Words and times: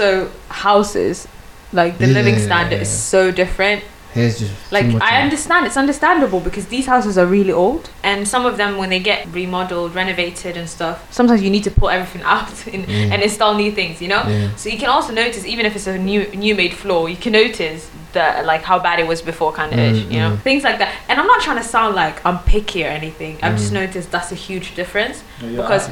also 0.00 0.30
houses, 0.48 1.26
like 1.72 1.98
the 1.98 2.06
living 2.06 2.34
Yeah. 2.34 2.44
standard 2.46 2.80
is 2.82 2.88
so 2.88 3.30
different. 3.30 3.82
Here's 4.14 4.38
just 4.38 4.52
Like 4.72 4.86
I 5.02 5.20
understand, 5.20 5.66
it's 5.66 5.76
understandable 5.76 6.40
because 6.40 6.66
these 6.66 6.86
houses 6.86 7.18
are 7.18 7.26
really 7.26 7.52
old, 7.52 7.90
and 8.02 8.26
some 8.26 8.46
of 8.46 8.56
them 8.56 8.78
when 8.78 8.88
they 8.88 8.98
get 9.00 9.26
remodeled, 9.34 9.94
renovated, 9.94 10.56
and 10.56 10.68
stuff, 10.68 10.96
sometimes 11.10 11.42
you 11.42 11.50
need 11.50 11.64
to 11.64 11.70
pull 11.70 11.90
everything 11.90 12.22
out 12.36 12.48
and, 12.72 12.86
Mm. 12.86 13.12
and 13.12 13.22
install 13.22 13.54
new 13.54 13.70
things. 13.72 14.00
You 14.00 14.08
know. 14.08 14.22
Yeah. 14.26 14.48
So 14.56 14.68
you 14.70 14.78
can 14.78 14.88
also 14.88 15.12
notice, 15.12 15.44
even 15.46 15.66
if 15.66 15.76
it's 15.76 15.86
a 15.86 15.98
new 15.98 16.22
new 16.34 16.54
made 16.54 16.72
floor, 16.82 17.08
you 17.10 17.16
can 17.24 17.32
notice 17.32 17.90
that 18.18 18.44
like 18.52 18.62
how 18.70 18.78
bad 18.88 18.96
it 19.02 19.06
was 19.12 19.20
before, 19.30 19.50
kind 19.60 19.70
of 19.72 19.78
Mm, 19.78 20.10
you 20.12 20.18
know, 20.22 20.30
mm. 20.32 20.40
things 20.48 20.62
like 20.68 20.78
that. 20.82 20.90
And 21.08 21.14
I'm 21.20 21.26
not 21.34 21.40
trying 21.46 21.60
to 21.64 21.68
sound 21.76 21.94
like 22.02 22.16
I'm 22.26 22.38
picky 22.52 22.80
or 22.84 22.88
anything. 23.00 23.32
I've 23.42 23.56
just 23.56 23.70
Mm. 23.72 23.80
noticed 23.82 24.08
that's 24.10 24.32
a 24.32 24.40
huge 24.48 24.74
difference. 24.80 25.16
No, 25.40 25.48
you're 25.48 25.62
Because- 25.62 25.86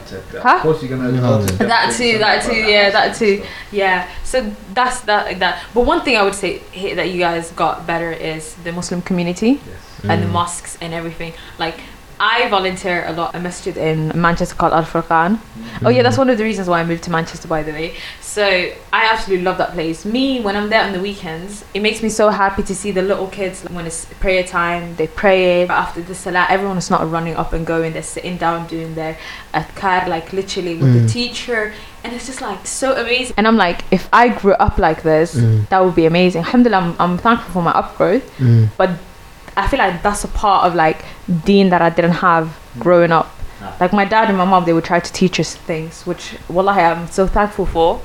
Huh? 0.47 0.57
Of 0.57 0.63
course, 0.67 0.83
you're 0.83 0.93
gonna. 0.97 1.13
Yeah. 1.13 1.21
go 1.21 1.39
That 1.75 1.87
too, 1.99 2.13
that 2.25 2.37
too, 2.47 2.57
yeah, 2.75 2.91
that 2.97 3.09
too. 3.21 3.35
stuff. 3.39 3.49
Yeah. 3.83 3.99
So 4.25 4.37
that's 4.79 4.99
that 5.09 5.23
like 5.29 5.39
that. 5.45 5.55
But 5.75 5.83
one 5.93 6.01
thing 6.05 6.17
I 6.17 6.23
would 6.27 6.35
say 6.45 6.51
here 6.83 6.95
that 7.01 7.09
you 7.13 7.19
guys 7.29 7.45
got 7.63 7.87
better 7.87 8.11
is 8.13 8.43
the 8.65 8.73
Muslim 8.73 9.01
community 9.03 9.53
Yes. 9.65 10.11
and 10.11 10.19
the 10.25 10.29
Mm. 10.29 10.39
mosques 10.39 10.73
and 10.83 10.91
everything. 11.01 11.33
Like 11.65 11.79
I 12.21 12.49
volunteer 12.49 13.05
a 13.07 13.13
lot 13.13 13.35
at 13.35 13.41
a 13.41 13.43
masjid 13.43 13.77
in 13.77 14.13
Manchester 14.15 14.55
called 14.55 14.73
Al 14.73 14.85
Furqan. 14.85 15.39
Oh 15.85 15.89
yeah, 15.89 16.03
that's 16.03 16.17
one 16.19 16.31
of 16.31 16.39
the 16.39 16.45
reasons 16.45 16.69
why 16.69 16.81
I 16.81 16.85
moved 16.85 17.03
to 17.05 17.11
Manchester, 17.11 17.49
by 17.49 17.63
the 17.63 17.73
way. 17.73 17.95
So 18.21 18.45
I 18.45 19.05
absolutely 19.13 19.45
love 19.45 19.59
that 19.59 19.73
place. 19.73 20.05
Me, 20.05 20.41
when 20.41 20.57
I'm 20.57 20.69
there 20.71 20.83
on 20.83 20.93
the 20.93 21.01
weekends, 21.01 21.65
it 21.75 21.81
makes 21.81 22.03
me 22.03 22.09
so 22.09 22.29
happy 22.31 22.63
to 22.65 22.75
see 22.75 22.91
the 22.93 23.03
little 23.03 23.29
kids 23.29 23.63
when 23.65 23.87
it's 23.87 24.05
prayer 24.21 24.43
time. 24.45 24.95
They 24.97 25.07
pray 25.09 25.67
after 25.69 26.03
the 26.03 26.15
salah. 26.15 26.47
Everyone 26.49 26.79
is 26.79 26.91
not 26.91 27.09
running 27.11 27.37
up 27.37 27.53
and 27.53 27.67
going. 27.67 27.93
They're 27.93 28.03
sitting 28.03 28.37
down 28.37 28.67
doing 28.69 28.95
their 28.95 29.17
adkar, 29.53 30.07
like 30.09 30.33
literally 30.33 30.77
with 30.77 30.95
Mm. 30.95 31.03
the 31.03 31.09
teacher, 31.09 31.73
and 32.05 32.13
it's 32.15 32.27
just 32.27 32.41
like 32.41 32.67
so 32.67 32.93
amazing. 32.97 33.35
And 33.37 33.47
I'm 33.49 33.57
like, 33.57 33.85
if 33.91 34.09
I 34.13 34.29
grew 34.29 34.55
up 34.55 34.79
like 34.79 35.03
this, 35.03 35.35
Mm. 35.35 35.69
that 35.69 35.85
would 35.85 35.95
be 35.95 36.07
amazing. 36.07 36.43
Alhamdulillah, 36.45 36.83
I'm, 36.85 36.97
I'm 36.99 37.19
thankful 37.19 37.53
for 37.53 37.63
my 37.63 37.73
upgrowth. 37.73 38.23
Mm. 38.39 38.69
I 39.57 39.69
feel 39.69 39.79
like 39.79 40.03
that's 40.03 40.25
a 40.25 40.29
part 40.29 40.67
of 40.67 40.75
like 40.75 41.05
Deen 41.45 41.71
that 41.71 41.83
I 41.83 41.91
didn't 41.91 42.13
have 42.13 42.59
growing 42.79 43.13
up. 43.13 43.31
Ah. 43.61 43.77
Like 43.81 43.93
my 43.93 44.05
dad 44.05 44.29
and 44.29 44.37
my 44.37 44.45
mom, 44.45 44.65
they 44.65 44.73
would 44.73 44.85
try 44.85 45.01
to 45.01 45.13
teach 45.13 45.39
us 45.41 45.55
things, 45.55 46.05
which 46.07 46.37
wallahi 46.49 46.83
I'm 46.83 47.07
so 47.09 47.27
thankful 47.27 47.67
for 47.67 48.01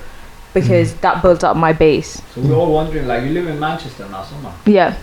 because 0.53 0.95
that 0.95 1.21
built 1.21 1.43
up 1.43 1.55
my 1.57 1.73
base. 1.73 2.21
So 2.33 2.41
we're 2.41 2.55
all 2.55 2.73
wondering, 2.73 3.07
like, 3.07 3.23
you 3.23 3.29
live 3.29 3.47
in 3.47 3.59
Manchester 3.59 4.07
now, 4.09 4.23
summer. 4.23 4.53
Yeah. 4.65 4.97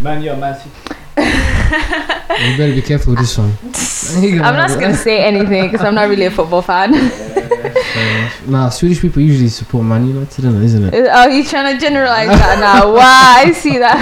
Man, 0.00 0.22
you're 0.22 0.36
Man 0.36 0.58
City. 0.58 0.94
You 2.38 2.56
better 2.56 2.72
be 2.74 2.82
careful 2.82 3.14
with 3.14 3.20
this 3.20 3.36
one. 3.36 3.52
I'm 4.44 4.54
not 4.54 4.78
gonna 4.78 4.96
say 4.96 5.24
anything 5.24 5.70
because 5.70 5.84
I'm 5.84 5.94
not 5.94 6.08
really 6.08 6.26
a 6.26 6.30
football 6.30 6.62
fan. 6.62 6.94
Uh, 6.94 7.57
nah, 8.46 8.68
Swedish 8.68 9.00
people 9.00 9.22
usually 9.22 9.48
support 9.48 9.84
Man 9.84 10.06
United, 10.06 10.44
isn't 10.44 10.84
it? 10.94 11.08
oh, 11.10 11.26
you're 11.28 11.44
trying 11.44 11.74
to 11.74 11.80
generalize 11.80 12.28
that 12.28 12.58
now? 12.60 12.92
Wow, 12.98 13.02
I 13.02 13.52
see 13.52 13.78
that. 13.78 13.98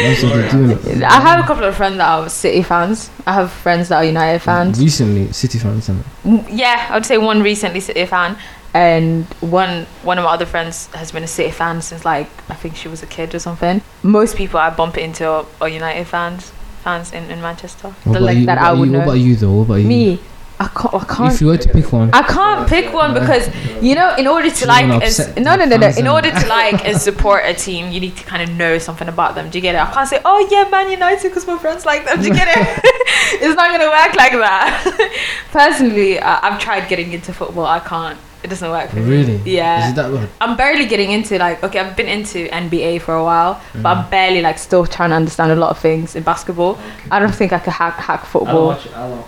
That's 0.00 0.22
what 0.22 0.34
they're 0.34 0.50
doing. 0.50 1.02
I 1.02 1.20
have 1.20 1.44
a 1.44 1.46
couple 1.46 1.64
of 1.64 1.76
friends 1.76 1.96
that 1.98 2.08
are 2.08 2.28
City 2.28 2.62
fans. 2.62 3.10
I 3.26 3.32
have 3.34 3.50
friends 3.52 3.88
that 3.88 3.96
are 3.96 4.04
United 4.04 4.40
fans. 4.40 4.78
Recently, 4.80 5.32
City 5.32 5.58
fans, 5.58 5.84
isn't 5.88 5.98
it? 6.00 6.06
Mm, 6.24 6.46
Yeah, 6.50 6.86
I 6.90 6.94
would 6.94 7.06
say 7.06 7.18
one 7.18 7.42
recently 7.42 7.80
City 7.80 8.06
fan, 8.06 8.36
and 8.72 9.24
one 9.40 9.86
one 10.02 10.18
of 10.18 10.24
my 10.24 10.30
other 10.32 10.46
friends 10.46 10.86
has 10.94 11.12
been 11.12 11.22
a 11.22 11.28
City 11.28 11.50
fan 11.50 11.80
since 11.82 12.04
like 12.04 12.28
I 12.50 12.54
think 12.54 12.76
she 12.76 12.88
was 12.88 13.02
a 13.02 13.06
kid 13.06 13.34
or 13.34 13.38
something. 13.38 13.82
Most 14.02 14.36
people 14.36 14.58
I 14.58 14.70
bump 14.70 14.96
into 14.98 15.26
are, 15.28 15.46
are 15.60 15.68
United 15.68 16.06
fans, 16.06 16.52
fans 16.82 17.12
in, 17.12 17.30
in 17.30 17.40
Manchester. 17.40 17.88
What 18.04 18.14
The, 18.14 18.20
like 18.20 18.38
you? 18.38 18.46
that 18.46 18.58
I 18.58 18.72
would 18.72 18.86
you? 18.86 18.92
know. 18.92 18.98
What 19.00 19.04
about 19.08 19.18
you 19.20 19.36
though? 19.36 19.52
What 19.52 19.62
about 19.64 19.74
you? 19.76 19.86
Me, 19.88 20.20
I 20.60 20.68
can't. 20.68 20.94
I 20.94 21.04
can't. 21.04 21.34
If 21.34 21.40
you 21.40 21.48
were 21.48 21.56
to 21.58 21.68
pick 21.68 21.92
one, 21.92 22.10
I 22.12 22.22
can't 22.22 22.68
pick 22.68 22.92
one 22.92 23.12
because 23.12 23.48
you 23.82 23.94
know, 23.96 24.14
in 24.16 24.26
order 24.28 24.48
to 24.50 24.60
You 24.60 24.66
like, 24.66 24.82
wanna 24.82 24.94
and, 24.94 25.02
upset 25.04 25.36
no, 25.36 25.56
no, 25.56 25.64
no, 25.64 25.76
no. 25.76 25.88
In 25.88 26.06
order 26.06 26.30
to 26.30 26.46
like 26.46 26.86
and 26.86 26.96
support 27.00 27.42
a 27.44 27.54
team, 27.54 27.90
you 27.90 27.98
need 28.00 28.16
to 28.16 28.24
kind 28.24 28.42
of 28.48 28.54
know 28.56 28.78
something 28.78 29.08
about 29.08 29.34
them. 29.34 29.50
Do 29.50 29.58
you 29.58 29.62
get 29.62 29.74
it? 29.74 29.78
I 29.80 29.92
can't 29.92 30.08
say, 30.08 30.20
oh 30.24 30.46
yeah, 30.50 30.68
Man 30.70 30.90
United 30.90 31.22
because 31.28 31.46
my 31.46 31.58
friends 31.58 31.84
like 31.84 32.04
them. 32.04 32.20
Do 32.22 32.28
you 32.28 32.34
get 32.34 32.46
it? 32.48 32.80
it's 33.42 33.56
not 33.56 33.70
gonna 33.72 33.90
work 33.90 34.14
like 34.16 34.32
that. 34.32 35.18
Personally, 35.50 36.20
I, 36.20 36.48
I've 36.48 36.60
tried 36.60 36.88
getting 36.88 37.12
into 37.12 37.32
football. 37.32 37.66
I 37.66 37.80
can't. 37.80 38.18
It 38.44 38.48
doesn't 38.50 38.70
work 38.70 38.90
for 38.90 38.96
me. 38.96 39.10
really? 39.10 39.36
Yeah. 39.50 39.86
Is 39.86 39.92
it 39.92 39.96
that 39.96 40.12
bad? 40.12 40.28
I'm 40.40 40.54
barely 40.56 40.84
getting 40.86 41.10
into 41.12 41.38
like 41.38 41.64
okay, 41.64 41.80
I've 41.80 41.96
been 41.96 42.08
into 42.08 42.46
NBA 42.48 43.00
for 43.00 43.14
a 43.14 43.24
while, 43.24 43.60
but 43.74 43.80
Mm. 43.82 43.96
I'm 44.04 44.10
barely 44.10 44.42
like 44.42 44.58
still 44.58 44.86
trying 44.86 45.10
to 45.10 45.16
understand 45.16 45.50
a 45.52 45.56
lot 45.56 45.70
of 45.70 45.78
things 45.78 46.14
in 46.14 46.22
basketball. 46.22 46.78
I 47.10 47.18
don't 47.20 47.34
think 47.34 47.52
I 47.52 47.58
could 47.58 47.72
hack 47.72 47.94
hack 47.96 48.20
I 48.20 48.22
don't 48.22 48.30
football. 48.30 48.66
watch. 48.68 48.86
I 48.92 49.08
don't. 49.08 49.24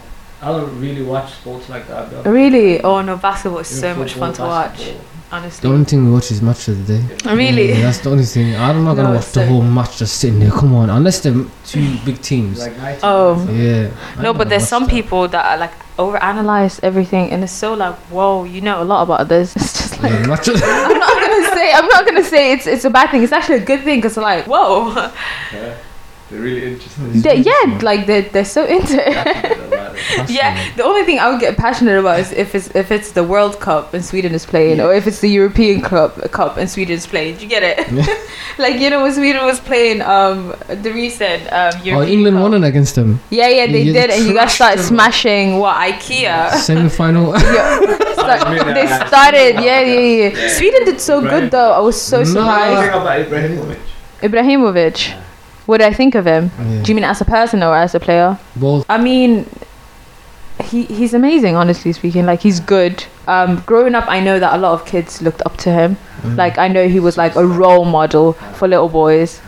I 0.46 0.50
don't 0.52 0.80
really 0.80 1.02
watch 1.02 1.32
sports 1.32 1.68
like 1.68 1.88
that. 1.88 2.10
though. 2.10 2.30
Really? 2.30 2.80
Oh 2.82 3.02
no, 3.02 3.16
basketball 3.16 3.60
is 3.60 3.80
so 3.80 3.94
much 3.96 4.12
fun 4.14 4.32
to 4.34 4.42
watch. 4.42 4.78
basketball. 4.78 5.02
The 5.28 5.36
Honestly. 5.36 5.68
only 5.70 5.84
thing 5.84 6.04
we 6.06 6.12
watch 6.12 6.30
is 6.30 6.40
match 6.40 6.68
of 6.68 6.86
the 6.86 6.98
day. 6.98 7.04
Oh, 7.26 7.34
really? 7.36 7.70
Yeah, 7.70 7.80
that's 7.86 7.98
the 7.98 8.10
only 8.10 8.22
thing. 8.24 8.54
I'm 8.54 8.84
not 8.84 8.94
gonna 8.94 9.08
No, 9.08 9.14
watch 9.16 9.24
it's 9.24 9.32
the 9.34 9.40
so- 9.40 9.46
whole 9.48 9.62
match 9.62 9.98
just 9.98 10.18
sitting 10.20 10.38
there. 10.38 10.52
Come 10.52 10.72
on, 10.76 10.88
unless 10.88 11.18
they're 11.18 11.34
two 11.66 11.96
big 12.04 12.22
teams. 12.22 12.60
Like 12.60 12.76
90 12.78 13.00
Oh. 13.02 13.34
yeah. 13.50 13.88
I 14.18 14.22
No, 14.22 14.28
ain't 14.28 14.38
but 14.38 14.48
there's 14.48 14.62
gonna 14.62 14.66
some 14.74 14.82
watch 14.84 14.90
that. 14.92 14.96
people 15.02 15.28
that 15.34 15.44
are 15.52 15.58
like 15.58 15.72
overanalyze 15.98 16.78
everything, 16.84 17.32
and 17.32 17.42
it's 17.42 17.52
so 17.52 17.74
like, 17.74 17.96
whoa, 18.14 18.44
you 18.44 18.60
know 18.60 18.80
a 18.80 18.86
lot 18.92 19.02
about 19.02 19.28
this. 19.28 19.56
It's 19.56 19.72
just 19.78 20.00
like 20.00 20.12
Yeah, 20.12 20.26
match 20.28 20.46
of 20.46 20.60
the 20.60 20.64
I'm 20.64 20.98
not 21.06 21.20
gonna 21.22 21.48
say 21.56 21.72
I'm 21.72 21.88
not 21.88 22.06
gonna 22.06 22.22
say 22.34 22.52
it's 22.52 22.66
it's 22.68 22.84
a 22.84 22.90
bad 22.90 23.10
thing. 23.10 23.24
It's 23.24 23.32
actually 23.32 23.56
a 23.56 23.64
good 23.72 23.82
thing 23.82 23.98
because 23.98 24.16
like, 24.16 24.46
whoa, 24.46 24.94
Yeah. 25.52 25.74
They're 26.30 26.40
really 26.40 26.72
interesting. 26.72 27.20
they 27.22 27.36
yeah, 27.38 27.78
like 27.82 28.06
they're 28.06 28.22
they're 28.22 28.44
so 28.44 28.64
into 28.64 28.96
it. 28.98 29.65
It. 29.96 30.30
Yeah, 30.30 30.56
the 30.76 30.84
only 30.84 31.04
thing 31.04 31.18
I 31.18 31.30
would 31.30 31.40
get 31.40 31.56
passionate 31.56 31.98
about 31.98 32.20
is 32.20 32.32
if 32.32 32.54
it's 32.54 32.68
if 32.74 32.90
it's 32.90 33.12
the 33.12 33.24
World 33.24 33.58
Cup 33.60 33.94
and 33.94 34.04
Sweden 34.04 34.32
is 34.34 34.44
playing, 34.46 34.80
or 34.80 34.92
if 34.94 35.06
it's 35.06 35.20
the 35.20 35.28
European 35.30 35.80
Cup 35.82 36.16
Cup 36.32 36.56
and 36.56 36.68
Sweden 36.70 36.94
is 36.96 37.06
playing. 37.06 37.36
Do 37.36 37.42
you 37.44 37.48
get 37.48 37.62
it? 37.62 37.78
like 38.58 38.80
you 38.80 38.90
know 38.90 39.02
when 39.02 39.12
Sweden 39.12 39.44
was 39.44 39.60
playing 39.60 40.02
um 40.02 40.54
the 40.68 40.92
recent 40.92 41.42
um 41.52 41.72
European 41.84 41.96
Oh, 41.96 42.02
England 42.02 42.36
Cup. 42.36 42.50
won 42.50 42.64
against 42.64 42.94
them. 42.94 43.20
Yeah, 43.30 43.48
yeah, 43.48 43.66
they 43.66 43.82
You 43.82 43.92
did, 43.92 44.10
and 44.10 44.24
you 44.26 44.34
guys 44.34 44.52
started 44.52 44.78
them. 44.80 44.86
smashing 44.86 45.58
what 45.58 45.76
IKEA. 45.76 46.52
Semi 46.56 46.88
final. 46.88 47.34
Yeah, 47.56 47.78
start- 48.12 48.74
they 48.74 48.86
started. 49.08 49.54
Yeah, 49.62 49.80
yeah, 49.80 50.28
yeah. 50.30 50.48
Sweden 50.56 50.84
did 50.84 51.00
so 51.00 51.20
good 51.20 51.50
though. 51.50 51.72
I 51.72 51.78
was 51.80 52.00
so 52.00 52.24
surprised. 52.24 52.80
Think 52.90 53.02
about 53.02 53.18
Ibrahimovic. 53.26 53.78
Ibrahimovic. 54.22 55.14
What 55.66 55.78
do 55.78 55.84
I 55.84 55.92
think 55.92 56.14
of 56.14 56.26
him? 56.26 56.50
Do 56.82 56.88
you 56.90 56.94
mean 56.94 57.04
as 57.04 57.20
a 57.20 57.24
person 57.24 57.62
or 57.62 57.74
as 57.76 57.94
a 57.94 58.00
player? 58.00 58.38
Ball. 58.54 58.84
I 58.88 58.98
mean, 58.98 59.46
he 60.64 60.84
he's 60.84 61.14
amazing. 61.14 61.56
Honestly 61.56 61.92
speaking, 61.92 62.26
like 62.26 62.40
he's 62.40 62.60
good. 62.60 63.04
Um, 63.26 63.62
growing 63.66 63.94
up, 63.94 64.04
I 64.08 64.20
know 64.20 64.38
that 64.38 64.54
a 64.54 64.58
lot 64.58 64.72
of 64.72 64.86
kids 64.86 65.22
looked 65.22 65.42
up 65.46 65.56
to 65.58 65.70
him. 65.70 65.96
Mm. 66.22 66.36
Like 66.36 66.58
I 66.58 66.68
know 66.68 66.88
he 66.88 67.00
was 67.00 67.16
like 67.16 67.36
a 67.36 67.46
role 67.46 67.84
model 67.84 68.32
for 68.32 68.68
little 68.68 68.88
boys. 68.88 69.40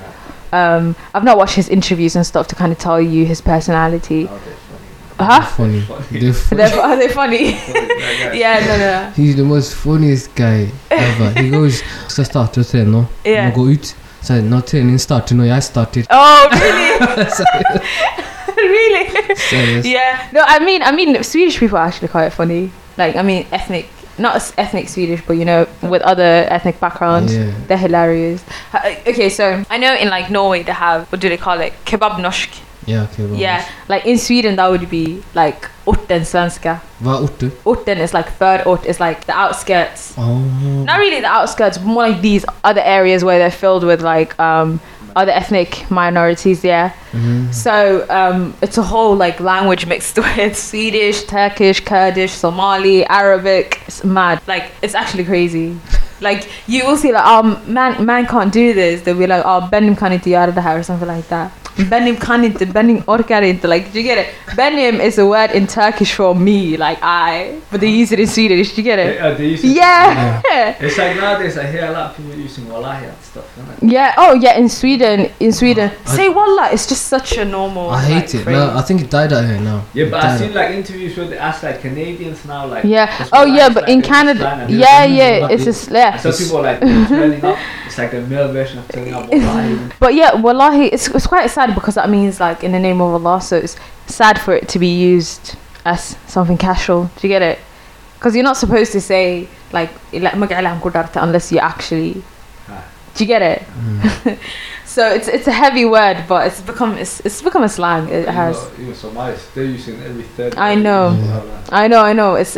Um, 0.52 0.96
I've 1.14 1.24
not 1.24 1.36
watched 1.36 1.56
his 1.56 1.68
interviews 1.68 2.16
and 2.16 2.26
stuff 2.26 2.48
to 2.48 2.54
kind 2.54 2.72
of 2.72 2.78
tell 2.78 3.00
you 3.00 3.26
his 3.26 3.40
personality. 3.40 4.26
Oh, 4.30 4.40
that's 4.44 4.58
Huh? 5.20 5.42
Funny. 5.42 5.80
Funny. 5.80 6.20
They're 6.20 6.32
funny. 6.32 6.62
They're, 6.62 6.80
are 6.80 6.96
they 6.96 7.08
funny? 7.08 7.52
funny. 7.54 7.72
That 7.72 8.30
guy. 8.32 8.38
yeah, 8.38 8.66
no, 8.66 8.76
no. 8.78 9.10
He's 9.16 9.36
the 9.36 9.42
most 9.44 9.74
funniest 9.74 10.34
guy 10.36 10.70
ever. 10.90 11.30
He 11.40 11.50
goes, 11.50 11.82
ska 12.08 12.24
starta 12.24 12.60
och 12.60 12.66
träna. 12.66 13.06
Yeah. 13.24 13.44
Man 13.44 13.52
går 13.52 13.72
ut. 13.72 13.96
Så 14.20 14.32
här, 14.32 14.42
när 14.42 14.60
träningen 14.60 14.98
startar, 14.98 15.36
när 15.36 15.44
jag 15.44 15.64
startar. 15.64 16.02
Oh, 16.10 16.48
really? 16.60 16.98
really? 18.56 18.97
Serious. 19.36 19.86
Yeah. 19.86 20.28
No, 20.32 20.42
I 20.46 20.58
mean, 20.58 20.82
I 20.82 20.92
mean, 20.92 21.22
Swedish 21.22 21.58
people 21.58 21.78
are 21.78 21.86
actually 21.86 22.08
quite 22.08 22.30
funny. 22.30 22.70
Like, 22.96 23.16
I 23.16 23.22
mean, 23.22 23.46
ethnic, 23.52 23.88
not 24.18 24.36
as 24.36 24.52
ethnic 24.58 24.88
Swedish, 24.88 25.22
but 25.26 25.34
you 25.34 25.44
know, 25.44 25.66
with 25.82 26.02
other 26.02 26.46
ethnic 26.50 26.80
backgrounds, 26.80 27.34
Yeah. 27.36 27.52
they're 27.66 27.78
hilarious. 27.78 28.42
Uh, 28.72 28.94
Okay, 29.06 29.28
so 29.28 29.64
I 29.70 29.78
know 29.78 29.94
in 29.94 30.08
like 30.10 30.30
Norway 30.30 30.62
they 30.62 30.72
have 30.72 31.06
what 31.12 31.20
do 31.20 31.28
they 31.28 31.36
call 31.36 31.60
it? 31.60 31.72
Kebab 31.84 32.18
norsk. 32.20 32.48
Yeah, 32.86 33.02
okay. 33.12 33.26
Well, 33.26 33.36
Yeah. 33.38 33.64
Like 33.88 34.06
in 34.06 34.18
Sweden 34.18 34.56
that 34.56 34.68
would 34.70 34.88
be 34.88 35.22
like 35.34 35.68
orten 35.86 36.24
svenska. 36.24 36.80
Vad 37.00 37.20
orter? 37.22 37.50
Orten 37.64 37.98
is 37.98 38.12
like 38.14 38.30
third 38.38 38.62
ort 38.66 38.86
is 38.86 38.98
like 38.98 39.26
the 39.26 39.32
outskirts. 39.36 40.14
Oh. 40.16 40.38
Not 40.84 40.98
really 40.98 41.20
the 41.20 41.26
outskirts, 41.28 41.76
but 41.78 41.86
more 41.86 42.08
like 42.08 42.20
these 42.22 42.44
other 42.64 42.80
areas 42.82 43.22
where 43.22 43.38
they're 43.38 43.50
filled 43.64 43.84
with 43.84 44.00
like 44.02 44.38
um 44.40 44.80
other 45.18 45.32
ethnic 45.32 45.90
minorities. 45.90 46.64
Yeah. 46.64 46.90
Mhm. 47.12 47.52
So 47.52 47.74
um, 48.08 48.54
it's 48.62 48.78
a 48.78 48.82
whole 48.82 49.16
like 49.24 49.40
language 49.40 49.86
mixed 49.86 50.16
with 50.36 50.56
Swedish, 50.56 51.24
Turkish, 51.26 51.80
Kurdish, 51.84 52.32
Somali, 52.32 53.04
Arabic. 53.06 53.80
It's 53.86 54.04
mad. 54.04 54.38
Like 54.46 54.64
it's 54.82 54.94
actually 54.94 55.24
crazy. 55.24 55.68
Like 56.20 56.48
you 56.66 56.84
will 56.86 56.96
see 56.96 57.12
like 57.12 57.26
um 57.26 57.56
man 57.66 58.04
man 58.04 58.26
can't 58.26 58.52
do 58.52 58.74
this. 58.74 59.02
They'll 59.02 59.18
be 59.18 59.26
like 59.26 59.42
oh 59.44 59.68
Benim 59.70 59.96
kan 59.96 60.12
inte 60.12 60.30
göra 60.30 60.50
det 60.52 60.60
här 60.60 60.78
or 60.78 60.82
something 60.82 61.16
like 61.16 61.28
that. 61.28 61.50
Benim 61.78 62.16
kan 62.16 62.44
inte, 62.44 62.66
benim 62.66 63.02
orkar 63.06 63.42
inte. 63.42 63.68
Like, 63.68 63.92
do 63.92 63.98
you 64.00 64.02
get 64.14 64.18
it? 64.18 64.56
Benim 64.56 65.00
is 65.00 65.18
a 65.18 65.24
word 65.24 65.50
in 65.54 65.66
Turkish 65.66 66.14
for 66.16 66.34
me, 66.34 66.76
like 66.76 66.98
I, 67.02 67.52
but 67.70 67.80
they 67.80 68.02
use 68.02 68.12
it 68.14 68.20
in 68.20 68.26
Swedish. 68.26 68.74
Do 68.74 68.82
you 68.82 68.84
get 68.84 68.96
They, 68.96 69.16
it? 69.16 69.20
uh, 69.22 69.36
they 69.38 69.46
use 69.54 69.64
it- 69.64 69.76
Yeah. 69.76 70.40
It's 70.80 70.98
like 70.98 71.16
nowadays 71.20 71.56
I 71.58 71.66
hear 71.66 71.84
a 71.86 71.92
lot 71.92 72.10
of 72.10 72.16
people 72.16 72.34
using 72.44 72.68
wallahi 72.72 73.04
and 73.06 73.16
stuff. 73.22 73.44
Isn't 73.58 73.82
it? 73.90 73.92
Yeah. 73.92 74.14
Oh, 74.16 74.34
yeah. 74.34 74.58
In 74.58 74.68
Sweden, 74.68 75.28
in 75.40 75.52
Sweden, 75.52 75.90
I- 76.06 76.16
say 76.16 76.28
wallah. 76.28 76.68
It's 76.72 76.86
just 76.88 77.06
such 77.06 77.38
a 77.38 77.44
normal. 77.44 77.90
I 77.90 78.00
hate 78.02 78.34
like, 78.34 78.46
it. 78.46 78.50
No, 78.50 78.76
I 78.76 78.82
think 78.82 79.00
it 79.02 79.10
died 79.10 79.32
out 79.32 79.44
here 79.44 79.60
now. 79.60 79.82
Yeah, 79.94 80.04
It 80.06 80.10
but 80.10 80.24
I've 80.24 80.38
seen 80.40 80.54
like 80.54 80.70
interviews 80.74 81.16
where 81.16 81.28
they 81.28 81.38
ask 81.38 81.62
like 81.62 81.80
Canadians 81.80 82.44
now, 82.44 82.66
like. 82.66 82.84
Yeah. 82.84 83.08
Oh, 83.32 83.44
yeah. 83.44 83.68
But 83.68 83.82
like 83.84 83.92
in 83.92 84.02
Canada, 84.02 84.40
slang 84.40 84.70
yeah, 84.70 85.04
yeah. 85.04 85.48
It's 85.50 85.64
just 85.64 85.90
yeah. 85.90 86.12
And 86.12 86.20
some 86.20 86.32
people 86.32 86.62
like 86.62 86.80
turning 87.08 87.44
up. 87.44 87.56
It's 87.86 87.98
like 87.98 88.10
the 88.10 88.20
male 88.22 88.52
version 88.52 88.78
of 88.78 88.88
turning 88.88 89.14
up 89.14 89.28
wallahi. 89.32 89.78
But 90.00 90.14
yeah, 90.14 90.34
wallahi, 90.34 90.86
it's, 90.92 91.08
it's 91.08 91.26
quite 91.26 91.48
sad 91.50 91.67
because 91.74 91.94
that 91.94 92.08
means 92.10 92.40
like 92.40 92.64
in 92.64 92.72
the 92.72 92.78
name 92.78 93.00
of 93.00 93.24
Allah. 93.24 93.40
So 93.40 93.56
it's 93.56 93.76
sad 94.06 94.40
for 94.40 94.54
it 94.54 94.68
to 94.70 94.78
be 94.78 94.88
used 94.88 95.56
as 95.84 96.16
something 96.26 96.58
casual. 96.58 97.10
Do 97.16 97.26
you 97.26 97.28
get 97.28 97.42
it? 97.42 97.58
Because 98.14 98.34
you're 98.34 98.44
not 98.44 98.56
supposed 98.56 98.92
to 98.92 99.00
say 99.00 99.48
like 99.72 99.90
"ila 100.12 100.30
mag'alam 100.30 100.80
kudarta" 100.80 101.22
unless 101.22 101.52
you 101.52 101.58
actually. 101.58 102.22
Do 103.14 103.24
you 103.24 103.26
get 103.26 103.42
it? 103.42 103.62
Mm. 103.62 104.38
So 104.88 105.06
it's 105.06 105.28
it's 105.28 105.46
a 105.46 105.52
heavy 105.52 105.84
word, 105.84 106.24
but 106.26 106.46
it's 106.46 106.62
become 106.62 106.96
it's, 106.96 107.20
it's 107.20 107.42
become 107.42 107.62
a 107.62 107.68
slang. 107.68 108.08
It 108.08 108.22
Even 108.22 108.34
has. 108.34 108.70
Even 108.80 108.94
Somalis, 108.94 109.46
they're 109.54 109.64
using 109.64 110.00
every 110.02 110.22
third. 110.22 110.56
I 110.56 110.74
know. 110.74 111.10
I 111.68 111.88
know, 111.88 112.00
I 112.00 112.14
know. 112.14 112.36
It's 112.36 112.56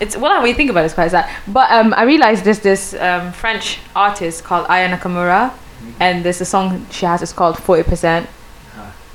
it's 0.00 0.16
well 0.16 0.42
when 0.42 0.48
you 0.48 0.54
think 0.54 0.70
about 0.70 0.80
it, 0.82 0.86
it's 0.86 0.94
quite 0.94 1.12
sad. 1.12 1.30
But 1.46 1.70
um, 1.70 1.94
I 1.94 2.02
realized 2.02 2.44
there's 2.44 2.58
this 2.58 2.94
um, 2.94 3.32
French 3.32 3.78
artist 3.94 4.42
called 4.42 4.66
Aya 4.68 4.88
Nakamura, 4.88 5.52
and 6.00 6.24
there's 6.24 6.40
a 6.40 6.44
song 6.44 6.84
she 6.90 7.06
has. 7.06 7.22
It's 7.22 7.32
called 7.32 7.56
Forty 7.56 7.84
Percent. 7.84 8.28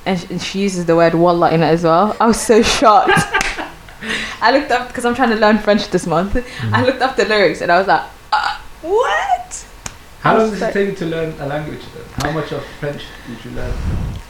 And, 0.06 0.20
sh- 0.20 0.26
and 0.30 0.42
she 0.42 0.60
uses 0.62 0.86
the 0.86 0.96
word 0.96 1.14
wallah 1.14 1.52
in 1.52 1.62
it 1.64 1.68
as 1.68 1.84
well. 1.84 2.16
I 2.20 2.28
was 2.28 2.40
so 2.42 2.62
shocked. 2.62 3.12
I 4.42 4.52
looked 4.52 4.72
up 4.72 4.88
because 4.90 5.06
I'm 5.06 5.16
trying 5.16 5.30
to 5.30 5.36
learn 5.38 5.58
French 5.58 5.90
this 5.90 6.06
month. 6.06 6.36
I 6.74 6.84
looked 6.86 7.02
up 7.02 7.16
the 7.16 7.26
lyrics 7.26 7.62
and 7.62 7.72
I 7.72 7.78
was 7.80 7.88
like, 7.88 8.04
uh, 8.34 8.60
what? 8.82 9.66
How 10.20 10.38
long 10.38 10.50
does 10.52 10.62
it 10.62 10.74
take 10.74 10.90
you 10.90 10.96
to 10.96 11.06
learn 11.06 11.34
a 11.40 11.46
language 11.46 11.82
then? 11.94 12.04
How 12.26 12.32
much 12.32 12.52
of 12.52 12.66
French 12.80 13.04
did 13.28 13.46
you 13.46 13.52
learn? 13.52 13.74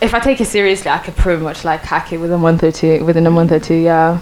If 0.01 0.13
I 0.13 0.19
take 0.19 0.41
it 0.41 0.45
seriously, 0.45 0.89
I 0.91 0.97
could 0.99 1.15
pretty 1.15 1.41
much 1.41 1.63
like 1.65 1.81
hack 1.81 2.11
it 2.13 2.17
within 2.17 2.35
a 2.35 2.41
month 2.41 2.63
or 2.63 2.71
two. 2.71 3.03
Within 3.05 3.25
a 3.27 3.31
month 3.31 3.51
or 3.51 3.59
two, 3.59 3.75
yeah. 3.75 4.19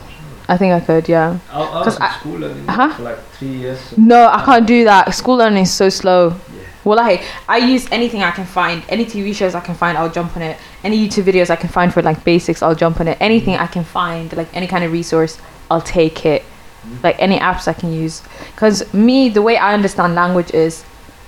I 0.48 0.58
think 0.58 0.74
I 0.74 0.80
could, 0.86 1.08
yeah. 1.08 1.38
I, 1.52 1.62
I 1.62 1.66
'Cause 1.66 1.86
was 1.86 1.96
in 1.98 2.02
I- 2.02 2.12
school 2.20 2.38
learning 2.40 2.70
Uh-huh. 2.70 2.94
for 2.96 3.04
like 3.04 3.24
three 3.34 3.48
years. 3.50 3.80
So 3.80 3.96
No, 3.98 4.28
I 4.28 4.44
can't 4.44 4.68
do 4.68 4.84
that. 4.84 5.14
School 5.14 5.38
learning 5.38 5.64
is 5.64 5.74
so 5.74 5.88
slow. 5.90 6.36
Yeah. 6.84 6.90
Well, 6.90 7.00
I 7.00 7.24
I 7.48 7.58
use 7.58 7.88
anything 7.92 8.24
I 8.24 8.32
can 8.32 8.46
find, 8.46 8.84
any 8.90 9.06
TV 9.06 9.36
shows 9.36 9.56
I 9.56 9.62
can 9.62 9.76
find, 9.76 9.98
I'll 9.98 10.12
jump 10.12 10.36
on 10.36 10.42
it. 10.42 10.58
Any 10.84 10.98
YouTube 11.08 11.24
videos 11.24 11.50
I 11.50 11.56
can 11.56 11.70
find 11.70 11.94
for 11.94 12.02
like 12.02 12.24
basics, 12.24 12.62
I'll 12.62 12.76
jump 12.76 13.00
on 13.00 13.08
it. 13.08 13.18
Anything 13.22 13.56
I 13.56 13.68
can 13.68 13.84
find, 13.84 14.32
like 14.36 14.54
any 14.56 14.68
kind 14.68 14.84
of 14.84 14.92
resource, 14.92 15.40
I'll 15.70 15.82
take 15.82 16.26
it. 16.26 16.44
Like 17.04 17.16
any 17.20 17.38
apps 17.38 17.68
I 17.68 17.74
can 17.74 17.94
use, 17.94 18.24
because 18.56 18.92
me, 18.94 19.30
the 19.30 19.42
way 19.42 19.56
I 19.58 19.74
understand 19.76 20.16
language 20.16 20.52
is, 20.52 20.84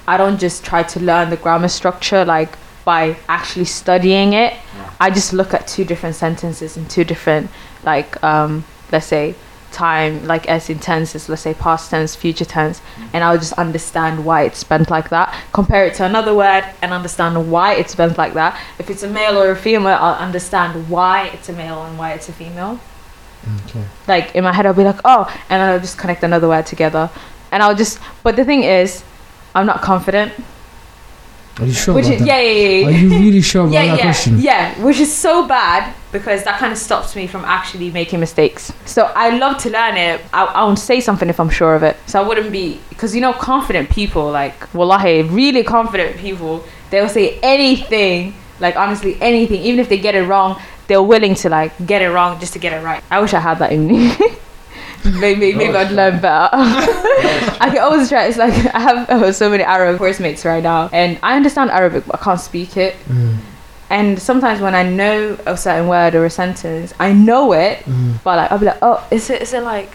I 0.07 0.17
don't 0.17 0.39
just 0.39 0.65
try 0.65 0.81
to 0.81 0.99
learn 0.99 1.29
the 1.29 1.37
grammar 1.37 1.67
structure 1.67 2.25
like 2.25 2.57
by 2.83 3.15
actually 3.29 3.65
studying 3.65 4.33
it. 4.33 4.53
I 4.99 5.09
just 5.09 5.31
look 5.31 5.53
at 5.53 5.67
two 5.67 5.85
different 5.85 6.15
sentences 6.15 6.75
and 6.77 6.89
two 6.89 7.03
different 7.03 7.49
like 7.83 8.21
um 8.23 8.63
let's 8.91 9.05
say 9.05 9.35
time 9.73 10.25
like 10.25 10.47
as 10.47 10.69
in 10.69 10.79
tenses 10.79 11.27
let's 11.27 11.41
say 11.41 11.53
past 11.53 11.89
tense 11.89 12.15
future 12.15 12.45
tense 12.45 12.81
and 13.11 13.23
i'll 13.23 13.37
just 13.37 13.53
understand 13.53 14.23
why 14.23 14.43
it's 14.43 14.59
spent 14.59 14.89
like 14.89 15.09
that. 15.09 15.33
Compare 15.51 15.85
it 15.87 15.95
to 15.95 16.05
another 16.05 16.33
word 16.33 16.63
and 16.81 16.93
understand 16.93 17.51
why 17.51 17.73
it's 17.73 17.91
spent 17.93 18.17
like 18.17 18.33
that. 18.35 18.57
If 18.79 18.89
it's 18.89 19.03
a 19.03 19.09
male 19.09 19.37
or 19.41 19.51
a 19.51 19.55
female 19.55 19.97
i'll 19.99 20.15
understand 20.27 20.89
why 20.89 21.27
it's 21.33 21.49
a 21.49 21.53
male 21.53 21.83
and 21.83 21.97
why 21.97 22.13
it's 22.13 22.29
a 22.29 22.33
female. 22.33 22.79
Okay. 23.65 23.83
like 24.07 24.33
in 24.35 24.43
my 24.45 24.53
head 24.53 24.65
i'll 24.65 24.73
be 24.73 24.83
like 24.85 25.01
oh 25.03 25.23
and 25.49 25.61
i'll 25.61 25.79
just 25.79 25.97
connect 25.97 26.23
another 26.23 26.47
word 26.47 26.65
together. 26.65 27.09
And 27.51 27.61
i'll 27.63 27.75
just 27.75 27.99
but 28.23 28.35
the 28.35 28.45
thing 28.45 28.63
is 28.63 29.03
i'm 29.55 29.65
not 29.65 29.81
confident. 29.81 30.31
Are 31.59 31.65
you 31.65 31.73
sure 31.73 31.93
which 31.93 32.05
about 32.05 32.13
is 32.15 32.19
that? 32.21 32.27
yeah 32.27 32.39
yeah 32.39 32.67
yeah, 32.79 32.87
Are 32.87 32.91
you 32.91 33.09
really 33.09 33.41
sure 33.41 33.61
about 33.67 33.73
yeah, 33.77 33.85
that 33.85 33.97
yeah, 33.97 34.03
question? 34.03 34.39
yeah, 34.39 34.81
which 34.83 34.99
is 34.99 35.13
so 35.13 35.47
bad 35.47 35.93
because 36.13 36.43
that 36.45 36.59
kind 36.59 36.71
of 36.71 36.77
stops 36.77 37.15
me 37.15 37.27
from 37.27 37.43
actually 37.43 37.91
making 37.91 38.21
mistakes. 38.21 38.71
So 38.85 39.11
I 39.15 39.37
love 39.37 39.57
to 39.63 39.69
learn 39.69 39.97
it. 39.97 40.21
I, 40.31 40.45
I 40.45 40.63
won't 40.63 40.79
say 40.79 41.01
something 41.01 41.27
if 41.27 41.39
I'm 41.39 41.49
sure 41.49 41.75
of 41.75 41.83
it. 41.83 41.97
So 42.05 42.21
I 42.21 42.25
wouldn't 42.25 42.51
be 42.51 42.79
because 42.89 43.13
you 43.13 43.19
know 43.19 43.33
confident 43.33 43.89
people 43.89 44.31
like 44.31 44.73
wallahi 44.73 45.23
really 45.23 45.63
confident 45.63 46.15
people 46.17 46.63
they'll 46.89 47.09
say 47.09 47.39
anything 47.41 48.33
like 48.59 48.75
honestly 48.75 49.17
anything 49.19 49.59
even 49.61 49.79
if 49.79 49.89
they 49.89 49.97
get 49.97 50.15
it 50.15 50.23
wrong 50.23 50.61
they're 50.87 51.01
willing 51.01 51.35
to 51.35 51.49
like 51.49 51.71
get 51.85 52.01
it 52.01 52.09
wrong 52.09 52.39
just 52.39 52.53
to 52.53 52.59
get 52.59 52.73
it 52.73 52.83
right. 52.83 53.03
I 53.09 53.19
wish 53.19 53.33
I 53.33 53.39
had 53.39 53.59
that 53.59 53.71
in 53.71 53.87
me. 53.87 54.15
maybe 55.05 55.53
maybe 55.53 55.75
I'd 55.75 55.91
learn 55.91 56.21
better. 56.21 56.49
I 56.53 57.69
can 57.71 57.79
always 57.79 58.09
try. 58.09 58.25
It's 58.25 58.37
like 58.37 58.53
I 58.75 58.79
have 58.79 59.09
uh, 59.09 59.31
so 59.31 59.49
many 59.49 59.63
Arab 59.63 59.97
course 59.97 60.19
mates 60.19 60.45
right 60.45 60.63
now, 60.63 60.89
and 60.91 61.19
I 61.23 61.35
understand 61.35 61.71
Arabic, 61.71 62.05
but 62.05 62.19
I 62.19 62.23
can't 62.23 62.39
speak 62.39 62.77
it. 62.77 62.95
Mm. 63.07 63.32
And 63.97 64.19
sometimes 64.29 64.59
when 64.59 64.73
I 64.73 64.83
know 64.99 65.37
a 65.45 65.55
certain 65.55 65.87
word 65.87 66.15
or 66.15 66.25
a 66.25 66.29
sentence, 66.41 66.93
I 66.99 67.09
know 67.27 67.53
it, 67.53 67.75
Mm. 67.85 68.13
but 68.25 68.33
like 68.39 68.49
I'll 68.51 68.57
be 68.63 68.65
like, 68.71 68.81
oh, 68.81 68.97
is 69.11 69.29
it 69.29 69.39
is 69.45 69.53
it 69.53 69.63
like, 69.63 69.89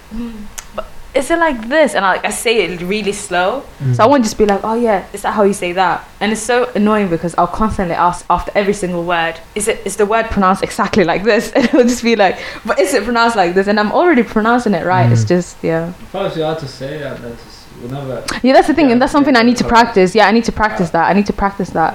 but 0.76 0.86
is 1.14 1.30
it 1.32 1.38
like 1.46 1.58
this? 1.68 1.94
And 1.96 2.04
I 2.04 2.08
like 2.14 2.24
I 2.24 2.30
say 2.30 2.54
it 2.64 2.80
really 2.94 3.12
slow, 3.26 3.64
Mm. 3.82 3.96
so 3.96 4.04
I 4.04 4.06
won't 4.06 4.22
just 4.28 4.38
be 4.38 4.46
like, 4.46 4.60
oh 4.62 4.74
yeah, 4.74 5.00
is 5.12 5.22
that 5.22 5.32
how 5.38 5.42
you 5.50 5.52
say 5.64 5.72
that? 5.72 5.96
And 6.20 6.30
it's 6.32 6.40
so 6.52 6.70
annoying 6.76 7.08
because 7.08 7.34
I'll 7.38 7.54
constantly 7.62 7.96
ask 8.08 8.24
after 8.30 8.52
every 8.54 8.74
single 8.82 9.02
word, 9.04 9.34
is 9.56 9.66
it 9.72 9.78
is 9.84 9.96
the 9.96 10.06
word 10.06 10.26
pronounced 10.36 10.62
exactly 10.62 11.04
like 11.12 11.22
this? 11.24 11.50
And 11.56 11.64
it'll 11.64 11.82
just 11.94 12.04
be 12.04 12.14
like, 12.24 12.36
but 12.64 12.78
is 12.78 12.94
it 12.94 13.02
pronounced 13.02 13.36
like 13.42 13.52
this? 13.56 13.66
And 13.66 13.80
I'm 13.80 13.90
already 13.90 14.22
pronouncing 14.22 14.74
it 14.74 14.84
right. 14.94 15.10
It's 15.10 15.24
Mm. 15.24 15.34
just 15.36 15.56
yeah. 15.70 15.92
First 16.14 16.36
you 16.36 16.44
have 16.44 16.60
to 16.60 16.68
say 16.68 17.02
and 17.02 17.18
then 17.24 17.32
just 17.44 17.58
whenever. 17.82 18.22
Yeah, 18.46 18.52
that's 18.54 18.68
the 18.70 18.74
thing, 18.74 18.86
Yeah, 18.86 18.92
and 18.94 19.02
that's 19.02 19.12
something 19.16 19.34
I 19.36 19.42
need 19.42 19.56
to 19.64 19.64
practice. 19.76 20.14
Yeah, 20.14 20.28
I 20.30 20.32
need 20.36 20.44
to 20.44 20.52
practice 20.62 20.90
that. 20.90 21.04
I 21.10 21.14
need 21.18 21.26
to 21.26 21.36
practice 21.44 21.70
that. 21.80 21.92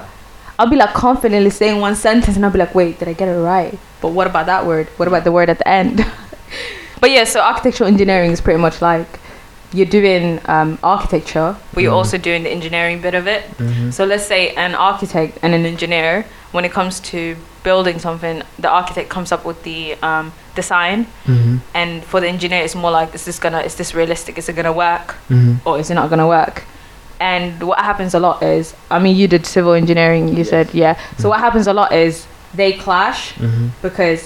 I'll 0.60 0.68
be 0.70 0.76
like 0.76 0.94
confidently 0.94 1.50
saying 1.50 1.80
one 1.82 1.96
sentence, 1.96 2.36
and 2.36 2.46
I'll 2.46 2.52
be 2.52 2.60
like, 2.60 2.76
wait, 2.76 3.00
did 3.00 3.08
I 3.08 3.14
get 3.14 3.28
it 3.28 3.40
right? 3.40 3.78
But 4.02 4.10
what 4.10 4.28
about 4.28 4.46
that 4.48 4.66
word? 4.66 4.88
What 4.98 5.08
about 5.08 5.24
the 5.24 5.32
word 5.32 5.50
at 5.50 5.58
the 5.58 5.68
end? 5.68 6.06
but 7.02 7.10
yeah, 7.12 7.24
so 7.24 7.40
architectural 7.42 7.88
engineering 7.88 8.32
is 8.32 8.42
pretty 8.42 8.60
much 8.60 8.82
like 8.82 9.20
you're 9.74 9.88
doing 9.88 10.40
um, 10.46 10.78
architecture, 10.84 11.56
but 11.74 11.82
you're 11.82 11.92
Mhm. 11.92 11.96
also 11.98 12.18
doing 12.20 12.44
the 12.44 12.50
engineering 12.52 13.02
bit 13.02 13.16
of 13.16 13.26
it. 13.28 13.42
Mhm. 13.58 13.92
So 13.92 14.06
let's 14.06 14.26
say 14.26 14.50
an 14.56 14.76
architect 14.76 15.40
and 15.42 15.56
an 15.56 15.66
engineer, 15.66 16.26
when 16.52 16.64
it 16.66 16.72
comes 16.72 17.00
to 17.12 17.36
building 17.64 17.98
something, 17.98 18.44
the 18.60 18.70
architect 18.70 19.10
comes 19.10 19.32
up 19.32 19.44
with 19.46 19.64
the 19.64 19.96
um, 20.04 20.32
design, 20.54 21.08
Mhm. 21.26 21.62
and 21.74 22.04
for 22.04 22.20
the 22.20 22.28
engineer, 22.28 22.62
it's 22.64 22.76
more 22.76 22.92
like, 22.92 23.16
is 23.16 23.26
this 23.26 23.40
gonna, 23.40 23.62
is 23.62 23.74
this 23.76 23.96
realistic? 23.96 24.38
Is 24.38 24.48
it 24.50 24.56
gonna 24.56 24.72
work? 24.72 25.16
Mhm. 25.32 25.58
or 25.66 25.80
is 25.80 25.90
it 25.90 25.96
not 25.96 26.10
going 26.10 26.20
to 26.20 26.28
work? 26.28 26.64
And 27.32 27.64
what 27.70 27.80
happens 27.80 28.14
a 28.14 28.20
lot 28.20 28.44
is, 28.44 28.76
I 28.92 29.00
mean, 29.00 29.16
you 29.16 29.28
did 29.30 29.46
civil 29.46 29.72
engineering, 29.82 30.24
you 30.28 30.44
Yes. 30.44 30.50
said, 30.50 30.68
yeah. 30.74 30.94
So 31.20 31.30
what 31.32 31.40
happens 31.40 31.68
a 31.68 31.76
lot 31.82 31.90
is 32.06 32.14
they 32.62 32.72
clash 32.86 33.20
Mhm. 33.40 33.70
because, 33.82 34.22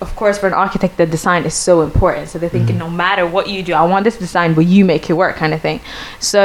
of 0.00 0.10
course, 0.20 0.36
for 0.38 0.46
an 0.46 0.54
architect, 0.64 0.94
the 1.02 1.06
design 1.16 1.42
is 1.50 1.54
so 1.68 1.74
important. 1.88 2.28
So 2.30 2.38
they're 2.38 2.54
thinking, 2.58 2.76
Mhm. 2.76 2.86
no 2.86 2.90
matter 3.04 3.24
what 3.36 3.44
you 3.48 3.60
do, 3.68 3.72
I 3.74 3.82
want 3.92 4.02
this 4.08 4.16
design, 4.26 4.54
but 4.58 4.64
you 4.74 4.84
make 4.84 5.04
it 5.10 5.14
work, 5.24 5.34
kind 5.42 5.52
of 5.56 5.60
thing. 5.60 5.80
So 6.20 6.44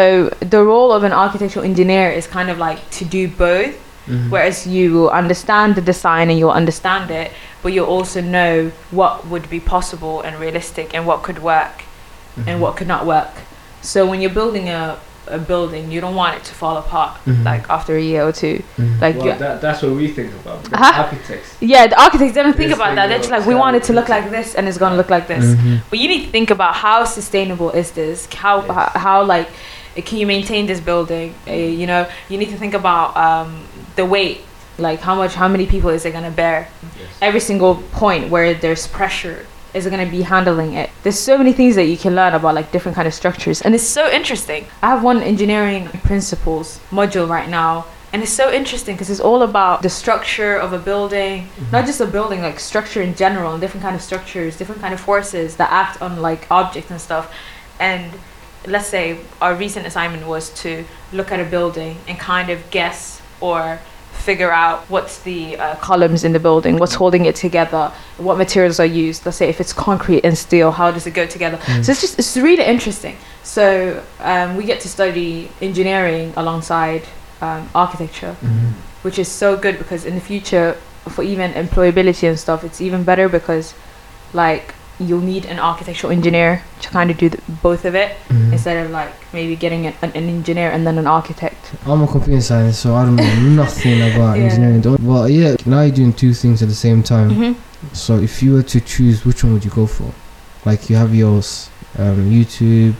the 0.56 0.62
role 0.72 0.92
of 0.98 1.02
an 1.10 1.14
architectural 1.14 1.64
engineer 1.72 2.08
is 2.20 2.26
kind 2.38 2.50
of 2.54 2.58
like 2.68 2.80
to 3.00 3.04
do 3.18 3.24
both. 3.48 3.76
Mhm. 4.08 4.30
Whereas 4.34 4.66
you 4.76 4.86
will 4.96 5.12
understand 5.22 5.70
the 5.80 5.86
design 5.92 6.26
and 6.32 6.40
you'll 6.40 6.58
understand 6.64 7.12
it, 7.22 7.30
but 7.62 7.70
you'll 7.74 7.94
also 7.98 8.20
know 8.22 8.72
what 9.00 9.14
would 9.32 9.48
be 9.56 9.60
possible 9.76 10.16
and 10.26 10.32
realistic 10.46 10.88
and 10.96 11.06
what 11.10 11.22
could 11.22 11.40
work 11.54 11.76
Mhm. 12.38 12.48
and 12.48 12.56
what 12.64 12.72
could 12.78 12.88
not 12.96 13.06
work. 13.06 13.34
So 13.82 14.00
when 14.10 14.20
you're 14.22 14.38
building 14.42 14.68
a, 14.68 14.82
a 15.30 15.38
building, 15.38 15.92
you 15.92 16.02
don't 16.02 16.16
want 16.16 16.36
it 16.38 16.44
to 16.46 16.54
fall 16.54 16.78
apart 16.78 17.18
Mhm. 17.26 17.44
like 17.46 17.70
after 17.70 17.96
a 17.96 18.02
year 18.02 18.24
or 18.28 18.32
two. 18.32 18.62
Mhm. 18.78 19.02
Like 19.02 19.16
Well, 19.18 19.38
that, 19.38 19.62
that's 19.62 19.82
what 19.82 19.92
we 19.94 20.08
think 20.08 20.32
about. 20.34 20.64
because 20.64 20.80
Uh-huh. 20.80 21.04
Architects. 21.04 21.56
yeah, 21.60 21.88
the 21.88 22.02
architects 22.02 22.34
they 22.36 22.44
don't 22.44 22.56
think 22.56 22.74
about 22.74 22.96
that. 22.96 23.08
They're 23.10 23.20
just 23.20 23.32
like 23.32 23.46
we 23.46 23.56
want 23.56 23.76
it 23.76 23.84
to 23.84 23.94
look 23.94 24.10
like 24.10 24.30
this 24.32 24.56
and 24.56 24.68
it's 24.68 24.78
gonna 24.78 24.96
look 24.96 25.10
like 25.10 25.28
this. 25.28 25.46
Mhm. 25.46 25.82
But 25.90 26.00
you 26.00 26.08
need 26.08 26.26
to 26.26 26.32
think 26.32 26.50
about 26.52 26.76
how 26.76 27.04
sustainable 27.06 27.70
is 27.72 27.92
this? 27.92 28.28
How 28.34 28.58
Yes. 28.62 28.68
how, 28.78 29.00
how 29.06 29.24
like 29.24 29.48
can 30.08 30.18
you 30.18 30.28
maintain 30.28 30.66
this 30.68 30.80
building? 30.80 31.34
Uh, 31.48 31.52
you 31.54 31.86
know, 31.86 32.06
you 32.30 32.38
need 32.38 32.50
to 32.52 32.58
think 32.58 32.74
about 32.74 33.16
um, 33.18 33.50
the 33.96 34.06
weight. 34.06 34.40
Like 34.78 35.02
how 35.02 35.14
much, 35.16 35.34
how 35.36 35.50
many 35.50 35.66
people 35.66 35.90
is 35.90 36.06
it 36.06 36.12
gonna 36.14 36.32
bear? 36.32 36.68
Yes. 36.98 37.10
every 37.22 37.40
single 37.42 37.76
point 37.92 38.30
where 38.30 38.54
there's 38.54 38.88
pressure 38.88 39.40
is 39.74 39.86
going 39.88 40.04
to 40.04 40.12
be 40.12 40.22
handling 40.22 40.74
it. 40.74 40.90
There's 41.04 41.20
so 41.20 41.38
many 41.38 41.54
things 41.54 41.76
that 41.76 41.86
you 41.86 41.98
can 41.98 42.16
learn 42.16 42.34
about 42.34 42.56
like 42.56 42.72
different 42.72 42.96
kind 42.96 43.08
of 43.08 43.14
structures 43.14 43.62
and 43.62 43.76
it's 43.76 43.84
so 43.84 44.10
interesting. 44.10 44.66
I 44.82 44.90
have 44.90 45.04
one 45.04 45.22
engineering 45.22 45.88
principles 46.04 46.80
module 46.90 47.30
right 47.30 47.50
now 47.50 47.86
and 48.12 48.24
it's 48.24 48.32
so 48.32 48.52
interesting 48.52 48.96
because 48.96 49.10
it's 49.10 49.20
all 49.20 49.44
about 49.44 49.84
the 49.84 49.90
structure 49.90 50.56
of 50.56 50.74
a 50.74 50.80
building 50.80 51.44
mm-hmm. 51.44 51.72
not 51.72 51.86
just 51.86 52.02
a 52.02 52.08
building 52.08 52.42
like 52.42 52.60
structure 52.60 53.04
in 53.04 53.14
general 53.14 53.52
and 53.54 53.62
different 53.62 53.84
kind 53.84 53.96
of 53.96 54.02
structures 54.02 54.58
different 54.58 54.82
kind 54.82 54.94
of 54.94 55.00
forces 55.00 55.58
that 55.58 55.72
act 55.72 56.02
on 56.02 56.22
like 56.22 56.50
objects 56.52 56.92
and 56.92 57.00
stuff. 57.00 57.34
And 57.80 58.12
let's 58.68 58.88
say 58.88 59.20
our 59.42 59.56
recent 59.56 59.86
assignment 59.86 60.28
was 60.28 60.50
to 60.62 60.86
look 61.14 61.32
at 61.32 61.40
a 61.40 61.46
building 61.46 61.98
and 62.08 62.20
kind 62.20 62.50
of 62.50 62.70
guess 62.72 63.22
or 63.40 63.80
figure 64.20 64.52
out 64.52 64.80
what's 64.90 65.20
the 65.24 65.58
uh, 65.58 65.76
columns 65.76 66.24
in 66.24 66.32
the 66.34 66.40
building, 66.40 66.78
what's 66.78 66.96
holding 66.96 67.26
it 67.26 67.36
together, 67.36 67.92
what 68.18 68.38
materials 68.38 68.80
are 68.80 68.86
used. 68.86 69.26
Let's 69.26 69.38
say 69.38 69.50
if 69.50 69.60
it's 69.62 69.74
concrete 69.74 70.24
and 70.26 70.38
steel, 70.38 70.72
how 70.72 70.92
does 70.92 71.08
it 71.08 71.14
go 71.14 71.26
together? 71.26 71.58
Mm. 71.58 71.84
So 71.86 71.92
it's 71.92 72.02
just 72.02 72.20
it's 72.20 72.36
really 72.38 72.64
interesting. 72.64 73.16
So 73.44 74.04
um, 74.20 74.56
we 74.58 74.64
get 74.66 74.80
to 74.82 74.90
study 74.90 75.50
engineering 75.62 76.34
alongside 76.36 77.04
um, 77.42 77.70
architecture, 77.74 78.36
Mhm. 78.44 78.74
which 79.04 79.18
is 79.18 79.28
so 79.28 79.56
good 79.56 79.78
because 79.78 80.06
in 80.06 80.16
the 80.16 80.22
future, 80.22 80.76
for 81.08 81.24
even 81.24 81.54
employability 81.54 82.28
and 82.28 82.38
stuff, 82.38 82.64
it's 82.64 82.82
even 82.82 83.04
better 83.04 83.28
because 83.30 83.74
like 84.34 84.74
you'll 85.00 85.22
need 85.22 85.46
an 85.46 85.60
architectural 85.60 86.12
engineer 86.12 86.62
to 86.82 86.89
kind 86.89 87.10
of 87.10 87.18
do 87.18 87.29
the, 87.29 87.39
both 87.63 87.86
of 87.86 87.96
it 87.96 88.15
Mhm. 88.29 88.51
instead 88.53 88.86
of 88.86 88.91
like 88.91 89.12
maybe 89.34 89.56
getting 89.56 89.86
an, 89.88 89.94
an 90.01 90.12
engineer 90.13 90.70
and 90.72 90.86
then 90.86 90.98
an 90.98 91.08
architect. 91.08 91.72
I'm 91.86 92.01
a 92.03 92.08
computer 92.08 92.41
science, 92.41 92.77
so 92.79 92.96
I 92.96 93.06
don't 93.06 93.15
know 93.15 93.36
nothing 93.63 94.01
about 94.01 94.38
Yeah. 94.38 94.44
engineering. 94.46 94.82
But 95.00 95.32
yeah, 95.32 95.56
now 95.65 95.82
you're 95.82 95.96
doing 95.96 96.13
two 96.13 96.34
things 96.34 96.62
at 96.62 96.68
the 96.70 96.75
same 96.75 97.01
time. 97.03 97.29
hmm 97.32 97.53
So 97.94 98.18
if 98.20 98.44
you 98.44 98.53
were 98.53 98.63
to 98.63 98.79
choose, 98.82 99.24
which 99.25 99.44
one 99.44 99.53
would 99.53 99.63
you 99.63 99.72
go 99.72 99.86
for? 99.88 100.12
Like 100.65 100.89
you 100.89 100.98
have 100.98 101.15
yours, 101.15 101.70
um, 101.98 102.29
YouTube, 102.29 102.94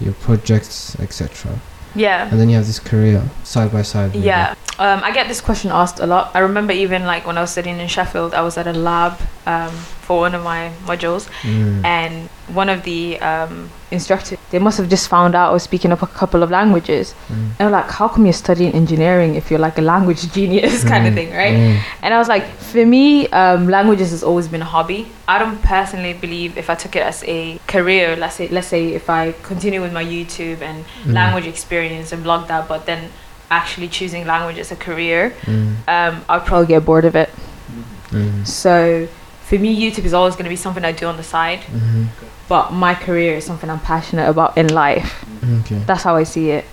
your 0.00 0.14
projects, 0.14 0.94
etc. 1.00 1.50
Yeah. 1.94 2.28
And 2.30 2.40
then 2.40 2.48
you 2.48 2.56
have 2.56 2.66
this 2.66 2.78
career 2.80 3.22
side 3.44 3.70
by 3.72 3.82
side. 3.82 4.12
maybe. 4.14 4.26
Yeah, 4.26 4.54
um, 4.78 5.00
I 5.04 5.12
get 5.12 5.28
this 5.28 5.40
question 5.40 5.70
asked 5.70 6.00
a 6.00 6.06
lot. 6.06 6.30
I 6.34 6.40
remember 6.40 6.72
even 6.72 7.04
like 7.06 7.26
when 7.26 7.38
I 7.38 7.40
was 7.40 7.50
studying 7.50 7.78
in 7.78 7.88
Sheffield, 7.88 8.34
I 8.34 8.42
was 8.42 8.58
at 8.58 8.66
a 8.66 8.72
lab 8.72 9.18
um, 9.46 9.70
for 10.06 10.18
one 10.20 10.34
of 10.34 10.42
my 10.42 10.72
modules, 10.86 11.28
Mm. 11.42 11.84
and 11.84 12.28
one 12.54 12.68
of 12.68 12.82
the 12.82 13.18
um, 13.20 13.70
instructors 13.98 14.38
they 14.50 14.58
must 14.66 14.76
have 14.80 14.88
just 14.96 15.06
found 15.08 15.34
out 15.38 15.46
I 15.50 15.52
was 15.58 15.62
speaking 15.70 15.90
up 15.94 16.02
a 16.02 16.06
couple 16.20 16.42
of 16.44 16.50
languages. 16.58 17.14
Mm. 17.28 17.48
And 17.58 17.70
like, 17.76 17.88
"How 17.98 18.06
come 18.12 18.22
you're 18.26 18.40
studying 18.46 18.72
engineering 18.82 19.30
if 19.40 19.44
you're 19.50 19.64
like 19.68 19.78
a 19.78 19.86
language 19.94 20.22
genius 20.36 20.84
kind 20.92 21.04
of 21.08 21.12
Mm. 21.12 21.18
thing, 21.18 21.30
right?" 21.42 21.56
Mm. 21.62 21.78
And 22.02 22.10
I 22.14 22.18
was 22.22 22.28
like, 22.34 22.44
for 22.72 22.84
me, 22.94 23.04
um, 23.40 23.60
languages 23.76 24.10
has 24.16 24.22
always 24.22 24.46
been 24.54 24.62
a 24.68 24.70
hobby. 24.76 25.00
I 25.34 25.36
don't 25.42 25.60
personally 25.62 26.12
believe 26.26 26.50
if 26.62 26.68
I 26.74 26.76
took 26.82 26.94
it 27.00 27.04
as 27.12 27.18
a 27.38 27.58
career, 27.74 28.06
let's 28.22 28.36
say, 28.38 28.46
let's 28.56 28.68
say 28.74 28.82
if 29.00 29.06
I 29.08 29.32
continue 29.50 29.80
with 29.86 29.92
my 30.00 30.04
YouTube 30.14 30.60
and 30.68 30.84
Mm. 31.06 31.14
language 31.20 31.46
experience 31.54 32.08
and 32.14 32.22
blog 32.22 32.40
that, 32.52 32.68
but 32.68 32.80
then 32.90 33.00
actually 33.50 33.88
choosing 33.98 34.22
language 34.26 34.58
as 34.64 34.70
a 34.72 34.76
career, 34.86 35.32
Mm. 35.46 35.74
um, 35.94 36.14
I'd 36.28 36.44
probably 36.48 36.66
get 36.74 36.84
bored 36.84 37.04
of 37.10 37.14
it. 37.16 37.30
Mm. 38.10 38.46
So 38.46 38.72
for 39.44 39.56
me, 39.58 39.70
YouTube 39.82 40.04
is 40.04 40.14
always 40.14 40.34
going 40.34 40.44
to 40.44 40.50
be 40.50 40.56
something 40.56 40.84
I 40.84 40.92
do 40.92 41.06
on 41.06 41.16
the 41.16 41.22
side, 41.22 41.60
Mhm. 41.60 42.06
but 42.48 42.72
my 42.72 42.94
career 42.94 43.36
is 43.36 43.44
something 43.44 43.68
I'm 43.70 43.80
passionate 43.80 44.28
about 44.28 44.56
in 44.56 44.68
life. 44.68 45.24
Okay. 45.60 45.80
That's 45.86 46.02
how 46.02 46.16
I 46.16 46.24
see 46.24 46.50
it. 46.50 46.64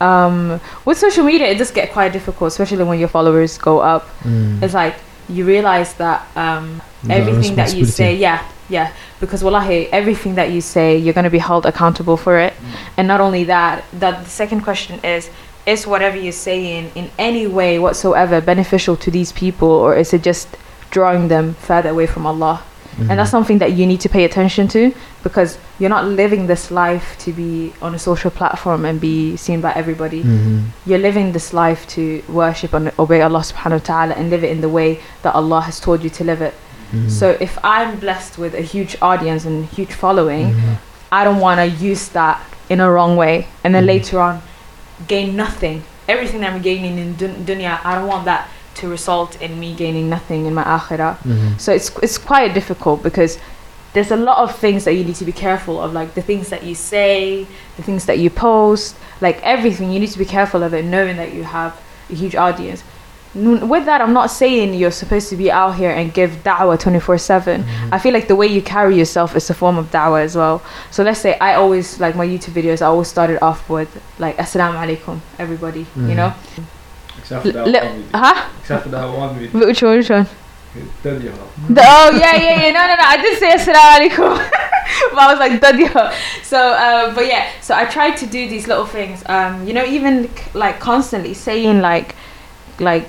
Um, 0.00 0.60
with 0.84 0.98
social 0.98 1.24
media, 1.24 1.46
it 1.48 1.58
does 1.58 1.70
get 1.70 1.92
quite 1.92 2.12
difficult, 2.12 2.48
especially 2.48 2.84
when 2.84 2.98
your 2.98 3.08
followers 3.08 3.58
go 3.58 3.80
up. 3.80 4.08
Mm. 4.24 4.62
It's 4.62 4.72
like 4.74 4.94
you 5.28 5.44
realize 5.44 5.94
that 5.94 6.26
um, 6.36 6.80
You 7.02 7.08
got 7.08 7.14
a 7.16 7.20
everything 7.20 7.54
that 7.56 7.74
you 7.74 7.84
say, 7.84 8.14
yeah, 8.16 8.40
yeah, 8.68 8.88
because 9.20 9.44
wallahi, 9.44 9.88
everything 9.92 10.34
that 10.36 10.50
you 10.50 10.60
say, 10.60 10.96
you're 10.96 11.14
going 11.14 11.24
to 11.24 11.30
be 11.30 11.38
held 11.50 11.66
accountable 11.66 12.16
for 12.16 12.38
it. 12.38 12.54
And 12.96 13.06
not 13.06 13.20
only 13.20 13.44
that, 13.44 13.84
that 14.00 14.24
the 14.24 14.30
second 14.30 14.62
question 14.62 15.00
is, 15.04 15.28
is 15.66 15.86
whatever 15.86 16.16
you're 16.16 16.32
saying 16.32 16.90
in 16.94 17.10
any 17.18 17.46
way 17.46 17.78
whatsoever 17.78 18.40
beneficial 18.40 18.96
to 18.96 19.10
these 19.10 19.32
people, 19.32 19.68
or 19.68 19.94
is 19.94 20.12
it 20.14 20.22
just 20.22 20.48
drawing 20.90 21.28
them 21.28 21.54
further 21.54 21.90
away 21.90 22.06
from 22.06 22.26
Allah? 22.26 22.62
Mhm. 22.98 23.10
And 23.10 23.18
that's 23.18 23.30
something 23.30 23.58
that 23.58 23.72
you 23.72 23.86
need 23.86 24.00
to 24.00 24.08
pay 24.08 24.24
attention 24.24 24.66
to 24.68 24.92
because 25.22 25.58
you're 25.78 25.90
not 25.90 26.04
living 26.04 26.46
this 26.48 26.70
life 26.70 27.16
to 27.24 27.32
be 27.32 27.72
on 27.80 27.94
a 27.94 27.98
social 27.98 28.30
platform 28.30 28.84
and 28.84 29.00
be 29.00 29.36
seen 29.36 29.60
by 29.60 29.72
everybody. 29.72 30.22
Mhm. 30.24 30.64
You're 30.86 30.98
living 30.98 31.32
this 31.32 31.52
life 31.52 31.86
to 31.94 32.22
worship 32.28 32.74
and 32.74 32.90
obey 32.98 33.22
Allah 33.22 33.40
subhanahu 33.40 33.78
wa 33.80 33.86
ta'ala 33.92 34.14
and 34.18 34.28
live 34.30 34.42
it 34.44 34.50
in 34.50 34.60
the 34.60 34.68
way 34.68 34.98
that 35.22 35.34
Allah 35.34 35.60
has 35.62 35.78
told 35.80 36.02
you 36.02 36.10
to 36.10 36.24
live 36.24 36.42
it. 36.42 36.54
Mhm. 36.92 37.08
So 37.10 37.36
if 37.40 37.58
I'm 37.62 37.96
blessed 37.96 38.38
with 38.38 38.54
a 38.54 38.62
huge 38.62 38.96
audience 39.00 39.44
and 39.44 39.66
huge 39.66 39.92
following, 39.94 40.54
Mhm. 40.54 40.76
I 41.12 41.24
don't 41.24 41.38
want 41.40 41.58
to 41.60 41.66
use 41.66 42.08
that 42.08 42.40
in 42.68 42.80
a 42.80 42.90
wrong 42.90 43.16
way 43.16 43.46
and 43.62 43.74
then 43.74 43.84
Mhm. 43.84 43.94
later 43.94 44.20
on 44.20 44.42
gain 45.06 45.36
nothing. 45.36 45.82
Everything 46.08 46.40
that 46.42 46.50
I'm 46.52 46.60
gaining 46.60 46.98
in 46.98 47.14
dun- 47.14 47.44
dunya, 47.46 47.78
I 47.84 47.94
don't 47.94 48.08
want 48.08 48.24
that 48.26 48.48
to 48.76 48.88
result 48.88 49.40
in 49.42 49.58
me 49.58 49.74
gaining 49.74 50.08
nothing 50.08 50.46
in 50.46 50.54
my 50.54 50.64
akhirah. 50.64 51.16
Mhm. 51.24 51.60
So 51.60 51.72
it's 51.72 51.90
it's 52.02 52.18
quite 52.18 52.54
difficult 52.54 53.02
because 53.02 53.38
there's 53.92 54.10
a 54.12 54.16
lot 54.16 54.38
of 54.38 54.54
things 54.56 54.84
that 54.84 54.92
you 54.94 55.02
need 55.04 55.16
to 55.16 55.24
be 55.24 55.32
careful 55.32 55.80
of, 55.82 55.92
like 55.92 56.14
the 56.14 56.22
things 56.22 56.48
that 56.50 56.62
you 56.62 56.74
say, 56.76 57.46
the 57.76 57.82
things 57.82 58.04
that 58.06 58.18
you 58.18 58.30
post, 58.30 58.94
like 59.20 59.40
everything. 59.42 59.90
You 59.90 59.98
need 59.98 60.12
to 60.12 60.18
be 60.18 60.24
careful 60.24 60.62
of 60.62 60.72
it, 60.74 60.84
knowing 60.84 61.16
that 61.16 61.34
you 61.34 61.42
have 61.42 61.72
a 62.08 62.14
huge 62.14 62.36
audience. 62.36 62.84
With 63.34 63.84
that, 63.86 64.00
I'm 64.00 64.12
not 64.12 64.30
saying 64.30 64.74
you're 64.74 64.90
supposed 64.90 65.28
to 65.30 65.36
be 65.36 65.50
out 65.52 65.76
here 65.76 65.90
and 65.90 66.12
give 66.12 66.42
da'wah 66.42 66.78
24 66.78 67.16
7. 67.18 67.62
Mhm. 67.62 67.88
I 67.92 67.98
feel 67.98 68.12
like 68.12 68.26
the 68.26 68.34
way 68.34 68.46
you 68.48 68.60
carry 68.62 68.96
yourself 68.96 69.36
is 69.36 69.48
a 69.50 69.54
form 69.54 69.76
of 69.78 69.90
da'wah 69.92 70.22
as 70.22 70.34
well. 70.36 70.62
So 70.90 71.02
let's 71.04 71.20
say 71.20 71.36
I 71.38 71.54
always, 71.54 72.00
like 72.00 72.14
my 72.16 72.26
YouTube 72.26 72.54
videos, 72.60 72.82
I 72.82 72.86
always 72.86 73.06
started 73.08 73.38
off 73.42 73.68
with 73.68 73.88
like 74.18 74.36
Assalamu 74.36 74.78
alaikum, 74.84 75.20
everybody, 75.38 75.86
you 75.96 76.14
Mhm. 76.14 76.16
know? 76.16 76.32
Except 77.30 77.42
for 77.46 77.52
that 77.52 77.66
Li- 77.66 77.78
one 77.80 77.96
video. 78.02 78.18
huh? 78.18 78.48
Except 78.60 78.82
for 78.84 78.88
that 78.90 79.04
one 79.16 79.34
video. 79.38 79.66
Which 79.66 79.82
one? 79.82 79.96
Which 79.98 80.10
one? 80.10 80.26
Did 81.02 81.22
you? 81.24 81.32
The, 81.68 81.82
oh 81.84 82.10
yeah, 82.16 82.36
yeah, 82.36 82.66
yeah. 82.66 82.70
No, 82.72 82.86
no, 82.86 82.94
no. 82.94 83.02
I 83.04 83.16
did 83.20 83.38
say 83.38 83.50
assalamu 83.50 84.08
alaikum, 84.08 84.36
but 85.10 85.18
I 85.18 85.30
was 85.32 85.38
like 85.40 85.60
dadia. 85.60 86.12
So, 86.44 86.58
uh, 86.58 87.14
but 87.14 87.26
yeah. 87.26 87.50
So 87.60 87.74
I 87.74 87.84
tried 87.86 88.16
to 88.18 88.26
do 88.26 88.48
these 88.48 88.68
little 88.68 88.86
things. 88.86 89.22
Um, 89.28 89.66
you 89.66 89.72
know, 89.74 89.84
even 89.84 90.30
like 90.54 90.78
constantly 90.78 91.34
saying 91.34 91.80
like, 91.80 92.14
like 92.78 93.08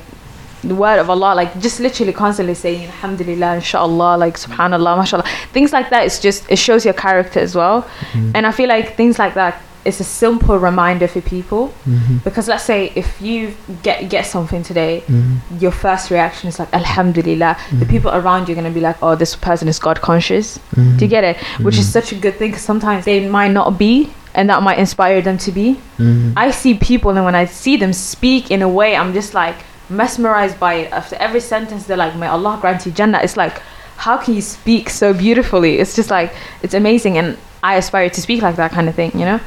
the 0.64 0.74
word 0.76 0.98
of 1.00 1.10
Allah, 1.12 1.36
like 1.36 1.60
just 1.60 1.80
literally 1.80 2.14
constantly 2.14 2.56
saying 2.56 2.86
Alhamdulillah, 2.86 3.56
Inshallah, 3.56 4.18
like 4.18 4.38
Subhanallah, 4.38 4.98
Mashallah. 4.98 5.26
Things 5.54 5.72
like 5.72 5.92
that. 5.92 6.06
It's 6.06 6.20
just 6.20 6.50
it 6.52 6.58
shows 6.58 6.84
your 6.84 6.96
character 6.96 7.40
as 7.40 7.56
well. 7.56 7.84
Mhm. 8.14 8.32
And 8.36 8.48
I 8.48 8.52
feel 8.52 8.70
like 8.70 8.96
things 8.96 9.20
like 9.20 9.36
that 9.36 9.62
is 9.86 10.00
a 10.00 10.04
simple 10.04 10.58
reminder 10.60 11.08
for 11.08 11.22
people 11.22 11.74
Mhm. 11.90 12.24
because 12.24 12.48
let's 12.48 12.64
say 12.64 12.92
if 12.96 13.22
you 13.22 13.54
get 13.84 14.10
get 14.10 14.26
something 14.26 14.62
today 14.64 15.04
Mhm. 15.08 15.38
your 15.60 15.72
first 15.72 16.12
reaction 16.12 16.50
is 16.50 16.60
like 16.60 16.72
alhamdulillah 16.74 17.58
the 17.80 17.86
Mhm. 17.86 17.90
people 17.90 18.12
around 18.12 18.48
you 18.48 18.54
are 18.54 18.60
going 18.62 18.72
to 18.74 18.80
be 18.80 18.86
like 18.90 18.98
oh 19.02 19.16
this 19.16 19.36
person 19.36 19.68
is 19.68 19.80
god 19.80 20.02
conscious 20.02 20.60
Mhm. 20.76 20.98
do 20.98 21.06
you 21.06 21.10
get 21.10 21.24
it 21.24 21.38
which 21.66 21.78
is 21.78 21.88
Mhm. 21.88 21.92
such 21.98 22.12
a 22.12 22.16
good 22.16 22.38
thing 22.38 22.50
because 22.52 22.64
sometimes 22.64 23.06
they 23.06 23.20
might 23.28 23.52
not 23.52 23.78
be 23.78 24.10
and 24.36 24.50
that 24.50 24.62
might 24.64 24.78
inspire 24.80 25.22
them 25.22 25.38
to 25.38 25.52
be 25.52 25.68
Mhm. 26.00 26.34
i 26.38 26.52
see 26.52 26.74
people 26.76 27.12
and 27.12 27.26
when 27.26 27.36
i 27.36 27.46
see 27.46 27.76
them 27.78 27.92
speak 27.94 28.52
in 28.52 28.62
a 28.62 28.70
way 28.70 28.96
i'm 28.96 29.14
just 29.14 29.34
like 29.34 29.56
mesmerized 29.90 30.58
by 30.60 30.74
it 30.76 30.90
after 30.94 31.16
every 31.20 31.42
sentence 31.42 31.84
they're 31.86 31.98
like 32.06 32.16
may 32.16 32.28
allah 32.28 32.58
grant 32.62 32.86
you 32.86 32.92
jannah 32.92 33.20
it's 33.22 33.36
like 33.36 33.62
how 33.98 34.16
can 34.18 34.34
you 34.34 34.42
speak 34.42 34.90
so 34.90 35.14
beautifully 35.14 35.80
it's 35.80 35.96
just 35.96 36.10
like 36.10 36.30
it's 36.64 36.74
amazing 36.74 37.18
and 37.18 37.36
i 37.64 37.76
aspire 37.76 38.10
to 38.10 38.22
speak 38.22 38.42
like 38.42 38.56
that 38.56 38.72
kind 38.72 38.88
of 38.90 38.96
thing 38.96 39.12
you 39.14 39.26
know 39.26 39.40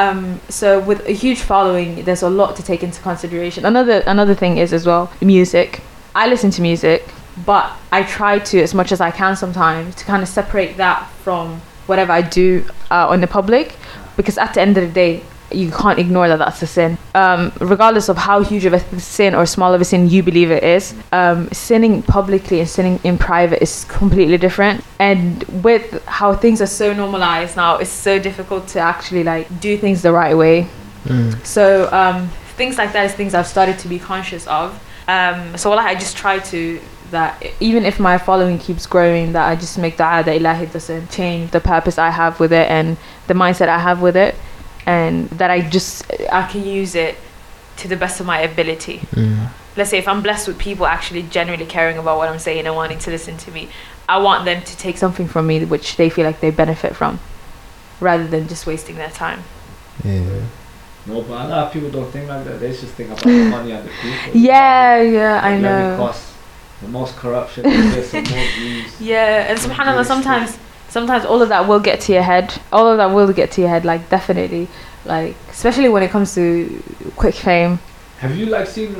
um, 0.00 0.40
so 0.48 0.80
with 0.80 1.00
a 1.06 1.12
huge 1.12 1.40
following 1.40 2.04
there's 2.04 2.22
a 2.22 2.30
lot 2.30 2.56
to 2.56 2.62
take 2.62 2.82
into 2.82 3.00
consideration. 3.00 3.64
Another 3.64 3.98
another 4.06 4.34
thing 4.34 4.58
is 4.58 4.72
as 4.72 4.84
well 4.86 5.10
music. 5.20 5.80
I 6.14 6.28
listen 6.28 6.50
to 6.52 6.62
music 6.62 7.00
but 7.44 7.70
i 7.92 8.02
try 8.02 8.38
to 8.38 8.62
as 8.62 8.72
much 8.72 8.92
as 8.92 9.00
i 9.00 9.10
can 9.10 9.36
sometimes 9.36 9.94
to 9.94 10.04
kind 10.04 10.22
of 10.22 10.28
separate 10.28 10.76
that 10.76 11.06
from 11.22 11.60
whatever 11.86 12.12
i 12.12 12.22
do 12.22 12.64
uh, 12.90 13.08
on 13.08 13.20
the 13.20 13.26
public 13.26 13.76
because 14.16 14.38
at 14.38 14.54
the 14.54 14.60
end 14.60 14.78
of 14.78 14.84
the 14.86 14.92
day 14.92 15.22
you 15.56 15.70
can't 15.70 15.98
ignore 15.98 16.28
that 16.28 16.38
that's 16.38 16.62
a 16.62 16.66
sin 16.66 16.98
um, 17.14 17.50
regardless 17.60 18.08
of 18.08 18.16
how 18.16 18.42
huge 18.42 18.64
of 18.64 18.72
a 18.74 19.00
sin 19.00 19.34
or 19.34 19.46
small 19.46 19.72
of 19.74 19.80
a 19.80 19.84
sin 19.84 20.08
you 20.08 20.22
believe 20.22 20.50
it 20.50 20.62
is 20.62 20.94
um, 21.12 21.48
sinning 21.52 22.02
publicly 22.02 22.60
and 22.60 22.68
sinning 22.68 23.00
in 23.04 23.16
private 23.18 23.62
is 23.62 23.84
completely 23.88 24.36
different 24.36 24.84
and 24.98 25.42
with 25.64 26.04
how 26.06 26.34
things 26.34 26.60
are 26.60 26.66
so 26.82 26.92
normalized 26.92 27.56
now 27.56 27.76
it's 27.76 27.90
so 27.90 28.18
difficult 28.18 28.68
to 28.68 28.78
actually 28.78 29.24
like 29.24 29.46
do 29.60 29.76
things 29.78 30.02
the 30.02 30.12
right 30.12 30.36
way 30.36 30.66
Mhm. 31.06 31.46
so 31.46 31.88
um, 31.92 32.28
things 32.56 32.78
like 32.78 32.92
that 32.92 33.04
is 33.06 33.12
things 33.14 33.32
I've 33.34 33.46
started 33.46 33.78
to 33.80 33.88
be 33.88 33.98
conscious 33.98 34.44
of. 34.48 34.68
Um, 35.06 35.56
so 35.56 35.70
like 35.70 35.86
I 35.86 35.94
just 35.94 36.16
try 36.16 36.40
to 36.52 36.80
that 37.12 37.40
even 37.60 37.84
if 37.84 38.00
my 38.00 38.18
following 38.18 38.58
keeps 38.58 38.86
growing, 38.86 39.32
that 39.32 39.46
I 39.48 39.54
just 39.54 39.78
make 39.78 39.96
dua 39.96 40.24
that 40.24 40.40
Ilahi 40.40 40.72
doesn't 40.72 41.08
change 41.12 41.52
the 41.52 41.60
purpose 41.60 41.96
I 41.98 42.10
have 42.10 42.40
with 42.40 42.52
it 42.52 42.68
and 42.68 42.96
the 43.28 43.34
mindset 43.34 43.68
I 43.68 43.78
have 43.78 44.02
with 44.02 44.16
it, 44.16 44.34
and 44.86 45.28
that 45.30 45.50
I 45.50 45.60
just 45.60 46.04
I 46.32 46.46
can 46.46 46.64
use 46.64 46.94
it 46.94 47.16
to 47.78 47.88
the 47.88 47.96
best 47.96 48.20
of 48.20 48.26
my 48.26 48.38
ability. 48.40 49.00
Mhm. 49.14 49.48
Let's 49.76 49.90
say 49.90 49.98
if 49.98 50.08
I'm 50.08 50.22
blessed 50.22 50.48
with 50.48 50.58
people 50.58 50.86
actually 50.86 51.22
genuinely 51.24 51.66
caring 51.66 51.98
about 51.98 52.16
what 52.16 52.28
I'm 52.30 52.38
saying 52.38 52.66
and 52.66 52.74
wanting 52.74 52.98
to 53.00 53.10
listen 53.10 53.36
to 53.38 53.50
me, 53.50 53.68
I 54.08 54.16
want 54.18 54.44
them 54.46 54.62
to 54.62 54.76
take 54.78 54.96
something 54.96 55.28
from 55.28 55.46
me 55.46 55.64
which 55.64 55.96
they 55.96 56.08
feel 56.08 56.24
like 56.24 56.40
they 56.40 56.50
benefit 56.50 56.96
from, 56.96 57.18
rather 58.00 58.26
than 58.26 58.48
just 58.48 58.66
wasting 58.66 58.96
their 58.96 59.10
time. 59.10 59.42
Yeah. 60.04 60.20
No, 61.06 61.20
but 61.22 61.44
a 61.44 61.48
lot 61.48 61.66
of 61.66 61.72
people 61.72 61.90
don't 61.90 62.10
think 62.10 62.28
like 62.28 62.44
that. 62.44 62.58
They 62.58 62.70
just 62.70 62.94
think 62.94 63.10
about 63.10 63.22
the 63.22 63.48
money 63.50 63.72
and 63.72 63.84
the 63.86 63.90
people. 64.00 64.40
Yeah, 64.40 65.00
yeah, 65.02 65.40
I 65.42 65.52
Like, 65.54 65.62
let 65.62 65.70
know. 65.70 65.96
Cost 65.98 66.32
the 66.82 66.88
most 66.88 67.16
corruption, 67.16 67.62
the 67.62 68.22
more 68.30 68.46
views. 68.58 68.96
Yeah, 69.00 69.46
and 69.48 69.58
subhanallah, 69.58 69.92
really 69.92 70.04
sometimes 70.04 70.58
sometimes 70.96 71.24
all 71.30 71.40
of 71.42 71.48
that 71.50 71.62
will 71.68 71.80
get 71.88 71.96
to 72.06 72.12
your 72.16 72.22
head. 72.32 72.46
All 72.72 72.86
of 72.92 72.96
that 73.00 73.10
will 73.16 73.32
get 73.40 73.48
to 73.54 73.60
your 73.62 73.70
head, 73.74 73.84
like 73.84 74.02
definitely, 74.16 74.64
like 75.04 75.36
especially 75.50 75.90
when 75.94 76.02
it 76.02 76.10
comes 76.10 76.34
to 76.36 76.42
quick 77.22 77.34
fame. 77.34 77.78
Have 78.22 78.34
you 78.38 78.46
like 78.56 78.66
seen 78.76 78.90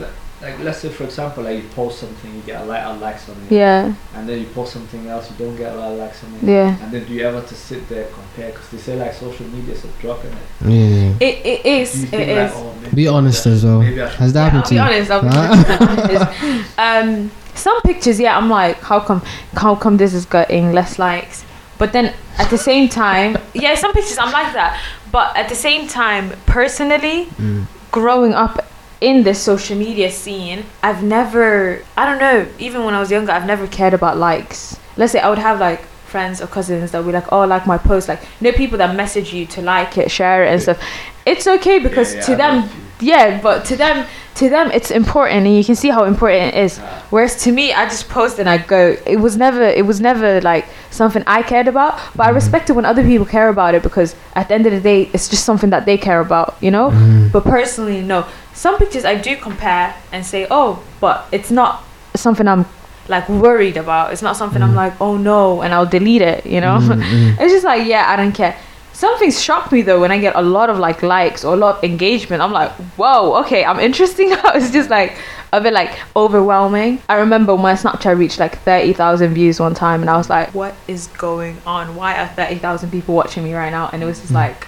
like 0.43 0.59
let's 0.67 0.81
say 0.83 0.91
for 0.91 1.05
example, 1.05 1.43
like 1.45 1.57
you 1.63 1.69
post 1.71 1.95
something, 2.01 2.31
you 2.37 2.43
get 2.43 2.61
a 2.61 2.65
lot 2.67 2.81
of 2.91 3.01
likes 3.01 3.25
on 3.31 3.37
it, 3.45 3.51
Yeah. 3.63 3.95
and 4.15 4.29
then 4.29 4.37
you 4.43 4.47
post 4.59 4.75
something 4.75 5.07
else, 5.09 5.31
you 5.31 5.37
don't 5.43 5.57
get 5.57 5.73
a 5.75 5.77
lot 5.81 5.93
of 5.93 5.99
likes 5.99 6.23
on 6.25 6.35
it. 6.35 6.43
Yeah. 6.43 6.77
And 6.83 6.93
then 6.93 7.03
do 7.07 7.15
you 7.15 7.23
ever 7.31 7.41
to 7.41 7.55
sit 7.55 7.89
there 7.89 8.07
compare? 8.19 8.51
Because 8.53 8.69
they 8.73 8.77
say 8.87 8.95
like 9.03 9.15
social 9.15 9.47
media 9.55 9.73
is 9.73 9.83
a 9.87 9.89
drop 10.03 10.21
in 10.27 10.33
it. 10.43 10.49
Yeah. 10.75 11.27
It, 11.27 11.35
it 11.53 11.63
Do 11.63 11.71
is. 11.71 11.97
you 12.03 12.05
It 12.09 12.11
think 12.11 12.29
is. 12.29 12.37
like, 12.37 12.63
oh, 12.93 12.95
Be 12.95 13.09
honest 13.09 13.47
I- 13.47 13.51
as 13.53 13.65
well. 13.65 13.81
Maybe 13.81 13.97
Has 14.23 14.33
that 14.35 14.53
happened 14.53 14.59
I'll 14.59 14.69
to 14.69 14.71
be 14.71 14.77
you? 14.77 14.83
honest. 14.83 15.11
I'll 15.11 15.23
be 15.23 16.17
honest. 16.21 16.79
um, 16.87 17.31
some 17.55 17.81
pictures, 17.81 18.21
yeah, 18.21 18.37
I'm 18.37 18.51
like, 18.51 18.77
how 18.81 19.01
come, 19.01 19.23
how 19.55 19.75
come 19.75 19.97
this 19.97 20.13
is 20.13 20.27
getting 20.27 20.73
less 20.73 20.99
likes? 20.99 21.46
But 21.79 21.93
then 21.93 22.15
at 22.39 22.49
the 22.51 22.59
same 22.59 22.89
time, 22.89 23.37
yeah, 23.55 23.75
some 23.75 23.93
pictures 23.93 24.19
I'm 24.19 24.33
like 24.33 24.53
that. 24.55 24.81
But 25.13 25.37
at 25.37 25.49
the 25.49 25.55
same 25.55 25.87
time, 25.89 26.33
personally, 26.47 27.27
Mm. 27.41 27.67
growing 27.91 28.33
up 28.35 28.65
in 29.01 29.23
this 29.25 29.39
social 29.41 29.77
media 29.77 30.11
scene, 30.11 30.65
I've 30.83 31.03
never, 31.03 31.83
I 31.97 32.07
don't 32.07 32.19
know, 32.19 32.47
even 32.59 32.85
when 32.85 32.95
I 32.95 33.01
was 33.01 33.11
younger, 33.11 33.33
I've 33.33 33.47
never 33.47 33.67
cared 33.67 33.95
about 33.95 34.17
likes. 34.17 34.79
Let's 34.97 35.13
say 35.13 35.21
I 35.21 35.29
would 35.29 35.39
have 35.39 35.61
like 35.61 35.83
friends 36.07 36.41
or 36.41 36.47
cousins 36.47 36.93
that 36.93 36.99
would 37.05 37.07
be 37.13 37.13
like, 37.13 37.31
oh, 37.33 37.45
like 37.45 37.67
my 37.67 37.77
post, 37.79 38.09
like, 38.09 38.21
you 38.41 38.51
know, 38.51 38.57
people 38.57 38.79
that 38.79 38.97
message 38.97 39.35
you 39.35 39.45
to 39.47 39.61
like 39.61 39.99
it, 39.99 40.11
share 40.11 40.45
it, 40.45 40.49
and 40.53 40.63
stuff. 40.63 40.79
It's 41.27 41.47
okay 41.47 41.79
because 41.79 42.15
Yeah, 42.15 42.21
yeah, 42.21 42.27
to 42.27 42.33
I 42.33 42.37
them, 42.37 42.55
know 42.61 42.65
a 42.65 42.69
few. 42.69 42.81
Yeah, 43.01 43.41
but 43.43 43.65
to 43.67 43.77
them, 43.77 44.07
to 44.37 44.49
them, 44.49 44.71
it's 44.71 44.91
important, 44.91 45.47
and 45.47 45.57
you 45.57 45.65
can 45.65 45.75
see 45.77 45.89
how 45.91 46.05
important 46.05 46.55
it 46.55 46.59
is. 46.65 46.79
Whereas 47.11 47.43
to 47.45 47.53
me, 47.53 47.73
I 47.73 47.85
just 47.87 48.09
post 48.09 48.39
and 48.39 48.49
I 48.49 48.59
go. 48.59 48.97
It 49.07 49.17
was 49.17 49.37
never, 49.37 49.63
it 49.63 49.85
was 49.87 50.01
never 50.01 50.41
like 50.41 50.67
something 50.91 51.23
I 51.27 51.43
cared 51.43 51.69
about. 51.69 51.99
But 52.15 52.27
I 52.27 52.31
respect 52.31 52.71
it 52.71 52.73
when 52.75 52.85
other 52.85 53.03
people 53.03 53.27
care 53.27 53.49
about 53.49 53.75
it 53.75 53.83
because 53.83 54.15
at 54.35 54.49
the 54.49 54.55
end 54.55 54.67
of 54.67 54.73
the 54.73 54.81
day, 54.81 55.11
it's 55.13 55.29
just 55.29 55.45
something 55.45 55.71
that 55.71 55.85
they 55.87 55.97
care 55.99 56.21
about, 56.21 56.57
you 56.61 56.71
know. 56.71 56.91
Mm. 56.91 57.33
But 57.33 57.45
personally, 57.45 58.01
no. 58.03 58.27
Some 58.55 58.79
pictures 58.79 59.05
I 59.05 59.17
do 59.17 59.37
compare 59.37 59.95
and 60.13 60.25
say, 60.25 60.47
oh, 60.51 60.83
but 61.01 61.27
it's 61.33 61.51
not 61.51 61.83
something 62.15 62.49
I'm 62.49 62.65
like 63.09 63.29
worried 63.29 63.77
about. 63.77 64.13
It's 64.13 64.23
not 64.23 64.37
something 64.37 64.63
I'm 64.63 64.73
Mm. 64.73 64.77
like, 64.85 65.01
oh 65.01 65.17
no, 65.17 65.61
and 65.63 65.73
I'll 65.75 65.87
delete 65.87 66.23
it, 66.23 66.45
you 66.47 66.61
know. 66.61 66.79
Mm. 66.81 67.37
It's 67.41 67.53
just 67.53 67.65
like, 67.65 67.87
yeah, 67.87 68.07
I 68.11 68.17
don't 68.17 68.33
care. 68.33 68.57
Some 68.97 69.31
shocked 69.31 69.73
me 69.73 69.83
though 69.83 70.01
when 70.01 70.11
I 70.11 70.19
get 70.19 70.35
a 70.37 70.41
lot 70.41 70.71
of 70.71 70.79
like 70.79 71.03
likes 71.03 71.45
or 71.45 71.53
a 71.53 71.57
lot 71.57 71.77
of 71.77 71.85
engagement. 71.85 72.41
I'm 72.41 72.51
like, 72.51 72.73
whoa, 72.97 73.39
okay, 73.43 73.63
I'm 73.63 73.79
interesting 73.79 74.31
now. 74.37 74.53
It's 74.55 74.71
just 74.71 74.89
like 74.89 75.19
a 75.53 75.61
bit 75.61 75.75
like 75.75 75.99
overwhelming. 76.17 77.03
I 77.07 77.17
remember 77.17 77.55
when 77.55 77.63
my 77.63 77.75
Snapchat 77.75 78.19
reached 78.19 78.39
like 78.39 78.59
30,000 78.61 79.35
views 79.35 79.61
one 79.61 79.75
time 79.75 80.01
and 80.01 80.09
I 80.09 80.17
was 80.17 80.31
like, 80.31 80.55
what 80.55 80.75
is 80.89 81.09
going 81.09 81.59
on? 81.67 81.95
Why 81.95 82.17
are 82.17 82.27
30,000 82.27 82.91
people 82.91 83.15
watching 83.15 83.45
me 83.45 83.53
right 83.53 83.69
now? 83.69 83.91
And 83.93 84.03
it 84.03 84.07
was 84.07 84.19
just 84.19 84.31
hmm. 84.31 84.37
like, 84.37 84.67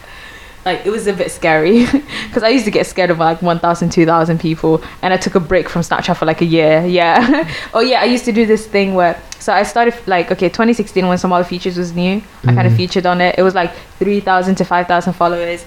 like 0.65 0.85
it 0.85 0.91
was 0.91 1.07
a 1.07 1.13
bit 1.13 1.31
scary 1.31 1.87
because 2.27 2.43
I 2.43 2.49
used 2.49 2.65
to 2.67 2.71
get 2.71 2.87
scared 2.87 3.11
of 3.11 3.19
like 3.19 3.41
1,000, 3.43 3.91
2,000 3.91 4.39
people 4.41 4.83
and 5.03 5.15
I 5.15 5.17
took 5.17 5.35
a 5.35 5.41
break 5.41 5.69
from 5.69 5.83
Snapchat 5.83 6.17
for 6.17 6.27
like 6.27 6.41
a 6.41 6.45
year. 6.45 6.85
Yeah. 6.99 7.49
oh 7.75 7.81
yeah, 7.81 8.01
I 8.01 8.05
used 8.05 8.25
to 8.27 8.33
do 8.33 8.45
this 8.47 8.67
thing 8.67 8.95
where 8.95 9.21
so 9.39 9.53
I 9.53 9.63
started 9.63 9.95
like 10.07 10.31
okay 10.33 10.49
2016 10.49 11.07
when 11.07 11.17
some 11.19 11.33
other 11.33 11.45
features 11.45 11.77
was 11.79 11.95
new. 11.95 12.21
I 12.45 12.55
kind 12.55 12.67
of 12.67 12.73
Mhm. 12.73 12.77
featured 12.77 13.07
on 13.07 13.21
it. 13.21 13.37
It 13.39 13.43
was 13.43 13.55
like 13.55 13.73
3,000 13.99 14.57
to 14.57 14.65
5,000 14.65 15.13
followers. 15.15 15.65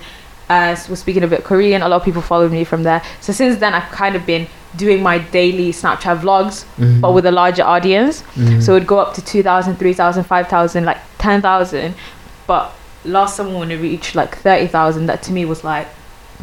Uh, 0.49 0.75
was 0.89 0.99
speaking 0.99 1.23
a 1.23 1.27
bit 1.27 1.45
Korean. 1.45 1.81
A 1.81 1.87
lot 1.87 1.95
of 2.01 2.03
people 2.03 2.21
followed 2.21 2.51
me 2.51 2.65
from 2.65 2.83
there. 2.83 3.01
So 3.21 3.31
since 3.31 3.57
then, 3.59 3.73
I've 3.73 3.89
kind 3.91 4.17
of 4.17 4.25
been 4.25 4.47
doing 4.75 5.01
my 5.01 5.17
daily 5.19 5.71
Snapchat 5.71 6.19
vlogs, 6.19 6.65
Mm. 6.77 6.99
but 6.99 7.13
with 7.13 7.25
a 7.25 7.31
larger 7.31 7.63
audience. 7.63 8.21
Mm. 8.35 8.61
So 8.61 8.75
it'd 8.75 8.85
go 8.85 8.99
up 8.99 9.13
to 9.13 9.21
2,000, 9.23 9.77
3,000, 9.77 10.25
5,000, 10.25 10.83
like 10.83 10.97
10,000. 11.19 11.95
But 12.47 12.73
last 13.05 13.35
summer 13.35 13.57
when 13.59 13.71
it 13.71 13.77
reached 13.77 14.15
like 14.15 14.37
30,000, 14.37 15.05
that 15.07 15.21
to 15.23 15.31
me 15.31 15.45
was 15.45 15.63
like, 15.63 15.87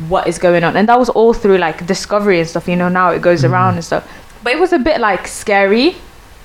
what 0.09 0.27
is 0.29 0.39
going 0.39 0.63
on? 0.65 0.77
And 0.77 0.89
that 0.89 0.99
was 0.99 1.09
all 1.09 1.33
through 1.35 1.59
like 1.59 1.87
discovery 1.87 2.39
and 2.41 2.49
stuff. 2.49 2.69
You 2.69 2.77
know, 2.77 2.89
now 2.89 3.11
it 3.11 3.21
goes 3.23 3.43
Mhm. 3.43 3.51
around 3.51 3.75
and 3.75 3.85
stuff. 3.85 4.07
But 4.43 4.53
it 4.53 4.61
was 4.61 4.73
a 4.73 4.79
bit 4.79 5.01
like 5.01 5.27
scary. 5.27 5.97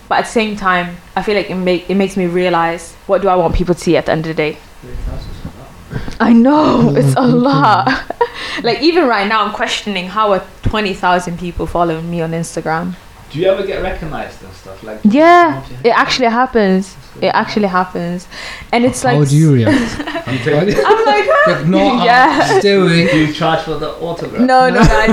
But 0.10 0.20
at 0.20 0.26
the 0.26 0.32
same 0.32 0.56
time, 0.56 0.98
I 1.16 1.22
feel 1.22 1.36
like 1.36 1.50
it 1.50 1.56
make 1.56 1.90
it 1.90 1.96
makes 1.96 2.18
me 2.18 2.26
realize 2.26 2.94
what 3.08 3.22
do 3.22 3.28
I 3.30 3.36
want 3.36 3.56
people 3.56 3.74
to 3.76 3.82
see 3.82 3.96
at 3.98 4.06
the 4.08 4.12
end 4.12 4.26
of 4.26 4.30
the 4.30 4.34
day. 4.34 4.58
3,000 4.82 5.32
is 5.32 5.46
a 5.46 6.00
lot. 6.10 6.16
I 6.20 6.34
know 6.34 6.94
it's 6.96 7.16
a 7.16 7.22
lot. 7.28 7.88
like 8.64 8.82
even 8.82 9.08
right 9.08 9.28
now, 9.28 9.46
I'm 9.46 9.54
questioning 9.54 10.08
how 10.08 10.34
are 10.34 10.44
twenty 10.64 10.94
thousand 10.94 11.40
people 11.40 11.66
following 11.68 12.10
me 12.10 12.22
on 12.22 12.32
Instagram. 12.32 12.96
Do 13.30 13.40
you 13.40 13.48
ever 13.48 13.66
get 13.66 13.82
recognized 13.82 14.44
and 14.44 14.54
stuff 14.54 14.84
like? 14.84 15.00
Yeah, 15.04 15.64
it 15.84 15.90
actually 15.90 16.28
happens. 16.30 16.96
That's 17.14 17.20
good. 17.20 17.24
It 17.26 17.32
actually 17.36 17.68
happens, 17.68 18.28
and 18.72 18.86
it's 18.86 19.04
like 19.04 19.18
How 19.18 19.26
do 19.26 19.36
you 19.38 19.54
react? 19.54 20.10
You 20.34 20.40
take- 20.40 20.78
I'm 20.86 21.06
like, 21.06 21.28
Like, 21.48 21.66
no, 21.68 22.04
Yeah. 22.04 22.60
stay 22.60 22.74
away. 22.76 23.12
Do 23.12 23.18
you 23.28 23.34
charge 23.34 23.60
for 23.62 23.76
the 23.78 23.90
autograph? 24.00 24.42
no, 24.42 24.70
no, 24.70 24.80
I 25.06 25.08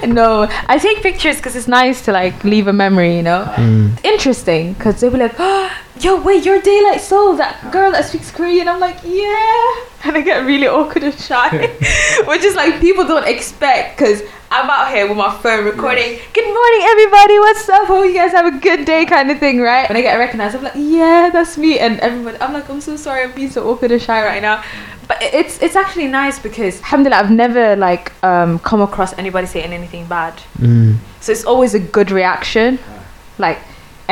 don't. 0.00 0.12
no, 0.14 0.46
I 0.68 0.78
take 0.78 1.02
pictures 1.02 1.36
because 1.36 1.56
it's 1.56 1.66
nice 1.68 2.04
to 2.04 2.12
like 2.12 2.44
leave 2.44 2.66
a 2.68 2.72
memory, 2.72 3.16
you 3.16 3.22
know. 3.22 3.44
Mm. 3.56 4.04
Interesting, 4.04 4.74
because 4.74 5.00
they'll 5.00 5.10
be 5.10 5.18
like, 5.18 5.34
oh, 5.38 5.70
"Yo, 6.00 6.20
wait, 6.20 6.44
you're 6.44 6.60
Daylight 6.60 7.00
Soul, 7.00 7.36
that 7.36 7.72
girl 7.72 7.90
that 7.92 8.04
speaks 8.04 8.30
Korean." 8.30 8.68
I'm 8.68 8.80
like, 8.80 8.98
"Yeah," 9.02 9.74
and 10.04 10.16
I 10.16 10.20
get 10.20 10.44
really 10.44 10.68
awkward 10.68 11.04
and 11.04 11.18
shy, 11.18 11.48
which 12.26 12.42
is 12.44 12.54
like 12.54 12.80
people 12.80 13.04
don't 13.06 13.26
expect 13.26 13.98
because 13.98 14.22
I'm 14.54 14.68
out 14.68 14.92
here 14.92 15.08
with 15.08 15.16
my 15.16 15.34
phone 15.38 15.64
recording. 15.64 16.18
Good 16.34 16.44
morning, 16.44 16.80
everybody. 16.82 17.38
What's 17.38 17.66
up? 17.70 17.86
Hope 17.86 18.04
you 18.04 18.12
guys 18.12 18.32
have 18.32 18.54
a 18.54 18.58
good 18.58 18.84
day, 18.84 19.06
kind 19.06 19.30
of 19.30 19.38
thing, 19.38 19.62
right? 19.62 19.88
When 19.88 19.96
I 19.96 20.02
get 20.02 20.18
recognized, 20.18 20.54
I'm 20.54 20.62
like, 20.62 20.74
"Yeah, 20.76 21.30
that's 21.32 21.56
me," 21.56 21.78
and 21.78 21.98
everybody, 22.00 22.36
I'm 22.38 22.52
like, 22.52 22.68
"I'm 22.68 22.82
so 22.82 22.96
sorry, 22.96 23.22
I'm 23.22 23.32
being 23.32 23.48
so 23.48 23.66
awkward 23.66 23.92
and 23.92 24.02
shy 24.02 24.22
right 24.22 24.42
now." 24.42 24.62
But 25.08 25.22
it's 25.22 25.62
it's 25.62 25.74
actually 25.74 26.08
nice 26.08 26.38
because, 26.38 26.76
alhamdulillah, 26.80 27.16
I've 27.16 27.30
never 27.30 27.76
like 27.76 28.12
um, 28.22 28.58
come 28.58 28.82
across 28.82 29.16
anybody 29.16 29.46
saying 29.46 29.72
anything 29.72 30.04
bad. 30.04 30.34
Mm. 30.58 30.96
So 31.20 31.32
it's 31.32 31.46
always 31.46 31.72
a 31.72 31.80
good 31.80 32.10
reaction. 32.10 32.78
Like, 33.38 33.58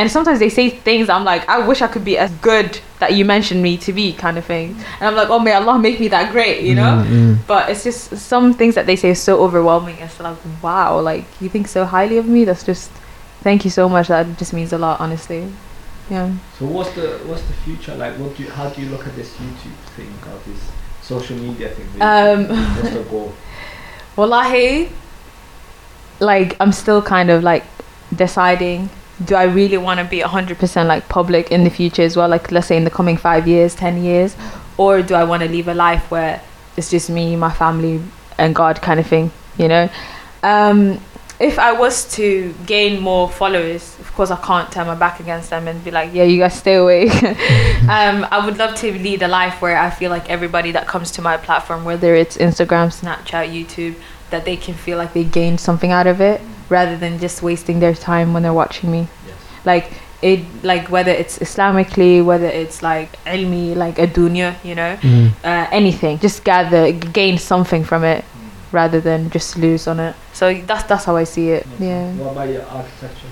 and 0.00 0.10
sometimes 0.10 0.38
they 0.38 0.48
say 0.48 0.70
things 0.70 1.10
I'm 1.10 1.24
like, 1.24 1.46
I 1.46 1.66
wish 1.66 1.82
I 1.82 1.86
could 1.86 2.06
be 2.06 2.16
as 2.16 2.30
good 2.36 2.80
that 3.00 3.12
you 3.12 3.26
mentioned 3.26 3.62
me 3.62 3.76
to 3.78 3.92
be, 3.92 4.14
kind 4.14 4.38
of 4.38 4.46
thing. 4.46 4.70
And 4.98 5.08
I'm 5.08 5.14
like, 5.14 5.28
oh, 5.28 5.38
may 5.38 5.52
Allah 5.52 5.78
make 5.78 6.00
me 6.00 6.08
that 6.08 6.32
great, 6.32 6.62
you 6.62 6.74
know? 6.74 7.04
Mm, 7.06 7.36
mm. 7.36 7.38
But 7.46 7.68
it's 7.68 7.84
just 7.84 8.16
some 8.16 8.54
things 8.54 8.76
that 8.76 8.86
they 8.86 8.96
say 8.96 9.10
is 9.10 9.20
so 9.20 9.42
overwhelming. 9.42 9.98
It's 9.98 10.18
like, 10.18 10.38
wow, 10.62 10.98
like, 11.00 11.26
you 11.38 11.50
think 11.50 11.68
so 11.68 11.84
highly 11.84 12.16
of 12.16 12.24
me? 12.24 12.44
That's 12.44 12.64
just, 12.64 12.90
thank 13.42 13.62
you 13.66 13.70
so 13.70 13.90
much. 13.90 14.08
That 14.08 14.38
just 14.38 14.54
means 14.54 14.72
a 14.72 14.78
lot, 14.78 15.00
honestly. 15.00 15.52
Yeah. 16.08 16.32
So 16.58 16.64
what's 16.64 16.92
the 16.94 17.20
what's 17.26 17.42
the 17.42 17.52
future 17.52 17.94
like? 17.94 18.14
What 18.14 18.36
do 18.36 18.42
you, 18.42 18.50
how 18.50 18.68
do 18.68 18.82
you 18.82 18.88
look 18.88 19.06
at 19.06 19.14
this 19.14 19.32
YouTube 19.36 19.78
thing 19.94 20.12
or 20.26 20.40
this 20.44 20.60
social 21.02 21.36
media 21.36 21.68
thing? 21.68 21.86
Um, 22.02 22.48
what's 22.48 22.90
the 22.90 23.04
goal? 23.04 23.32
Wallahi, 24.16 24.90
like 26.18 26.56
I'm 26.58 26.72
still 26.72 27.00
kind 27.00 27.30
of 27.30 27.44
like 27.44 27.64
deciding 28.12 28.90
do 29.24 29.34
I 29.34 29.44
really 29.44 29.76
want 29.76 30.00
to 30.00 30.04
be 30.04 30.20
100% 30.20 30.86
like 30.86 31.08
public 31.08 31.50
in 31.50 31.64
the 31.64 31.70
future 31.70 32.02
as 32.02 32.16
well? 32.16 32.28
Like 32.28 32.50
let's 32.50 32.66
say 32.66 32.76
in 32.76 32.84
the 32.84 32.90
coming 32.90 33.16
5 33.16 33.46
years 33.46 33.74
10 33.74 34.02
years? 34.02 34.36
Or 34.76 35.02
do 35.02 35.14
I 35.14 35.24
want 35.24 35.42
to 35.42 35.48
live 35.48 35.68
a 35.68 35.74
life 35.74 36.10
where 36.10 36.42
it's 36.76 36.90
just 36.90 37.10
me 37.10 37.36
my 37.36 37.52
family 37.52 38.02
and 38.38 38.54
God 38.54 38.80
kind 38.80 38.98
of 39.00 39.06
thing 39.06 39.30
you 39.58 39.68
know? 39.68 39.88
Um 40.42 41.00
if 41.38 41.58
I 41.58 41.72
was 41.72 42.10
to 42.16 42.54
gain 42.66 43.00
more 43.00 43.28
followers 43.28 43.98
of 43.98 44.12
course 44.14 44.30
I 44.30 44.36
can't 44.36 44.70
turn 44.72 44.86
my 44.86 44.94
back 44.94 45.20
against 45.20 45.50
them 45.50 45.68
and 45.68 45.82
be 45.84 45.90
like 45.90 46.14
yeah 46.14 46.24
you 46.24 46.38
guys 46.38 46.54
stay 46.54 46.76
away. 46.76 47.10
Um, 47.80 48.24
I 48.30 48.44
would 48.44 48.56
love 48.56 48.76
to 48.76 48.92
lead 48.92 49.22
a 49.22 49.26
life 49.26 49.60
where 49.60 49.76
I 49.76 49.90
feel 49.90 50.10
like 50.10 50.30
everybody 50.30 50.70
that 50.72 50.86
comes 50.86 51.10
to 51.12 51.22
my 51.22 51.36
platform, 51.36 51.84
whether 51.84 52.14
it's 52.14 52.36
Instagram, 52.36 52.92
Snapchat, 52.92 53.50
YouTube, 53.50 53.96
that 54.28 54.44
they 54.44 54.56
can 54.56 54.74
feel 54.74 54.96
like 54.96 55.12
they 55.12 55.24
gained 55.24 55.58
something 55.58 55.90
out 55.90 56.06
of 56.06 56.20
it 56.20 56.40
rather 56.70 56.96
than 56.96 57.18
just 57.18 57.42
wasting 57.42 57.80
their 57.80 57.94
time 57.94 58.32
when 58.32 58.42
they're 58.42 58.54
watching 58.54 58.90
me. 58.90 59.00
Yes. 59.26 59.36
Like 59.64 59.92
it, 60.22 60.40
like 60.62 60.88
whether 60.90 61.10
it's 61.10 61.38
Islamically, 61.38 62.24
whether 62.24 62.46
it's 62.46 62.82
like 62.82 63.22
ilmi, 63.24 63.74
like 63.76 63.98
a 63.98 64.06
dunya, 64.06 64.54
you 64.64 64.74
know, 64.74 64.96
Mm. 65.02 65.32
uh, 65.44 65.66
anything, 65.72 66.18
just 66.18 66.44
gather, 66.44 66.92
gain 66.92 67.38
something 67.38 67.84
from 67.84 68.04
it 68.04 68.24
rather 68.72 69.00
than 69.00 69.30
just 69.30 69.56
lose 69.58 69.88
on 69.88 69.98
it. 70.00 70.14
So 70.32 70.54
that's 70.66 70.84
that's 70.84 71.04
how 71.04 71.16
I 71.16 71.24
see 71.24 71.50
it. 71.50 71.66
Makes 71.66 71.80
Yeah. 71.80 72.06
sense. 72.06 72.20
What 72.20 72.32
about 72.32 72.48
your 72.48 72.62
architecture? 72.66 73.28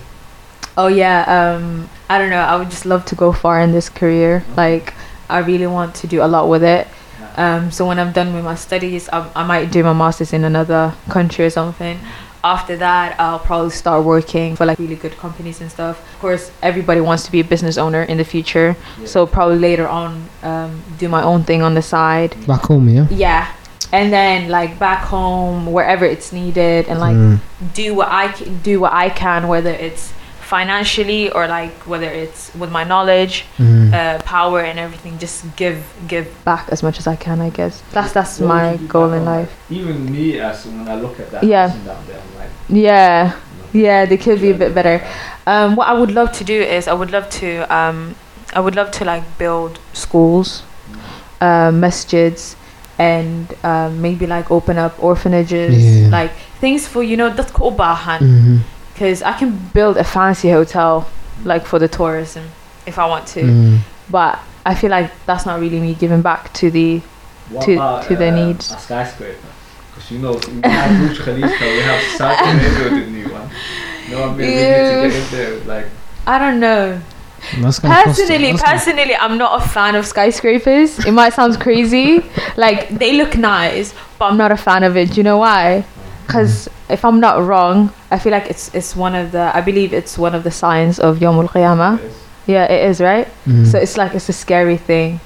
Oh 0.77 0.87
yeah, 0.87 1.23
um, 1.27 1.89
I 2.09 2.17
don't 2.19 2.29
know. 2.29 2.39
I 2.41 2.55
would 2.55 2.69
just 2.69 2.85
love 2.85 3.03
to 3.05 3.15
go 3.15 3.31
far 3.33 3.59
in 3.61 3.71
this 3.71 3.89
career. 3.89 4.43
Like, 4.55 4.93
I 5.29 5.39
really 5.39 5.67
want 5.67 5.93
to 5.95 6.07
do 6.07 6.21
a 6.23 6.27
lot 6.27 6.47
with 6.49 6.63
it. 6.63 6.87
Yeah. 7.19 7.55
Um, 7.57 7.71
so 7.71 7.85
when 7.85 7.99
I'm 7.99 8.11
done 8.13 8.33
with 8.33 8.43
my 8.45 8.55
studies, 8.55 9.09
I, 9.11 9.27
I 9.35 9.43
might 9.43 9.71
do 9.71 9.83
my 9.83 9.93
masters 9.93 10.31
in 10.33 10.43
another 10.43 10.93
country 11.09 11.45
or 11.45 11.49
something. 11.49 11.99
After 12.43 12.77
that, 12.77 13.19
I'll 13.19 13.39
probably 13.39 13.71
start 13.71 14.05
working 14.05 14.55
for 14.55 14.65
like 14.65 14.79
really 14.79 14.95
good 14.95 15.17
companies 15.17 15.59
and 15.61 15.69
stuff. 15.69 15.99
Of 16.13 16.19
course, 16.19 16.51
everybody 16.61 17.01
wants 17.01 17.23
to 17.25 17.31
be 17.31 17.41
a 17.41 17.43
business 17.43 17.77
owner 17.77 18.03
in 18.03 18.17
the 18.17 18.23
future. 18.23 18.75
Yeah. 18.99 19.05
So 19.07 19.25
probably 19.27 19.59
later 19.59 19.87
on, 19.87 20.29
um, 20.43 20.81
do 20.97 21.09
my 21.09 21.21
own 21.21 21.43
thing 21.43 21.61
on 21.61 21.73
the 21.73 21.81
side. 21.81 22.35
Back 22.47 22.61
home, 22.61 22.87
yeah. 22.87 23.07
Yeah, 23.09 23.51
and 23.91 24.13
then 24.13 24.47
like 24.49 24.79
back 24.79 25.03
home, 25.03 25.65
wherever 25.71 26.05
it's 26.05 26.31
needed, 26.31 26.87
and 26.87 26.99
like 26.99 27.15
Mm. 27.17 27.39
do 27.73 27.93
what 27.93 28.07
I 28.09 28.29
can 28.29 28.59
do 28.63 28.79
what 28.79 28.93
I 28.93 29.09
can, 29.09 29.47
whether 29.49 29.71
it's 29.71 30.13
financially 30.49 31.29
or 31.31 31.47
like 31.47 31.75
whether 31.91 32.09
it's 32.23 32.41
with 32.61 32.71
my 32.77 32.83
knowledge, 32.91 33.45
Mm. 33.57 33.93
uh, 33.93 34.17
power, 34.25 34.59
and 34.69 34.77
everything. 34.85 35.13
Just 35.25 35.45
give 35.55 35.77
give 36.07 36.25
back 36.45 36.65
as 36.73 36.81
much 36.83 36.97
as 37.01 37.05
I 37.07 37.15
can. 37.15 37.37
I 37.41 37.49
guess 37.59 37.81
that's 37.93 38.11
that's 38.17 38.39
What 38.39 38.47
my 38.55 38.67
goal 38.93 39.13
in 39.13 39.23
life. 39.25 39.51
Even 39.69 39.97
me, 40.11 40.39
as 40.41 40.65
when 40.65 40.87
I 40.89 40.95
look 41.03 41.19
at 41.19 41.29
that 41.33 41.43
Yeah. 41.43 41.67
person 41.67 41.85
down 41.85 42.01
there, 42.07 42.17
I'm 42.25 42.33
like, 42.41 42.51
Yeah, 42.69 43.31
Yeah, 43.71 44.05
they 44.09 44.17
could 44.17 44.41
be 44.41 44.49
a 44.49 44.57
bit 44.63 44.73
better. 44.73 44.97
Um, 45.45 45.75
what 45.77 45.87
I 45.87 45.93
would 45.93 46.11
love 46.19 46.31
to 46.39 46.43
do 46.43 46.57
is 46.77 46.87
I 46.87 46.93
would 46.99 47.11
love 47.11 47.29
to 47.41 47.49
um, 47.79 48.15
I 48.57 48.59
would 48.65 48.75
love 48.75 48.89
to 48.97 49.05
like 49.05 49.23
build 49.37 49.77
schools, 49.93 50.63
uh, 51.41 51.69
masjids, 51.83 52.55
and 52.97 53.45
um, 53.63 54.01
maybe 54.01 54.25
like 54.25 54.49
open 54.49 54.77
up 54.85 54.93
orphanages, 55.09 55.77
Yeah. 55.77 56.09
like 56.19 56.33
things 56.59 56.87
for 56.87 57.01
you 57.03 57.15
know 57.21 57.29
that's 57.29 57.51
called 57.53 57.77
bahan. 57.77 58.19
Mm-hmm. 58.25 58.57
Because 58.99 59.23
I 59.23 59.31
can 59.31 59.57
build 59.73 59.95
a 59.95 60.03
fancy 60.03 60.49
hotel 60.51 61.07
like 61.45 61.65
for 61.65 61.79
the 61.79 61.87
tourism 61.87 62.43
if 62.85 62.99
I 62.99 63.05
want 63.05 63.27
to, 63.27 63.43
Mm. 63.43 63.77
but 64.11 64.39
I 64.65 64.75
feel 64.75 64.89
like 64.91 65.09
that's 65.25 65.45
not 65.45 65.61
really 65.61 65.79
me 65.79 65.93
giving 65.93 66.21
back 66.21 66.51
to 66.55 66.69
the 66.69 67.01
What 67.49 67.63
To- 67.65 67.75
about, 67.75 68.03
to 68.07 68.15
their 68.17 68.33
uh, 68.33 68.35
needs. 68.45 68.71
A 68.71 68.77
skyscraper. 68.77 69.37
Because 69.95 70.11
you 70.11 70.19
know, 70.19 70.33
we 70.33 70.69
have 70.69 70.91
Burj 71.07 71.19
Khalifa, 71.19 71.65
we 71.77 71.81
have 71.91 72.01
Saudi 72.17 72.49
Arabia, 72.49 73.05
the 73.05 73.11
new 73.11 73.27
one. 73.29 73.49
No, 74.11 74.23
I 74.23 74.27
mean, 74.27 74.37
we 74.37 74.45
need 74.45 74.53
to 74.53 75.09
get 75.09 75.15
in 75.15 75.31
there. 75.31 75.59
Like, 75.65 75.85
I 76.27 76.37
don't 76.37 76.59
know. 76.59 76.99
That's 77.61 77.79
gonna 77.79 77.93
cost- 78.03 78.19
Personally, 78.19 78.53
personally, 78.57 79.15
I'm 79.15 79.37
not 79.37 79.63
a 79.63 79.67
fan 79.69 79.95
of 79.95 80.05
skyscrapers. 80.05 80.99
It 81.05 81.13
might 81.13 81.31
sound 81.33 81.57
crazy, 81.61 82.21
like 82.57 82.89
they 82.89 83.13
look 83.13 83.37
nice, 83.37 83.93
but 84.19 84.25
I'm 84.25 84.37
not 84.37 84.51
a 84.51 84.57
fan 84.57 84.83
of 84.83 84.97
it. 84.97 85.11
Do 85.11 85.15
you 85.15 85.23
know 85.23 85.37
why? 85.37 85.85
Because 86.29 86.69
if 86.89 87.03
I'm 87.03 87.19
not 87.19 87.41
wrong, 87.41 87.91
I 88.11 88.19
feel 88.19 88.31
like 88.31 88.45
it's 88.53 88.69
it's 88.75 88.95
one 88.95 89.15
of 89.15 89.31
the 89.31 89.49
I 89.49 89.61
believe 89.61 89.93
it's 89.93 90.13
one 90.15 90.35
of 90.35 90.43
the 90.43 90.51
signs 90.51 90.99
of 90.99 91.17
Yomul 91.17 91.49
Qiyamah. 91.49 91.97
Yeah, 92.45 92.69
it 92.69 92.85
is 92.85 93.01
right. 93.01 93.27
Mm. 93.45 93.65
So 93.65 93.79
it's 93.79 93.97
like 93.97 94.13
it's 94.13 94.29
a 94.29 94.33
scary 94.33 94.77
thing. 94.77 95.19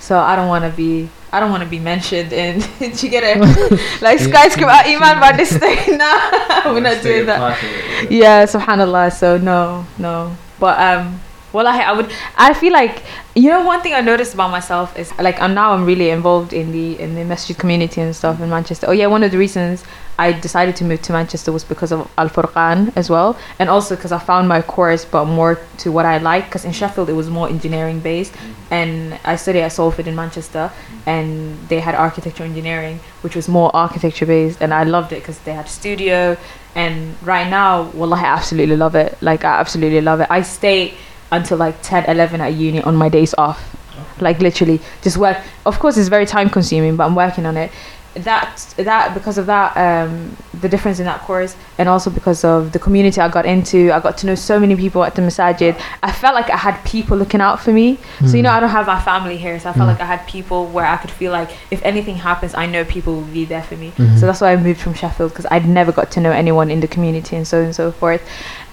So 0.00 0.18
I 0.18 0.34
don't 0.34 0.48
want 0.48 0.64
to 0.66 0.74
be 0.74 1.08
I 1.30 1.38
don't 1.38 1.50
want 1.54 1.62
to 1.62 1.68
be 1.68 1.78
mentioned 1.78 2.32
in. 2.32 2.58
did 2.80 3.00
you 3.02 3.08
get 3.08 3.22
it? 3.22 3.38
like 4.02 4.18
skyscraper 4.18 4.82
iman 4.90 5.20
by 5.22 5.30
this 5.30 5.56
thing. 5.56 5.78
Nah, 6.02 6.74
we're 6.74 6.80
not 6.80 7.02
doing 7.02 7.26
that 7.26 7.62
it, 7.62 8.10
yeah. 8.10 8.42
yeah 8.42 8.46
subhanallah 8.46 9.12
so 9.12 9.38
no 9.38 9.86
no 9.98 10.34
but 10.58 10.74
um 10.78 11.20
well 11.52 11.66
I, 11.66 11.80
I 11.80 11.92
would 11.92 12.10
i 12.36 12.54
feel 12.54 12.72
like 12.72 13.02
you 13.34 13.48
know 13.50 13.64
one 13.64 13.80
thing 13.80 13.94
i 13.94 14.00
noticed 14.00 14.34
about 14.34 14.50
myself 14.50 14.98
is 14.98 15.16
like 15.18 15.40
i'm 15.40 15.54
now 15.54 15.72
i'm 15.72 15.84
really 15.84 16.10
involved 16.10 16.52
in 16.52 16.72
the 16.72 16.98
in 16.98 17.14
the 17.14 17.24
masjid 17.24 17.56
community 17.56 18.00
and 18.00 18.14
stuff 18.14 18.40
in 18.40 18.50
manchester. 18.50 18.86
Oh 18.88 18.92
yeah 18.92 19.06
one 19.06 19.22
of 19.22 19.30
the 19.30 19.38
reasons 19.38 19.84
i 20.18 20.32
decided 20.32 20.76
to 20.76 20.84
move 20.84 21.00
to 21.02 21.12
manchester 21.12 21.52
was 21.52 21.64
because 21.64 21.92
of 21.92 22.10
al 22.18 22.28
furqan 22.28 22.92
as 22.96 23.08
well 23.08 23.38
and 23.58 23.70
also 23.70 23.96
because 23.96 24.12
i 24.12 24.18
found 24.18 24.48
my 24.48 24.60
course 24.60 25.04
but 25.04 25.24
more 25.24 25.58
to 25.78 25.90
what 25.90 26.04
i 26.04 26.18
like 26.18 26.44
because 26.44 26.64
in 26.64 26.72
sheffield 26.72 27.08
it 27.08 27.14
was 27.14 27.30
more 27.30 27.48
engineering 27.48 28.00
based 28.00 28.34
and 28.70 29.18
i 29.24 29.34
studied 29.36 29.60
at 29.62 29.72
salford 29.72 30.06
in 30.06 30.14
manchester 30.14 30.70
and 31.06 31.58
they 31.68 31.80
had 31.80 31.94
architecture 31.94 32.44
engineering 32.44 33.00
which 33.22 33.34
was 33.34 33.48
more 33.48 33.74
architecture 33.74 34.26
based 34.26 34.60
and 34.60 34.74
i 34.74 34.84
loved 34.84 35.12
it 35.12 35.20
because 35.20 35.38
they 35.40 35.54
had 35.54 35.66
studio 35.68 36.36
and 36.74 37.14
right 37.22 37.48
now 37.48 37.82
well 37.94 38.12
i 38.14 38.20
absolutely 38.22 38.76
love 38.76 38.94
it. 38.94 39.16
Like 39.20 39.44
i 39.44 39.60
absolutely 39.60 40.00
love 40.00 40.20
it. 40.20 40.28
I 40.30 40.42
stay 40.42 40.94
until 41.32 41.58
like 41.58 41.82
10 41.82 42.04
11 42.04 42.40
at 42.40 42.54
uni 42.54 42.80
on 42.82 42.94
my 42.94 43.08
days 43.08 43.34
off. 43.36 43.76
Like 44.20 44.38
literally 44.38 44.80
just 45.02 45.16
work. 45.16 45.38
Of 45.66 45.78
course 45.80 45.96
it's 45.96 46.08
very 46.08 46.26
time 46.26 46.48
consuming 46.50 46.96
but 46.96 47.06
i'm 47.06 47.14
working 47.14 47.46
on 47.46 47.56
it 47.56 47.70
that 48.14 48.74
that 48.76 49.14
because 49.14 49.38
of 49.38 49.46
that 49.46 49.74
um 49.76 50.36
the 50.60 50.68
difference 50.68 50.98
in 50.98 51.06
that 51.06 51.20
course 51.22 51.56
and 51.78 51.88
also 51.88 52.10
because 52.10 52.44
of 52.44 52.72
the 52.72 52.78
community 52.78 53.20
i 53.20 53.28
got 53.28 53.46
into 53.46 53.90
i 53.90 53.98
got 54.00 54.18
to 54.18 54.26
know 54.26 54.34
so 54.34 54.60
many 54.60 54.76
people 54.76 55.02
at 55.02 55.14
the 55.14 55.22
masajid 55.22 55.74
i 56.02 56.12
felt 56.12 56.34
like 56.34 56.50
i 56.50 56.56
had 56.56 56.76
people 56.84 57.16
looking 57.16 57.40
out 57.40 57.58
for 57.58 57.72
me 57.72 57.98
so 58.26 58.36
you 58.36 58.42
know 58.42 58.50
i 58.50 58.60
don't 58.60 58.68
have 58.68 58.86
my 58.86 59.00
family 59.00 59.38
here 59.38 59.58
so 59.58 59.70
i 59.70 59.72
felt 59.72 59.86
Mm. 59.88 59.92
like 59.92 60.00
i 60.02 60.04
had 60.04 60.26
people 60.26 60.66
where 60.66 60.84
i 60.84 60.96
could 60.98 61.10
feel 61.10 61.32
like 61.32 61.50
if 61.70 61.82
anything 61.84 62.16
happens 62.16 62.54
i 62.54 62.66
know 62.66 62.84
people 62.84 63.14
will 63.14 63.32
be 63.40 63.46
there 63.46 63.62
for 63.62 63.76
me 63.76 63.92
Mhm. 63.96 64.18
so 64.18 64.26
that's 64.26 64.40
why 64.42 64.52
i 64.52 64.56
moved 64.56 64.80
from 64.80 64.92
sheffield 64.94 65.30
because 65.30 65.46
i'd 65.50 65.66
never 65.66 65.90
got 65.90 66.10
to 66.12 66.20
know 66.20 66.32
anyone 66.32 66.70
in 66.70 66.80
the 66.80 66.88
community 66.88 67.34
and 67.34 67.48
so 67.48 67.58
on 67.60 67.64
and 67.64 67.74
so 67.74 67.90
forth 67.90 68.22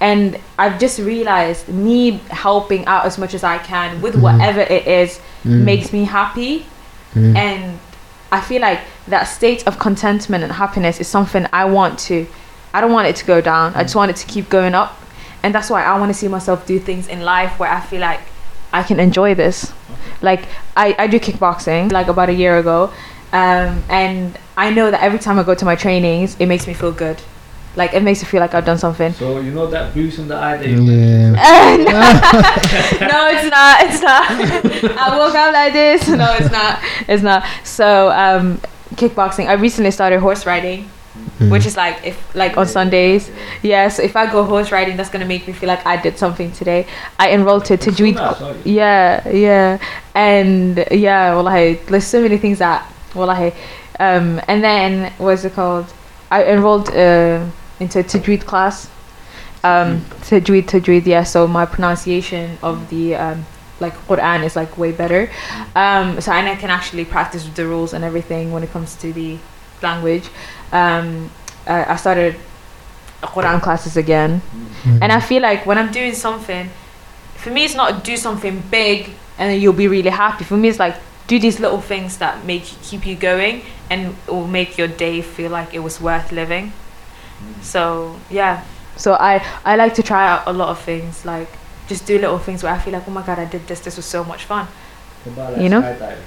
and 0.01 0.37
i've 0.57 0.77
just 0.79 0.99
realized 0.99 1.67
me 1.69 2.17
helping 2.29 2.85
out 2.87 3.05
as 3.05 3.17
much 3.17 3.33
as 3.33 3.43
i 3.43 3.57
can 3.59 4.01
with 4.01 4.15
Mhm. 4.15 4.21
whatever 4.21 4.59
it 4.61 4.85
is 4.85 5.19
Mm. 5.45 5.63
makes 5.63 5.93
me 5.93 6.03
happy 6.03 6.65
Mm. 7.15 7.35
and 7.35 7.79
i 8.31 8.39
feel 8.41 8.61
like 8.61 8.79
that 9.09 9.23
state 9.23 9.65
of 9.67 9.79
contentment 9.79 10.43
and 10.43 10.53
happiness 10.53 10.99
is 10.99 11.07
something 11.07 11.45
i 11.53 11.65
want 11.65 11.97
to 11.99 12.25
i 12.73 12.81
don't 12.81 12.91
want 12.91 13.07
it 13.07 13.15
to 13.15 13.25
go 13.25 13.41
down 13.41 13.73
i 13.75 13.81
just 13.81 13.95
want 13.95 14.09
it 14.11 14.15
to 14.15 14.25
keep 14.27 14.49
going 14.49 14.73
up 14.73 14.97
and 15.43 15.53
that's 15.53 15.69
why 15.69 15.83
i 15.83 15.97
want 15.99 16.09
to 16.09 16.13
see 16.13 16.27
myself 16.27 16.65
do 16.65 16.79
things 16.79 17.07
in 17.07 17.21
life 17.21 17.59
where 17.59 17.71
i 17.71 17.79
feel 17.79 18.01
like 18.01 18.19
i 18.71 18.83
can 18.83 18.99
enjoy 18.99 19.33
this 19.33 19.73
like 20.21 20.41
i, 20.77 20.95
I 20.97 21.07
do 21.07 21.19
kickboxing 21.19 21.91
like 21.91 22.07
about 22.07 22.29
a 22.29 22.33
year 22.33 22.57
ago 22.57 22.91
um, 23.31 23.83
and 23.89 24.37
i 24.57 24.69
know 24.69 24.91
that 24.91 25.01
every 25.01 25.19
time 25.19 25.39
i 25.39 25.43
go 25.43 25.55
to 25.55 25.65
my 25.65 25.75
trainings 25.75 26.35
it 26.39 26.45
makes 26.45 26.67
me 26.67 26.73
feel 26.73 26.91
good 26.91 27.21
like 27.75 27.93
it 27.93 28.01
makes 28.03 28.21
me 28.21 28.27
feel 28.27 28.41
like 28.41 28.53
i've 28.53 28.65
done 28.65 28.77
something 28.77 29.13
So, 29.13 29.39
you 29.39 29.51
know 29.51 29.67
that 29.67 29.93
bruise 29.93 30.19
in 30.19 30.27
the 30.27 30.35
eye 30.35 30.57
that 30.57 30.67
you 30.67 30.81
Yeah. 30.81 31.31
no, 33.13 33.27
it's 33.31 33.49
not. 33.49 33.81
It's 33.85 34.01
not. 34.01 34.31
I 34.99 35.17
woke 35.17 35.35
up 35.35 35.53
like 35.53 35.73
this. 35.73 36.07
No, 36.07 36.35
it's 36.39 36.51
not. 36.51 36.79
It's 37.07 37.23
not. 37.23 37.45
So, 37.63 38.09
um, 38.11 38.59
kickboxing. 38.99 39.47
I 39.47 39.53
recently 39.53 39.91
started 39.91 40.19
horse 40.19 40.45
riding, 40.45 40.89
Mm. 41.39 41.49
which 41.51 41.65
is 41.65 41.75
like 41.75 41.97
if 42.05 42.17
like 42.35 42.57
on 42.57 42.67
Sundays. 42.67 43.29
Yeah. 43.61 43.89
So 43.89 44.03
if 44.03 44.15
I 44.15 44.25
go 44.31 44.43
horse 44.43 44.71
riding, 44.71 44.95
that's 44.97 45.09
gonna 45.09 45.25
make 45.25 45.47
me 45.47 45.53
feel 45.53 45.67
like 45.67 45.85
I 45.85 45.95
did 45.97 46.17
something 46.17 46.51
today. 46.51 46.85
I 47.17 47.31
enrolled 47.31 47.65
to 47.65 47.77
Tajweed. 47.77 48.15
Yeah, 48.65 49.27
yeah, 49.29 49.77
and 50.15 50.85
yeah. 50.91 51.33
Well, 51.35 51.47
I 51.47 51.79
there's 51.87 52.05
so 52.05 52.21
many 52.21 52.37
things 52.37 52.59
that 52.59 52.85
well, 53.15 53.29
I 53.29 53.53
um, 53.99 54.39
and 54.47 54.63
then 54.63 55.11
what's 55.17 55.43
it 55.45 55.53
called? 55.53 55.87
I 56.31 56.43
enrolled 56.43 56.89
uh, 56.89 57.43
into 57.79 57.99
a 57.99 58.03
Tajweed 58.03 58.45
class. 58.45 58.87
Um, 59.63 60.01
Tajweed, 60.29 60.65
Tajweed. 60.67 61.05
Yeah. 61.05 61.23
So 61.23 61.47
my 61.47 61.65
pronunciation 61.65 62.57
of 62.61 62.89
the 62.89 63.15
um, 63.15 63.45
like 63.79 63.93
Quran 64.07 64.43
is 64.43 64.55
like 64.55 64.77
way 64.77 64.91
better. 64.91 65.29
Um, 65.75 66.19
so 66.21 66.31
and 66.31 66.47
I 66.47 66.55
can 66.55 66.69
actually 66.69 67.05
practice 67.05 67.45
the 67.45 67.65
rules 67.65 67.93
and 67.93 68.03
everything 68.03 68.51
when 68.51 68.63
it 68.63 68.71
comes 68.71 68.95
to 68.97 69.13
the 69.13 69.37
language. 69.81 70.29
Um, 70.71 71.31
uh, 71.67 71.85
I 71.87 71.95
started 71.95 72.35
Quran 73.21 73.61
classes 73.61 73.97
again. 73.97 74.41
Mm. 74.83 74.99
And 75.03 75.11
I 75.11 75.19
feel 75.19 75.41
like 75.41 75.65
when 75.65 75.77
I'm 75.77 75.91
doing 75.91 76.13
something, 76.13 76.69
for 77.35 77.51
me, 77.51 77.65
it's 77.65 77.75
not 77.75 78.03
do 78.03 78.17
something 78.17 78.61
big 78.69 79.11
and 79.37 79.51
then 79.51 79.61
you'll 79.61 79.73
be 79.73 79.87
really 79.87 80.09
happy. 80.09 80.43
For 80.43 80.57
me, 80.57 80.69
it's 80.69 80.79
like 80.79 80.95
do 81.27 81.39
these 81.39 81.59
little 81.59 81.81
things 81.81 82.17
that 82.17 82.43
make 82.45 82.63
keep 82.63 83.05
you 83.05 83.15
going 83.15 83.61
and 83.89 84.15
it 84.27 84.31
will 84.31 84.47
make 84.47 84.77
your 84.77 84.87
day 84.87 85.21
feel 85.21 85.51
like 85.51 85.73
it 85.73 85.79
was 85.79 86.01
worth 86.01 86.31
living. 86.31 86.73
So 87.61 88.19
yeah. 88.29 88.65
So 88.97 89.13
I 89.13 89.45
I 89.63 89.75
like 89.75 89.93
to 89.95 90.03
try 90.03 90.27
out 90.27 90.43
a 90.45 90.53
lot 90.53 90.69
of 90.69 90.79
things, 90.79 91.25
like 91.25 91.49
just 91.89 92.05
do 92.05 92.17
little 92.17 92.39
things 92.39 92.63
where 92.63 92.71
I 92.73 92.79
feel 92.79 92.93
like 92.93 93.05
oh 93.07 93.11
my 93.11 93.21
god 93.25 93.39
I 93.39 93.45
did 93.45 93.67
this. 93.67 93.81
This 93.81 93.97
was 93.97 94.05
so 94.05 94.23
much 94.23 94.45
fun. 94.45 94.67
Like 95.35 95.57
You 95.61 95.67
know? 95.69 95.81
skydiving? 95.81 96.17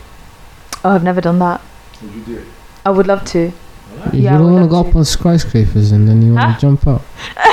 Oh, 0.84 0.90
I've 0.90 1.04
never 1.04 1.20
done 1.22 1.38
that. 1.38 1.60
Would 2.02 2.12
you 2.14 2.22
do 2.22 2.36
it? 2.38 2.46
I 2.84 2.90
would 2.90 3.06
love 3.06 3.24
to. 3.26 3.52
Alright. 3.92 4.14
You 4.14 4.20
Yeah, 4.22 4.34
I 4.34 4.38
don't 4.38 4.52
want 4.52 4.64
to 4.64 4.68
go 4.70 4.80
up 4.80 4.96
on 4.96 5.04
skyscrapers 5.04 5.92
and 5.92 6.08
then 6.08 6.20
you 6.22 6.34
want 6.34 6.44
Huh? 6.50 6.54
to 6.54 6.60
jump 6.60 6.86
out. 6.86 7.02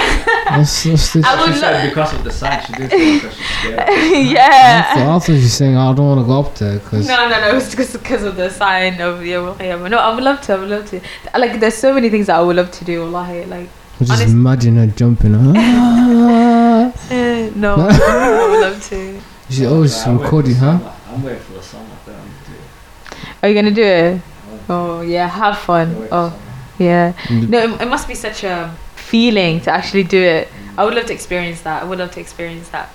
That's, 0.50 0.84
that's 0.84 1.14
this. 1.14 1.24
I 1.24 1.36
would 1.40 1.46
she 1.46 1.52
lo- 1.54 1.60
said 1.62 1.90
because 1.90 2.14
of 2.16 2.24
the 2.24 2.32
sign. 2.32 2.66
She 2.66 2.74
did 2.74 2.90
say 2.90 3.14
because 3.20 3.36
she's 3.38 3.46
scared. 3.60 3.80
I 3.88 3.94
yeah. 4.34 4.94
thought, 4.96 5.16
I 5.16 5.20
thought 5.20 5.30
you 5.30 5.48
saying 5.48 5.78
I 5.78 5.94
don't 5.94 6.08
want 6.08 6.22
to 6.22 6.26
go 6.26 6.40
up 6.40 6.56
there 6.56 6.80
because 6.80 7.08
No, 7.08 7.30
no, 7.30 7.40
no. 7.40 7.56
It's 7.58 7.76
just 7.76 7.94
because 7.94 8.24
of 8.24 8.36
the 8.36 8.50
sign 8.50 9.00
of 9.00 9.24
Yom 9.24 9.56
Qiyamah. 9.60 9.92
No, 9.92 10.00
I 10.00 10.16
would 10.16 10.24
love 10.24 10.42
to. 10.42 10.54
I 10.54 10.58
would 10.58 10.70
love 10.70 10.90
to. 10.90 11.02
Like, 11.38 11.60
there's 11.60 11.76
so 11.76 11.94
many 11.94 12.10
things 12.10 12.26
that 12.28 12.38
I 12.38 12.42
would 12.42 12.56
love 12.56 12.72
to 12.72 12.84
do. 12.84 13.02
Wallahi, 13.04 13.46
like, 13.46 13.70
just 14.00 14.12
honest- 14.12 14.34
imagine 14.34 14.76
her 14.78 14.88
jumping. 14.88 15.36
Ah. 15.56 16.69
Eh, 17.12 17.50
no, 17.56 17.76
I 17.90 18.48
would 18.50 18.62
love 18.62 18.84
to. 18.90 19.20
She 19.50 19.66
always 19.66 19.96
I'm 20.06 20.20
recording, 20.20 20.56
huh? 20.56 20.78
summer. 20.80 20.94
I'm 21.10 21.24
waiting 21.24 21.42
for 21.42 21.54
the 21.54 21.64
summer. 21.64 21.86
Then 22.06 22.16
I'm 22.16 22.28
gonna 22.28 22.46
do. 22.46 23.24
Are 23.42 23.50
you 23.50 23.56
gonna 23.56 23.72
do 23.72 23.84
it? 23.84 24.22
Oh 24.70 25.02
yeah, 25.02 25.28
have 25.28 25.58
fun. 25.58 26.08
Oh 26.12 26.34
yeah. 26.78 27.14
Mm. 27.28 27.50
No, 27.50 27.58
it, 27.60 27.82
it 27.82 27.88
must 27.90 28.08
be 28.08 28.16
such 28.16 28.44
a 28.44 28.74
feeling 28.96 29.60
to 29.62 29.72
actually 29.72 30.04
do 30.04 30.22
it. 30.22 30.48
I 30.78 30.86
would 30.86 30.94
love 30.94 31.08
to 31.08 31.14
experience 31.14 31.62
that. 31.62 31.84
I 31.84 31.86
would 31.86 32.00
love 32.00 32.12
to 32.12 32.20
experience 32.20 32.70
that. 32.70 32.90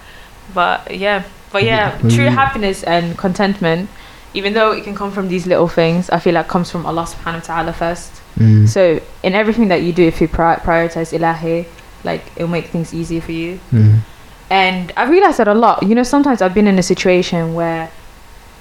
But 0.54 0.94
yeah, 0.96 1.24
but 1.52 1.64
yeah, 1.64 1.98
Yeah. 2.02 2.08
true 2.10 2.26
happiness 2.30 2.82
and 2.84 3.18
contentment, 3.18 3.88
even 4.32 4.52
though 4.54 4.72
it 4.72 4.84
can 4.84 4.94
come 4.94 5.10
from 5.10 5.28
these 5.28 5.46
little 5.46 5.68
things, 5.68 6.08
I 6.10 6.18
feel 6.20 6.34
like 6.34 6.48
comes 6.48 6.70
from 6.70 6.86
Allah 6.86 7.04
Subhanahu 7.04 7.48
wa 7.48 7.54
Taala 7.54 7.74
first. 7.74 8.12
Mm. 8.38 8.68
So 8.68 9.00
in 9.22 9.34
everything 9.34 9.68
that 9.68 9.82
you 9.82 9.92
do, 9.92 10.02
if 10.06 10.20
you 10.20 10.28
pri- 10.28 10.56
prioritize 10.56 11.12
Ilahi, 11.12 11.66
like 12.04 12.22
it'll 12.36 12.48
make 12.48 12.66
things 12.66 12.92
easier 12.94 13.20
for 13.20 13.32
you. 13.32 13.60
Mm. 13.72 13.98
And 14.50 14.92
I've 14.96 15.10
realized 15.10 15.38
that 15.38 15.48
a 15.48 15.54
lot. 15.54 15.82
You 15.82 15.94
know, 15.94 16.02
sometimes 16.02 16.42
I've 16.42 16.54
been 16.54 16.66
in 16.68 16.78
a 16.78 16.82
situation 16.82 17.54
where 17.54 17.90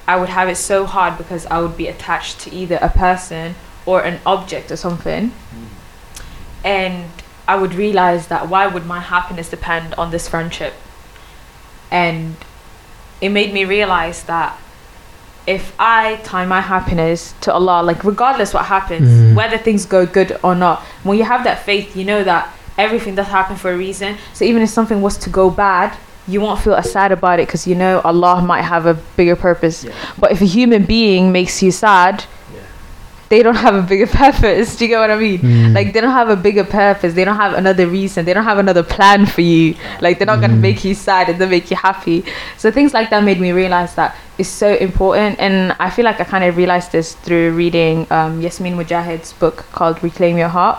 I 0.08 0.16
would 0.16 0.28
have 0.30 0.48
it 0.48 0.56
so 0.56 0.86
hard 0.86 1.16
because 1.18 1.46
I 1.46 1.60
would 1.60 1.76
be 1.76 1.86
attached 1.88 2.40
to 2.40 2.54
either 2.54 2.78
a 2.80 2.88
person 2.88 3.54
or 3.86 4.02
an 4.02 4.20
object 4.26 4.70
or 4.70 4.76
something. 4.76 5.32
And 6.64 7.04
I 7.46 7.56
would 7.56 7.74
realize 7.74 8.28
that 8.28 8.48
why 8.48 8.66
would 8.66 8.86
my 8.86 9.00
happiness 9.00 9.50
depend 9.50 9.94
on 9.94 10.10
this 10.10 10.28
friendship? 10.28 10.72
And 11.90 12.36
it 13.20 13.28
made 13.28 13.52
me 13.52 13.64
realize 13.64 14.24
that 14.24 14.58
if 15.46 15.74
I 15.78 16.16
tie 16.24 16.46
my 16.46 16.62
happiness 16.62 17.34
to 17.42 17.52
Allah, 17.52 17.82
like 17.82 18.02
regardless 18.02 18.54
what 18.54 18.64
happens, 18.64 19.08
Mm. 19.08 19.34
whether 19.34 19.58
things 19.58 19.84
go 19.84 20.06
good 20.06 20.38
or 20.42 20.54
not, 20.54 20.80
when 21.02 21.18
you 21.18 21.24
have 21.24 21.44
that 21.44 21.64
faith, 21.64 21.94
you 21.94 22.04
know 22.04 22.24
that 22.24 22.48
everything 22.78 23.14
does 23.14 23.26
happen 23.28 23.56
for 23.56 23.72
a 23.72 23.76
reason. 23.76 24.16
So 24.32 24.44
even 24.44 24.62
if 24.62 24.70
something 24.70 25.00
was 25.00 25.16
to 25.18 25.30
go 25.30 25.50
bad, 25.50 25.96
you 26.26 26.40
won't 26.40 26.60
feel 26.60 26.74
as 26.74 26.90
sad 26.90 27.12
about 27.12 27.38
it 27.38 27.46
because 27.46 27.66
you 27.66 27.74
know 27.74 28.00
Allah 28.00 28.40
might 28.42 28.62
have 28.62 28.86
a 28.86 28.94
bigger 29.16 29.36
purpose. 29.36 29.84
Yeah. 29.84 29.92
But 30.18 30.32
if 30.32 30.40
a 30.40 30.46
human 30.46 30.84
being 30.84 31.32
makes 31.32 31.62
you 31.62 31.70
sad, 31.70 32.24
Yeah. 32.54 32.60
they 33.28 33.42
don't 33.42 33.56
have 33.56 33.74
a 33.74 33.82
bigger 33.82 34.06
purpose. 34.22 34.76
Do 34.76 34.84
you 34.84 34.88
get 34.88 34.98
what 35.00 35.10
I 35.10 35.16
mean? 35.18 35.38
Mm. 35.40 35.74
Like 35.74 35.92
they 35.92 36.00
don't 36.00 36.12
have 36.12 36.30
a 36.30 36.36
bigger 36.36 36.64
purpose. 36.64 37.12
They 37.12 37.24
don't 37.26 37.36
have 37.36 37.52
another 37.52 37.86
reason. 37.86 38.24
They 38.24 38.32
don't 38.32 38.44
have 38.44 38.56
another 38.58 38.82
plan 38.82 39.26
for 39.26 39.42
you. 39.42 39.74
Like 40.00 40.18
they're 40.18 40.26
not 40.26 40.40
gonna 40.40 40.54
Mm. 40.54 40.60
make 40.68 40.82
you 40.82 40.94
sad 40.94 41.28
and 41.28 41.38
they 41.38 41.46
make 41.46 41.70
you 41.70 41.76
happy. 41.76 42.24
So 42.56 42.70
things 42.70 42.94
like 42.94 43.10
that 43.10 43.22
made 43.22 43.38
me 43.38 43.52
realize 43.52 43.94
that 43.96 44.16
it's 44.38 44.48
so 44.48 44.74
important. 44.76 45.38
And 45.38 45.76
I 45.78 45.90
feel 45.90 46.06
like 46.06 46.20
I 46.20 46.24
kind 46.24 46.42
of 46.44 46.56
realized 46.56 46.90
this 46.92 47.12
through 47.16 47.52
reading 47.52 48.06
um, 48.10 48.40
Yasmin 48.40 48.76
Mogahed's 48.78 49.34
book 49.34 49.66
called 49.72 50.02
Reclaim 50.02 50.38
Your 50.38 50.48
Heart. 50.48 50.78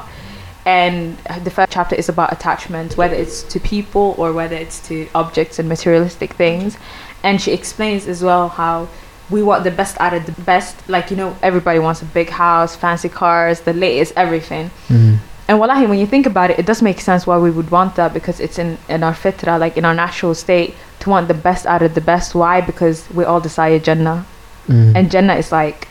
And 0.65 1.17
the 1.43 1.51
first 1.51 1.71
chapter 1.71 1.95
is 1.95 2.09
about 2.09 2.33
attachment, 2.33 2.97
whether 2.97 3.13
it's 3.15 3.43
to 3.43 3.59
people 3.59 4.15
or 4.17 4.33
whether 4.33 4.55
it's 4.55 4.79
to 4.87 5.07
objects 5.13 5.59
and 5.59 5.69
materialistic 5.69 6.33
things. 6.33 6.77
And 7.23 7.39
she 7.39 7.51
explains 7.51 8.07
as 8.07 8.23
well 8.23 8.49
how 8.49 8.87
we 9.29 9.43
want 9.43 9.63
the 9.63 9.71
best 9.71 9.99
out 9.99 10.13
of 10.13 10.25
the 10.25 10.41
best. 10.41 10.89
Like, 10.89 11.11
you 11.11 11.17
know, 11.17 11.37
everybody 11.43 11.79
wants 11.79 12.01
a 12.01 12.05
big 12.05 12.29
house, 12.29 12.75
fancy 12.75 13.09
cars, 13.09 13.61
the 13.61 13.73
latest 13.73 14.13
everything. 14.15 14.71
Mm. 14.87 15.19
And 15.47 15.59
wallahi, 15.59 15.85
when 15.85 15.99
you 15.99 16.07
think 16.07 16.25
about 16.25 16.49
it, 16.49 16.57
it 16.57 16.65
does 16.65 16.81
make 16.81 16.99
sense 16.99 17.27
why 17.27 17.37
we 17.37 17.51
would 17.51 17.69
want 17.69 17.95
that 17.97 18.13
because 18.13 18.39
it's 18.39 18.57
in, 18.57 18.79
in 18.89 19.03
our 19.03 19.13
fitra, 19.13 19.59
like 19.59 19.77
in 19.77 19.85
our 19.85 19.93
natural 19.93 20.33
state, 20.33 20.73
to 21.01 21.09
want 21.11 21.27
the 21.27 21.35
best 21.35 21.67
out 21.67 21.83
of 21.83 21.93
the 21.93 22.01
best. 22.01 22.33
Why? 22.33 22.61
Because 22.61 23.07
we 23.11 23.23
all 23.23 23.39
desire 23.39 23.77
Jannah. 23.77 24.25
Mm. 24.67 24.95
And 24.95 25.11
Jannah 25.11 25.35
is 25.35 25.51
like 25.51 25.87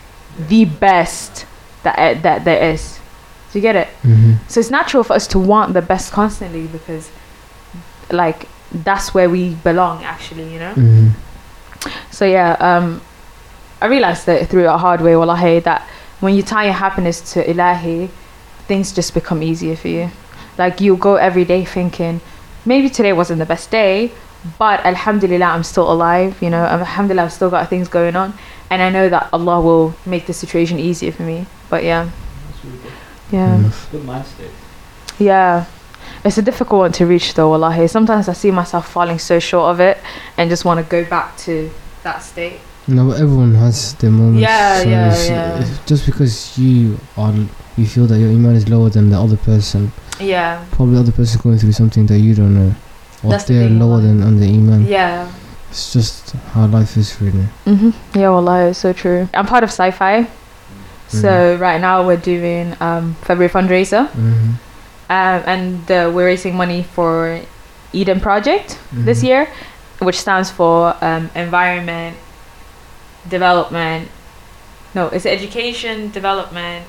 the 0.48 0.64
best 0.64 1.46
that, 1.84 2.22
that 2.24 2.44
there 2.44 2.72
is. 2.72 2.98
Do 3.54 3.60
you 3.60 3.62
get 3.62 3.76
it? 3.76 3.88
Mhm. 4.02 4.38
So 4.48 4.58
it's 4.58 4.70
natural 4.70 5.04
for 5.04 5.14
us 5.14 5.28
to 5.28 5.38
want 5.38 5.74
the 5.74 5.80
best 5.80 6.10
constantly 6.12 6.66
because, 6.66 7.08
like, 8.10 8.48
that's 8.82 9.14
where 9.14 9.30
we 9.30 9.54
belong, 9.62 10.02
actually, 10.02 10.52
you 10.52 10.58
know? 10.58 10.72
Mhm. 10.74 11.10
So 12.10 12.24
yeah, 12.24 12.56
um, 12.58 13.00
I 13.80 13.86
realized 13.86 14.26
that 14.26 14.48
through 14.48 14.66
a 14.68 14.76
hard 14.76 15.00
way, 15.02 15.14
wallahi, 15.14 15.60
that 15.60 15.82
when 16.18 16.34
you 16.34 16.42
tie 16.42 16.64
your 16.64 16.72
happiness 16.74 17.20
to 17.34 17.44
Ilahi, 17.48 18.08
things 18.66 18.90
just 18.90 19.14
become 19.14 19.40
easier 19.40 19.76
for 19.76 19.86
you. 19.88 20.10
Like 20.58 20.80
you 20.80 20.96
go 20.96 21.14
every 21.14 21.44
day 21.44 21.64
thinking, 21.64 22.20
maybe 22.64 22.88
today 22.90 23.12
wasn't 23.12 23.38
the 23.38 23.46
best 23.46 23.70
day, 23.70 24.10
but 24.58 24.84
Alhamdulillah, 24.84 25.46
I'm 25.46 25.62
still 25.62 25.88
alive. 25.92 26.34
You 26.40 26.50
know, 26.50 26.64
Alhamdulillah, 26.64 27.24
I've 27.26 27.32
still 27.32 27.50
got 27.50 27.68
things 27.70 27.86
going 27.86 28.16
on, 28.16 28.34
and 28.70 28.82
I 28.82 28.90
know 28.90 29.08
that 29.08 29.28
Allah 29.32 29.60
will 29.60 29.94
make 30.04 30.26
the 30.26 30.32
situation 30.32 30.80
easier 30.80 31.12
for 31.12 31.22
me. 31.22 31.46
But 31.70 31.84
yeah, 31.84 32.08
That's 32.50 32.64
really 32.64 32.78
good. 32.82 32.92
Yeah. 33.34 33.70
Good 33.92 34.04
mind 34.04 34.26
state. 34.26 34.50
yeah. 35.18 35.64
It's 36.24 36.38
a 36.38 36.42
difficult 36.42 36.78
one 36.80 36.92
to 36.92 37.04
reach 37.06 37.34
though, 37.34 37.50
wallahi. 37.50 37.86
Sometimes 37.88 38.28
I 38.28 38.32
see 38.34 38.50
myself 38.50 38.88
falling 38.90 39.18
so 39.18 39.38
short 39.40 39.70
of 39.72 39.80
it 39.80 39.98
and 40.38 40.48
just 40.50 40.64
want 40.64 40.78
to 40.80 40.86
go 40.96 41.04
back 41.08 41.36
to 41.44 41.70
that 42.02 42.18
state. 42.22 42.60
No, 42.86 43.08
but 43.08 43.20
everyone 43.20 43.54
has 43.54 43.94
their 44.00 44.10
moments. 44.10 44.40
Yeah, 44.42 44.82
yeah, 44.82 45.06
it's- 45.08 45.28
yeah. 45.28 45.58
it's 45.60 45.78
just 45.86 46.04
because 46.06 46.58
you 46.58 46.98
are, 47.16 47.32
you 47.76 47.86
feel 47.86 48.06
that 48.06 48.18
your 48.18 48.28
iman 48.30 48.54
is 48.56 48.68
lower 48.68 48.90
than 48.90 49.08
the 49.10 49.18
other 49.18 49.36
person. 49.38 49.90
Yeah, 50.20 50.62
Probably 50.70 50.94
the 50.96 51.00
other 51.00 51.12
person 51.12 51.40
going 51.42 51.58
through 51.58 51.72
something 51.72 52.06
that 52.06 52.18
you 52.18 52.34
don't 52.34 52.54
know, 52.54 52.74
or 53.24 53.30
That's 53.30 53.44
they're 53.44 53.66
thing, 53.68 53.78
lower 53.80 54.00
than 54.00 54.22
on 54.22 54.38
the 54.38 54.46
iman. 54.48 54.86
yeah. 54.86 55.30
It's 55.70 55.92
just 55.92 56.32
how 56.52 56.66
life 56.66 56.96
is 56.96 57.20
really. 57.20 57.46
hmm 57.64 57.90
Yeah, 58.14 58.30
wallahi, 58.30 58.70
it's 58.70 58.78
so 58.78 58.92
true. 58.92 59.28
I'm 59.34 59.46
part 59.46 59.64
of 59.64 59.70
SCIFI. 59.70 60.28
So 61.08 61.56
right 61.56 61.80
now 61.80 62.04
we're 62.06 62.16
doing 62.16 62.74
um, 62.80 63.14
February 63.22 63.50
fundraiser, 63.52 64.08
Mm-hmm. 64.08 64.50
um, 65.10 65.42
and 65.46 65.90
uh, 65.90 66.10
we're 66.12 66.26
raising 66.26 66.56
money 66.56 66.82
for 66.82 67.40
Eden 67.92 68.20
Project 68.20 68.78
this 68.92 69.20
Mhm. 69.20 69.26
year, 69.28 69.48
which 70.00 70.18
stands 70.18 70.50
for 70.50 70.96
um, 71.00 71.30
environment, 71.36 72.16
development. 73.28 74.08
No, 74.94 75.06
it's 75.08 75.26
education, 75.26 76.10
development. 76.10 76.84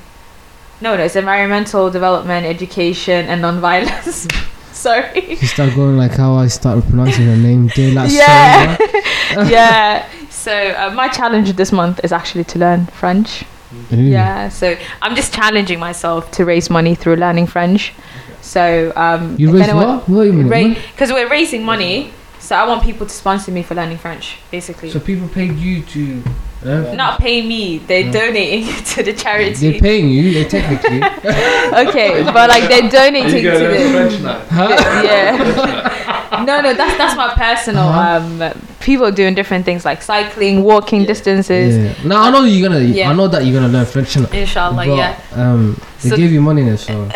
No, 0.80 0.96
no, 0.96 1.04
it's 1.04 1.16
environmental 1.16 1.90
development, 1.90 2.46
education, 2.46 3.26
and 3.26 3.40
non-violence. 3.42 4.26
Sorry. 4.72 5.30
You 5.40 5.46
start 5.46 5.74
going 5.74 5.96
like 5.96 6.12
how 6.12 6.34
I 6.34 6.48
started 6.48 6.84
pronouncing 6.84 7.24
her 7.26 7.36
name, 7.36 7.68
De 7.68 7.92
La 7.92 8.04
Yeah. 8.04 8.76
Yeah. 9.48 10.06
So 10.30 10.52
uh, 10.52 10.90
my 10.94 11.08
challenge 11.08 11.52
this 11.54 11.72
month 11.72 11.98
is 12.04 12.12
actually 12.12 12.44
to 12.44 12.58
learn 12.58 12.86
French. 12.86 13.44
Ooh. 13.72 13.96
Yeah, 13.96 14.48
so 14.48 14.76
I'm 15.02 15.16
just 15.16 15.34
challenging 15.34 15.78
myself 15.78 16.30
to 16.32 16.44
raise 16.44 16.70
money 16.70 16.94
through 16.94 17.16
learning 17.16 17.46
French. 17.46 17.92
So 18.40 18.92
um, 18.96 19.36
You 19.38 19.48
if 19.48 19.66
raise 19.66 19.74
what? 19.74 20.08
What 20.08 20.24
do 20.24 20.26
you 20.28 20.32
mean? 20.44 20.74
Because 20.74 21.12
we're 21.12 21.28
raising 21.28 21.64
money, 21.64 22.12
so 22.38 22.54
I 22.54 22.66
want 22.66 22.82
people 22.84 23.06
to 23.06 23.12
sponsor 23.12 23.50
me 23.50 23.62
for 23.62 23.74
learning 23.74 23.98
French, 23.98 24.38
basically. 24.50 24.90
So 24.90 25.00
people 25.00 25.28
paid 25.28 25.56
you 25.56 25.82
to. 25.82 26.22
Uh, 26.66 26.94
Not 26.94 27.20
pay 27.20 27.46
me, 27.46 27.78
they're 27.78 28.04
No. 28.06 28.12
donating 28.12 28.66
to 28.94 29.02
the 29.02 29.12
charity. 29.12 29.70
they're 29.72 29.80
paying 29.80 30.08
you, 30.08 30.32
they 30.32 30.44
technically. 30.44 30.96
okay, 31.88 32.22
but 32.24 32.48
like 32.50 32.68
they're 32.68 32.84
Are 32.84 32.90
donating 32.90 33.44
you 33.44 33.50
to 33.52 33.58
going 33.58 33.60
to 33.60 33.84
the. 33.84 33.90
French 34.08 34.22
now? 34.22 34.38
Huh? 34.50 35.02
Yeah. 35.04 36.44
no, 36.44 36.60
no, 36.60 36.74
that's 36.74 36.96
that's 36.98 37.16
my 37.16 37.32
personal. 37.34 37.84
Uh-huh. 37.84 38.50
Um, 38.50 38.52
people 38.80 39.10
doing 39.12 39.34
different 39.34 39.64
things 39.64 39.84
like 39.84 40.02
cycling, 40.02 40.62
walking 40.64 41.02
Yeah. 41.02 41.06
distances. 41.06 41.76
Yeah. 41.76 42.08
No, 42.08 42.16
I 42.16 42.30
know 42.30 42.42
you're 42.44 42.68
gonna. 42.68 42.80
Yeah. 42.82 43.10
I 43.10 43.14
know 43.14 43.28
that 43.28 43.44
you're 43.44 43.54
gonna 43.60 43.72
learn 43.72 43.86
French. 43.86 44.16
Inshallah, 44.16 44.74
but, 44.76 44.88
yeah. 44.88 45.20
Um, 45.34 45.80
they 46.02 46.10
So- 46.10 46.16
gave 46.16 46.32
you 46.32 46.40
money 46.40 46.62
there, 46.64 46.76
so. 46.78 47.08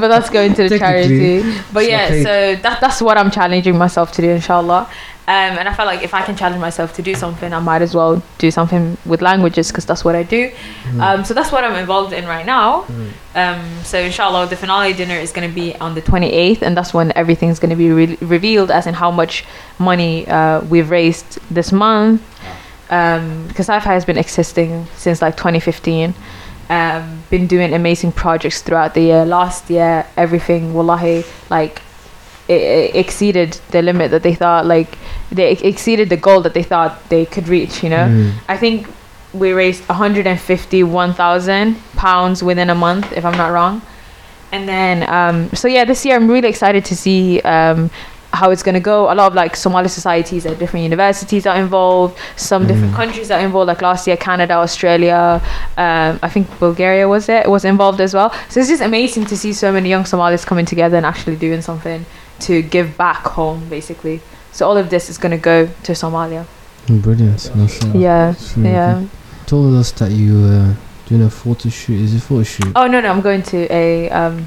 but 0.00 0.08
that's 0.08 0.30
going 0.30 0.54
to 0.54 0.68
the 0.68 0.78
charity. 0.78 1.42
But 1.72 1.86
yeah, 1.88 2.04
okay. 2.06 2.22
so 2.22 2.62
that 2.62 2.80
that's 2.80 3.00
what 3.02 3.18
I'm 3.18 3.30
challenging 3.30 3.76
myself 3.76 4.12
to 4.12 4.22
do, 4.22 4.30
inshallah. 4.30 4.88
Um, 5.28 5.58
and 5.58 5.68
I 5.68 5.74
felt 5.74 5.88
like 5.88 6.04
if 6.04 6.14
I 6.14 6.22
can 6.22 6.36
challenge 6.36 6.60
myself 6.60 6.94
to 6.94 7.02
do 7.02 7.12
something, 7.16 7.52
I 7.52 7.58
might 7.58 7.82
as 7.82 7.96
well 7.96 8.22
do 8.38 8.48
something 8.52 8.96
with 9.04 9.22
languages 9.22 9.68
because 9.68 9.84
that's 9.84 10.04
what 10.04 10.14
I 10.14 10.22
do. 10.22 10.52
Mm. 10.84 11.00
Um, 11.00 11.24
so 11.24 11.34
that's 11.34 11.50
what 11.50 11.64
I'm 11.64 11.74
involved 11.74 12.12
in 12.12 12.26
right 12.26 12.46
now. 12.46 12.82
Mm. 12.82 13.10
Um, 13.34 13.82
so 13.82 13.98
inshallah, 13.98 14.46
the 14.46 14.54
finale 14.54 14.92
dinner 14.92 15.16
is 15.16 15.32
going 15.32 15.48
to 15.48 15.52
be 15.52 15.74
on 15.76 15.96
the 15.96 16.02
28th, 16.02 16.62
and 16.62 16.76
that's 16.76 16.94
when 16.94 17.12
everything's 17.16 17.58
going 17.58 17.70
to 17.70 17.76
be 17.76 17.90
re- 17.90 18.18
revealed, 18.20 18.70
as 18.70 18.86
in 18.86 18.94
how 18.94 19.10
much 19.10 19.44
money 19.80 20.28
uh, 20.28 20.60
we've 20.60 20.90
raised 20.90 21.40
this 21.50 21.72
month. 21.72 22.22
Because 22.84 23.66
SCIFI 23.66 23.82
has 23.82 24.04
been 24.04 24.18
existing 24.18 24.86
since 24.94 25.20
like 25.20 25.36
2015. 25.36 26.14
Um, 26.68 27.22
been 27.30 27.48
doing 27.48 27.74
amazing 27.74 28.12
projects 28.12 28.62
throughout 28.62 28.94
the 28.94 29.00
year. 29.00 29.24
Last 29.24 29.70
year, 29.70 30.06
everything, 30.16 30.72
wallahi, 30.72 31.24
like 31.50 31.82
exceeded 32.48 33.58
the 33.70 33.82
limit 33.82 34.10
that 34.10 34.22
they 34.22 34.34
thought, 34.34 34.66
like 34.66 34.96
they 35.30 35.52
exceeded 35.52 36.08
the 36.08 36.16
goal 36.16 36.40
that 36.42 36.54
they 36.54 36.62
thought 36.62 37.08
they 37.08 37.26
could 37.26 37.48
reach. 37.48 37.82
You 37.82 37.90
know. 37.90 38.06
Mm. 38.08 38.32
I 38.48 38.56
think 38.56 38.86
we 39.34 39.52
raised 39.52 39.86
151,000 39.88 41.76
pounds 41.96 42.42
within 42.42 42.70
a 42.70 42.74
month, 42.74 43.12
if 43.12 43.24
I'm 43.24 43.36
not 43.36 43.52
wrong. 43.52 43.82
And 44.52 44.68
then, 44.68 45.08
um, 45.08 45.50
so 45.54 45.68
yeah, 45.68 45.84
this 45.84 46.04
year 46.04 46.16
I'm 46.16 46.30
really 46.30 46.48
excited 46.48 46.84
to 46.86 46.96
see 46.96 47.40
um, 47.42 47.90
how 48.32 48.50
it's 48.50 48.62
going 48.62 48.74
to 48.74 48.80
go. 48.80 49.12
A 49.12 49.14
lot 49.14 49.26
of 49.26 49.34
like 49.34 49.56
Somali 49.56 49.88
societies 49.88 50.46
at 50.46 50.58
different 50.58 50.84
universities 50.84 51.46
are 51.46 51.56
involved. 51.56 52.18
Some 52.36 52.66
different 52.66 52.92
Mm. 52.92 52.96
countries 52.96 53.30
are 53.30 53.40
involved. 53.40 53.66
Like 53.68 53.82
last 53.82 54.06
year, 54.06 54.16
Canada, 54.16 54.54
Australia, 54.54 55.42
um, 55.76 56.18
I 56.22 56.28
think 56.28 56.46
Bulgaria 56.58 57.08
was 57.08 57.28
it 57.28 57.48
was 57.50 57.64
involved 57.64 58.00
as 58.00 58.14
well. 58.14 58.32
So 58.48 58.60
it's 58.60 58.68
just 58.68 58.82
amazing 58.82 59.26
to 59.26 59.36
see 59.36 59.52
so 59.52 59.72
many 59.72 59.88
young 59.88 60.04
Somalis 60.06 60.44
coming 60.44 60.64
together 60.64 60.96
and 60.96 61.04
actually 61.04 61.36
doing 61.36 61.60
something 61.60 62.06
to 62.40 62.62
give 62.62 62.96
back 62.96 63.24
home, 63.26 63.68
basically. 63.68 64.20
So 64.52 64.66
all 64.68 64.76
of 64.76 64.90
this 64.90 65.08
is 65.10 65.18
going 65.18 65.32
to 65.32 65.38
go 65.38 65.66
to 65.66 65.92
Somalia. 65.92 66.46
Brilliant. 66.88 67.54
mashallah. 67.56 67.98
Yeah, 67.98 68.30
It's 68.30 68.56
really 68.56 68.70
yeah. 68.70 69.00
good. 69.00 69.10
Told 69.46 69.74
us 69.76 69.92
that 69.92 70.10
you 70.12 70.40
were 70.42 70.74
doing 71.06 71.22
a 71.22 71.30
photo 71.30 71.68
shoot. 71.68 72.00
Is 72.00 72.14
it 72.14 72.20
photo 72.20 72.42
shoot? 72.42 72.72
Oh 72.76 72.86
no, 72.86 73.00
no, 73.00 73.08
I'm 73.10 73.20
going 73.20 73.42
to 73.44 73.72
a 73.72 74.08
um, 74.10 74.46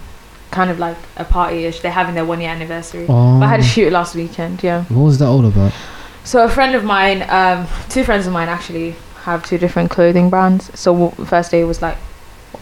kind 0.51 0.69
of 0.69 0.79
like 0.79 0.97
a 1.17 1.23
party-ish. 1.25 1.79
They're 1.81 1.91
having 1.91 2.15
their 2.15 2.25
one 2.25 2.41
year 2.41 2.49
anniversary. 2.49 3.05
Oh. 3.07 3.39
But 3.39 3.45
I 3.45 3.49
had 3.49 3.59
a 3.59 3.63
shoot 3.63 3.91
last 3.91 4.15
weekend. 4.15 4.63
Yeah. 4.63 4.83
What 4.85 5.03
was 5.03 5.19
that 5.19 5.27
all 5.27 5.45
about? 5.45 5.73
So 6.23 6.43
a 6.43 6.49
friend 6.49 6.75
of 6.75 6.83
mine, 6.83 7.25
um, 7.29 7.67
two 7.89 8.03
friends 8.03 8.27
of 8.27 8.33
mine 8.33 8.49
actually 8.49 8.95
have 9.23 9.43
two 9.45 9.57
different 9.57 9.89
clothing 9.89 10.29
brands. 10.29 10.69
So 10.79 10.93
w- 10.93 11.25
first 11.25 11.51
day 11.51 11.63
was 11.63 11.81
like 11.81 11.97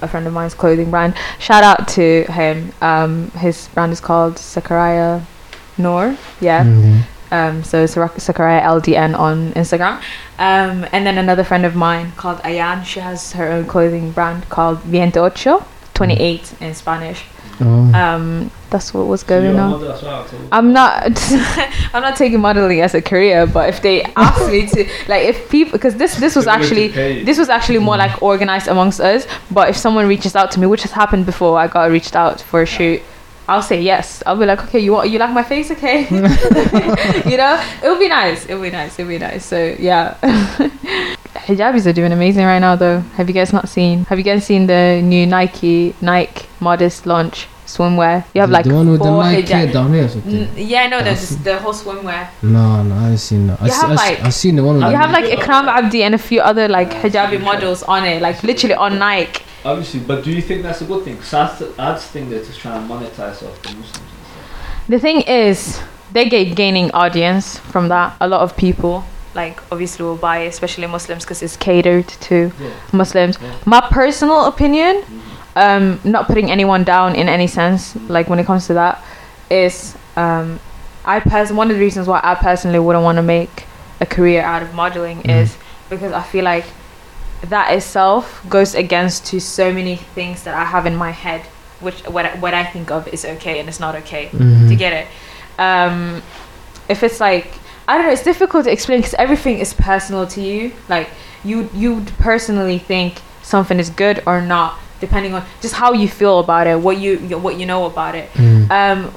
a 0.02 0.08
friend 0.08 0.28
of 0.28 0.34
mine's 0.34 0.54
clothing 0.54 0.90
brand. 0.92 1.16
Shout 1.40 1.64
out 1.64 1.88
to 1.90 2.24
him. 2.32 2.72
Um, 2.82 3.32
his 3.32 3.68
brand 3.70 3.92
is 3.92 4.00
called 4.00 4.36
Sakaraya 4.36 5.24
Noor. 5.78 6.18
Yeah. 6.40 6.62
Okay. 6.62 7.04
Um, 7.30 7.64
so 7.64 7.84
Sakaraya 7.86 8.62
LDN 8.62 9.18
on 9.18 9.52
Instagram. 9.54 9.98
Um, 10.40 10.86
and 10.92 11.06
then 11.06 11.18
another 11.18 11.44
friend 11.44 11.66
of 11.66 11.76
mine 11.76 12.14
called 12.16 12.40
Ayan. 12.40 12.86
She 12.86 13.00
has 13.00 13.34
her 13.34 13.52
own 13.52 13.66
clothing 13.66 14.12
brand 14.12 14.48
called 14.50 14.80
Veintiocho, 14.84 15.66
28 15.98 16.62
in 16.62 16.74
Spanish. 16.76 17.26
Oh. 17.60 17.92
Um, 17.92 18.52
that's 18.70 18.94
what 18.94 19.08
was 19.08 19.24
going 19.24 19.46
you're 19.56 19.60
on. 19.60 19.82
well, 19.82 20.28
I'm 20.52 20.72
not. 20.72 21.08
I'm 21.94 22.04
not 22.04 22.16
taking 22.16 22.40
modeling 22.40 22.82
as 22.82 22.94
a 22.94 23.02
career, 23.02 23.48
but 23.48 23.68
if 23.70 23.82
they 23.82 24.04
ask 24.16 24.52
me 24.52 24.68
to, 24.68 24.88
like, 25.08 25.24
if 25.26 25.50
people, 25.50 25.72
because 25.72 25.96
this 25.96 26.16
this 26.18 26.36
was 26.36 26.46
They're 26.46 26.60
willing 26.60 26.70
to 26.70 26.86
actually 26.86 27.24
this 27.24 27.40
was 27.40 27.50
actually 27.50 27.80
more 27.80 27.98
like 27.98 28.22
organized 28.22 28.68
amongst 28.68 29.00
us. 29.00 29.26
But 29.50 29.70
if 29.70 29.78
someone 29.78 30.08
reaches 30.08 30.36
out 30.36 30.52
to 30.52 30.60
me, 30.60 30.68
which 30.68 30.84
has 30.84 30.92
happened 30.92 31.26
before, 31.26 31.58
I 31.58 31.68
got 31.68 31.90
reached 31.90 32.16
out 32.16 32.42
for 32.42 32.62
a 32.62 32.66
shoot 32.68 33.02
I'll 33.48 33.62
say 33.62 33.82
yes. 33.82 34.22
I'll 34.26 34.36
be 34.38 34.46
like, 34.46 34.62
okay, 34.66 34.80
you 34.80 34.92
want 34.92 35.10
you 35.10 35.20
like 35.20 35.32
my 35.32 35.44
face, 35.44 35.72
okay? 35.72 36.02
you 37.32 37.38
know, 37.38 37.64
it'll 37.84 37.98
be 38.00 38.10
nice. 38.10 38.46
It'll 38.46 38.62
be 38.62 38.70
nice. 38.72 39.00
It'll 39.00 39.08
be 39.10 39.18
nice. 39.20 39.46
So 39.46 39.76
yeah, 39.80 40.18
hijabis 41.48 41.86
are 41.86 41.94
doing 41.94 42.12
amazing 42.12 42.46
right 42.46 42.60
now, 42.60 42.76
though. 42.76 43.00
Have 43.16 43.28
you 43.30 43.34
guys 43.34 43.54
not 43.54 43.70
seen? 43.70 44.06
Have 44.06 44.18
you 44.18 44.24
guys 44.26 44.46
seen 44.46 44.68
the 44.68 45.02
new 45.02 45.26
Nike 45.26 45.96
Nike 46.02 46.46
Modest 46.60 47.06
launch 47.06 47.48
swimwear? 47.66 48.26
You 48.34 48.42
have 48.42 48.50
the, 48.50 48.54
like 48.54 48.66
the 48.66 48.74
one 48.74 48.90
with 48.92 49.00
the 49.00 49.06
four 49.06 49.24
Nike 49.24 49.44
hijab- 49.54 49.72
down 49.74 49.94
here 49.94 50.06
or 50.06 50.08
something. 50.10 50.36
N- 50.36 50.50
yeah, 50.58 50.88
no, 50.88 51.02
there's 51.02 51.30
the 51.38 51.58
whole 51.60 51.74
swimwear. 51.74 52.28
No, 52.42 52.84
no, 52.84 52.96
I 52.96 53.02
haven't 53.04 53.18
seen 53.20 53.48
that. 53.48 53.62
I 53.62 53.66
You 53.66 53.72
see, 53.72 53.78
have, 53.82 53.92
I, 53.92 53.96
like- 53.96 54.20
I 54.24 54.30
seen 54.30 54.56
the 54.58 54.64
one 54.64 54.76
with 54.76 54.84
You 54.86 54.92
the 54.92 54.98
have 54.98 55.12
like 55.12 55.26
Ikram 55.26 55.68
Abdi 55.68 56.04
and 56.04 56.16
a 56.16 56.18
few 56.18 56.42
other 56.42 56.68
like 56.68 56.90
hijabi 56.92 57.42
models 57.42 57.84
on 57.84 58.04
it, 58.06 58.22
like 58.22 58.44
literally 58.44 58.76
on 58.76 59.00
Nike. 59.00 59.44
Obviously, 59.66 60.00
but 60.00 60.24
do 60.24 60.32
you 60.32 60.42
think 60.42 60.64
that's 60.64 60.82
a 60.82 60.86
good 60.86 61.04
thing? 61.04 61.16
Because 61.16 61.34
ads 61.80 62.06
think 62.06 62.30
they're 62.30 62.44
just 62.44 62.60
trying 62.60 62.88
to 62.88 62.94
monetize 62.94 63.44
off 63.46 63.62
the 63.64 63.70
Muslims 63.70 63.86
and 63.98 64.26
stuff. 64.26 64.86
The 64.88 65.00
thing 65.00 65.22
is, 65.22 65.82
they 66.12 66.30
get 66.30 66.56
gaining 66.56 66.92
audience 66.92 67.58
from 67.60 67.90
that. 67.90 68.16
A 68.22 68.28
lot 68.28 68.42
of 68.42 68.56
people, 68.56 69.04
like 69.36 69.60
obviously, 69.72 70.06
will 70.06 70.16
buy, 70.16 70.40
it, 70.40 70.48
especially 70.48 70.88
Muslims, 70.88 71.24
because 71.26 71.42
it's 71.42 71.58
catered 71.58 72.08
to 72.08 72.52
Yeah. 72.62 72.70
Muslims. 72.94 73.38
Yeah. 73.42 73.52
My 73.66 73.82
personal 73.82 74.46
opinion, 74.46 75.02
Mhm. 75.04 75.62
um, 75.62 76.00
not 76.04 76.28
putting 76.28 76.50
anyone 76.50 76.84
down 76.84 77.16
in 77.16 77.28
any 77.28 77.48
sense, 77.48 77.96
like 78.08 78.30
when 78.30 78.40
it 78.40 78.46
comes 78.46 78.68
to 78.68 78.74
that, 78.76 79.02
is 79.50 79.96
um, 80.16 80.60
I 81.06 81.20
pers- 81.20 81.52
one 81.52 81.70
of 81.70 81.76
the 81.78 81.82
reasons 81.82 82.08
why 82.08 82.20
I 82.24 82.36
personally 82.36 82.80
wouldn't 82.80 83.04
want 83.04 83.18
to 83.18 83.22
make 83.22 83.66
a 84.02 84.06
career 84.06 84.42
out 84.44 84.62
of 84.62 84.74
modeling 84.74 85.22
Mhm. 85.24 85.42
is 85.42 85.56
because 85.90 86.12
I 86.14 86.22
feel 86.22 86.44
like 86.44 86.66
that 87.44 87.72
itself 87.74 88.42
goes 88.50 88.74
against 88.76 89.26
to 89.28 89.40
so 89.40 89.72
many 89.72 89.96
things 89.96 90.44
that 90.44 90.54
I 90.56 90.66
have 90.66 90.86
in 90.86 90.96
my 90.96 91.12
head, 91.12 91.42
which 91.80 92.02
what 92.08 92.26
I- 92.26 92.36
what 92.40 92.54
I 92.54 92.64
think 92.64 92.90
of 92.92 93.08
is 93.08 93.24
okay 93.26 93.60
and 93.60 93.70
it's 93.70 93.80
not 93.80 93.96
okay 93.96 94.30
Mhm. 94.34 94.68
to 94.70 94.76
get 94.76 94.94
it. 94.94 95.08
Um, 95.60 96.22
if 96.90 97.04
it's 97.04 97.20
like 97.20 97.48
I 97.90 97.96
don't 97.96 98.06
know, 98.08 98.12
it's 98.12 98.24
difficult 98.24 98.66
to 98.66 98.72
explain 98.72 99.00
because 99.00 99.14
everything 99.18 99.60
is 99.60 99.74
personal 99.74 100.28
to 100.28 100.42
you. 100.42 100.72
Like 100.90 101.10
you 101.44 101.70
you 101.74 102.04
personally 102.20 102.80
think 102.80 103.22
something 103.44 103.80
is 103.80 103.90
good 103.90 104.22
or 104.26 104.42
not, 104.42 104.74
depending 105.00 105.34
on 105.34 105.44
just 105.62 105.76
how 105.76 105.94
you 105.94 106.08
feel 106.10 106.40
about 106.40 106.68
it, 106.68 106.80
what 106.82 106.98
you 106.98 107.18
what 107.40 107.56
you 107.60 107.66
know 107.66 107.86
about 107.86 108.14
it. 108.16 108.30
Mhm. 108.34 108.70
Um, 108.72 109.12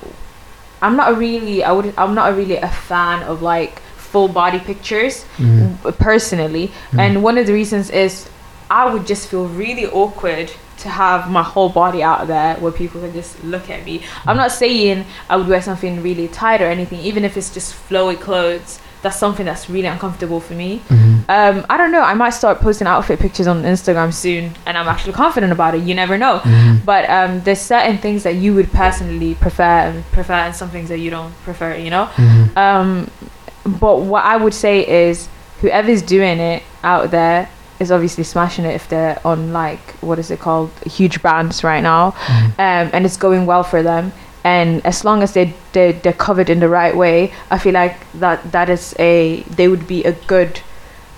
I'm 0.83 0.97
not 0.97 1.19
really 1.19 1.65
I 1.65 1.73
would 1.73 1.93
I'm 1.99 2.15
not 2.15 2.37
really 2.37 2.57
a 2.57 2.69
fan 2.69 3.23
of 3.25 3.43
like 3.43 3.83
full 4.13 4.29
body 4.29 4.59
pictures 4.59 5.25
w- 5.39 5.93
personally 5.99 6.71
Mm. 6.93 6.99
and 7.05 7.23
one 7.23 7.39
of 7.39 7.47
the 7.47 7.53
reasons 7.53 7.91
is 7.91 8.29
i 8.71 8.83
would 8.93 9.07
just 9.07 9.29
feel 9.31 9.47
really 9.65 9.87
awkward 9.87 10.51
to 10.85 10.89
have 10.89 11.31
my 11.31 11.43
whole 11.53 11.69
body 11.69 12.03
out 12.03 12.27
there 12.27 12.55
where 12.63 12.73
people 12.73 13.01
can 13.01 13.13
just 13.13 13.33
look 13.45 13.69
at 13.71 13.85
me 13.85 13.95
i'm 14.27 14.37
not 14.37 14.51
saying 14.51 15.05
i 15.31 15.37
would 15.37 15.49
wear 15.49 15.63
something 15.71 16.03
really 16.03 16.29
tight 16.29 16.61
or 16.63 16.67
anything 16.77 17.01
even 17.11 17.25
if 17.25 17.37
it's 17.37 17.51
just 17.59 17.75
flowy 17.89 18.19
clothes 18.19 18.79
that's 19.03 19.17
something 19.25 19.47
that's 19.47 19.69
really 19.75 19.87
uncomfortable 19.95 20.41
for 20.47 20.55
me 20.63 20.71
Mhm. 20.89 21.15
um, 21.37 21.57
i 21.73 21.77
don't 21.81 21.93
know 21.97 22.03
i 22.13 22.15
might 22.23 22.35
start 22.41 22.61
posting 22.61 22.87
outfit 22.95 23.19
pictures 23.27 23.47
on 23.53 23.63
instagram 23.75 24.13
soon 24.13 24.53
and 24.67 24.77
i'm 24.79 24.89
actually 24.95 25.15
confident 25.25 25.53
about 25.59 25.75
it 25.75 25.83
you 25.89 25.95
never 25.95 26.17
know 26.25 26.35
Mhm. 26.45 26.85
but 26.91 27.03
um, 27.19 27.41
there's 27.45 27.61
certain 27.75 27.97
things 28.05 28.23
that 28.27 28.35
you 28.43 28.51
would 28.57 28.71
personally 28.73 29.35
prefer 29.47 29.77
and 29.89 30.05
prefer 30.13 30.39
and 30.47 30.55
some 30.55 30.69
things 30.75 30.89
that 30.93 30.99
you 31.05 31.11
don't 31.17 31.33
prefer 31.49 31.71
you 31.77 31.91
know 31.97 32.07
Mhm. 32.17 32.57
um, 32.65 33.11
but 33.65 34.01
what 34.01 34.25
I 34.25 34.37
would 34.37 34.55
say 34.55 34.87
is 35.07 35.29
whoever's 35.61 36.03
doing 36.03 36.39
it 36.39 36.63
out 36.83 37.11
there 37.11 37.49
is 37.79 37.91
obviously 37.91 38.25
smashing 38.25 38.65
it 38.65 38.75
if 38.75 38.89
they're 38.89 39.19
on 39.25 39.53
like 39.53 39.81
what 40.01 40.19
is 40.19 40.31
it 40.31 40.39
called 40.41 40.71
huge 40.87 41.21
brands 41.23 41.63
right 41.65 41.83
now 41.83 42.13
Mhm. 42.13 42.45
um, 42.59 42.91
and 42.93 43.05
it's 43.07 43.17
going 43.17 43.47
well 43.47 43.63
for 43.63 43.83
them 43.83 44.13
and 44.45 44.85
as 44.87 45.05
long 45.05 45.23
as 45.23 45.33
they 45.35 45.53
they 45.73 45.93
they're 45.93 46.13
covered 46.15 46.49
in 46.51 46.61
the 46.61 46.69
right 46.69 46.97
way 46.97 47.33
I 47.51 47.59
feel 47.59 47.75
like 47.75 47.97
that 48.15 48.53
that 48.53 48.69
is 48.71 48.95
a 48.99 49.43
they 49.57 49.69
would 49.69 49.87
be 49.87 50.05
a 50.05 50.13
good 50.13 50.61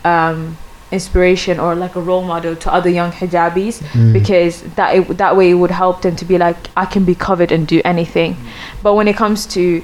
um, 0.04 0.56
inspiration 0.90 1.58
or 1.58 1.74
like 1.74 1.94
a 1.96 2.00
role 2.00 2.22
model 2.22 2.54
to 2.56 2.72
other 2.72 2.90
young 2.90 3.12
hijabis 3.12 3.80
Mhm. 3.82 4.12
because 4.12 4.62
that 4.76 4.94
it, 4.96 5.16
that 5.18 5.36
way 5.36 5.50
it 5.50 5.54
would 5.54 5.70
help 5.70 6.02
them 6.02 6.16
to 6.16 6.24
be 6.24 6.36
like 6.38 6.56
I 6.76 6.84
can 6.86 7.04
be 7.04 7.14
covered 7.14 7.50
and 7.52 7.66
do 7.66 7.80
anything. 7.84 8.36
But 8.82 8.94
when 8.94 9.08
it 9.08 9.16
comes 9.16 9.46
to 9.54 9.82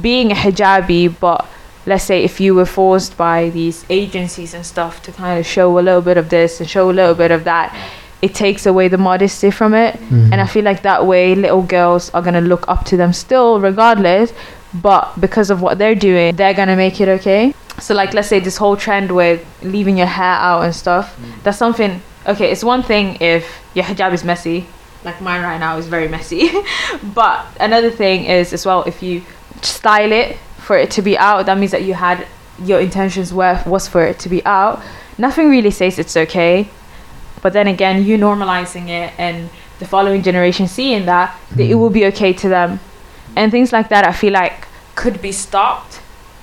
being 0.00 0.30
a 0.32 0.34
hijabi, 0.34 1.14
but 1.18 1.46
let's 1.86 2.04
say 2.04 2.22
if 2.22 2.40
you 2.40 2.54
were 2.54 2.66
forced 2.66 3.16
by 3.16 3.50
these 3.50 3.84
agencies 3.88 4.54
and 4.54 4.64
stuff 4.64 5.02
to 5.02 5.12
kind 5.12 5.38
of 5.38 5.46
show 5.46 5.78
a 5.78 5.80
little 5.80 6.02
bit 6.02 6.16
of 6.16 6.28
this 6.28 6.60
and 6.60 6.68
show 6.68 6.90
a 6.90 6.92
little 6.92 7.14
bit 7.14 7.30
of 7.30 7.44
that, 7.44 7.74
it 8.22 8.34
takes 8.34 8.66
away 8.66 8.88
the 8.88 8.98
modesty 8.98 9.50
from 9.50 9.74
it. 9.74 9.98
Mhm. 10.10 10.32
And 10.32 10.40
I 10.40 10.46
feel 10.46 10.64
like 10.64 10.82
that 10.82 11.06
way 11.06 11.34
little 11.34 11.62
girls 11.62 12.10
are 12.12 12.22
gonna 12.22 12.42
look 12.42 12.64
up 12.68 12.84
to 12.86 12.96
them 12.96 13.12
still, 13.12 13.60
regardless. 13.60 14.32
But 14.74 15.20
because 15.20 15.50
of 15.50 15.62
what 15.62 15.78
they're 15.78 15.94
doing, 15.94 16.36
they're 16.36 16.54
gonna 16.54 16.76
make 16.76 17.00
it 17.00 17.08
okay. 17.08 17.54
So 17.78 17.94
like 17.94 18.12
let's 18.12 18.28
say 18.28 18.40
this 18.40 18.58
whole 18.58 18.76
trend 18.76 19.10
with 19.10 19.40
leaving 19.62 19.96
your 19.96 20.06
hair 20.06 20.34
out 20.34 20.64
and 20.64 20.74
stuff, 20.74 21.16
that's 21.42 21.58
something 21.58 22.02
okay, 22.26 22.50
it's 22.50 22.62
one 22.62 22.82
thing 22.82 23.16
if 23.20 23.58
your 23.74 23.84
hijab 23.84 24.12
is 24.12 24.22
messy, 24.22 24.66
like 25.04 25.20
mine 25.22 25.42
right 25.42 25.58
now 25.58 25.78
is 25.78 25.86
very 25.86 26.08
messy. 26.08 26.50
but 27.14 27.46
another 27.58 27.90
thing 27.90 28.24
is 28.24 28.52
as 28.52 28.66
well 28.66 28.82
if 28.84 29.02
you 29.02 29.22
style 29.62 30.12
it 30.12 30.36
for 30.70 30.78
it 30.78 30.92
to 30.92 31.02
be 31.02 31.18
out, 31.18 31.46
that 31.46 31.58
means 31.58 31.72
that 31.72 31.82
you 31.82 31.94
had 31.94 32.28
your 32.62 32.78
intentions 32.78 33.34
were 33.34 33.60
was 33.66 33.88
for 33.88 34.06
it 34.06 34.20
to 34.20 34.28
be 34.28 34.40
out. 34.46 34.80
Nothing 35.18 35.50
really 35.50 35.72
says 35.72 35.98
it's 35.98 36.16
okay. 36.16 36.68
But 37.42 37.54
then 37.54 37.66
again, 37.66 38.04
you 38.04 38.16
normalizing 38.16 38.88
it 38.88 39.12
and 39.18 39.50
the 39.80 39.84
following 39.84 40.22
generation 40.22 40.68
seeing 40.68 41.06
that, 41.06 41.36
that 41.56 41.64
it 41.64 41.74
will 41.74 41.90
be 41.90 42.06
okay 42.06 42.32
to 42.34 42.48
them. 42.48 42.78
And 43.34 43.50
things 43.50 43.72
like 43.72 43.88
that 43.88 44.06
I 44.06 44.12
feel 44.12 44.32
like 44.32 44.68
could 44.94 45.20
be 45.20 45.32
stopped 45.32 46.00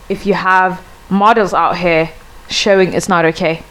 if 0.10 0.26
you 0.26 0.34
have 0.34 0.84
models 1.10 1.54
out 1.54 1.78
here 1.78 2.12
showing 2.50 2.92
it's 2.92 3.08
not 3.08 3.24
okay. 3.32 3.64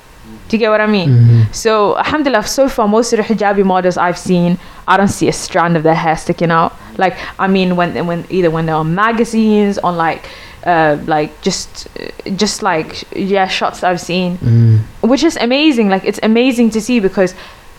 Do 0.48 0.56
you 0.56 0.60
get 0.60 0.70
what 0.70 0.80
I 0.80 0.86
mean? 0.86 1.10
Mhm. 1.10 1.54
So, 1.54 1.96
alhamdulillah, 1.98 2.44
so 2.46 2.68
far, 2.68 2.86
most 2.86 3.12
of 3.12 3.16
the 3.18 3.24
hijabi 3.34 3.64
models 3.64 3.96
I've 3.96 4.16
seen, 4.18 4.58
I 4.86 4.96
don't 4.96 5.08
see 5.08 5.26
a 5.28 5.32
strand 5.32 5.76
of 5.76 5.82
their 5.82 5.94
hair 5.96 6.16
sticking 6.16 6.52
out. 6.52 6.72
Like, 6.98 7.16
I 7.38 7.48
mean, 7.48 7.74
when 7.76 8.06
when 8.06 8.24
either 8.30 8.50
when 8.50 8.66
they're 8.66 8.76
on 8.86 8.94
magazines, 8.94 9.76
on 9.78 9.96
like, 9.96 10.22
uh, 10.64 10.98
like 11.06 11.30
just, 11.42 11.88
just 12.36 12.62
like 12.62 13.02
yeah, 13.14 13.48
shots 13.48 13.82
I've 13.82 14.00
seen, 14.00 14.38
Mhm. 14.38 14.78
which 15.10 15.24
is 15.24 15.36
amazing. 15.36 15.88
Like, 15.88 16.04
it's 16.04 16.20
amazing 16.22 16.70
to 16.70 16.80
see 16.80 17.00
because 17.00 17.34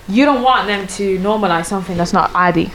you 0.10 0.26
don't 0.26 0.42
want 0.44 0.68
them 0.68 0.88
to 0.98 1.18
normalize 1.20 1.66
something 1.68 1.96
that's 1.98 2.14
not 2.14 2.32
adi, 2.36 2.70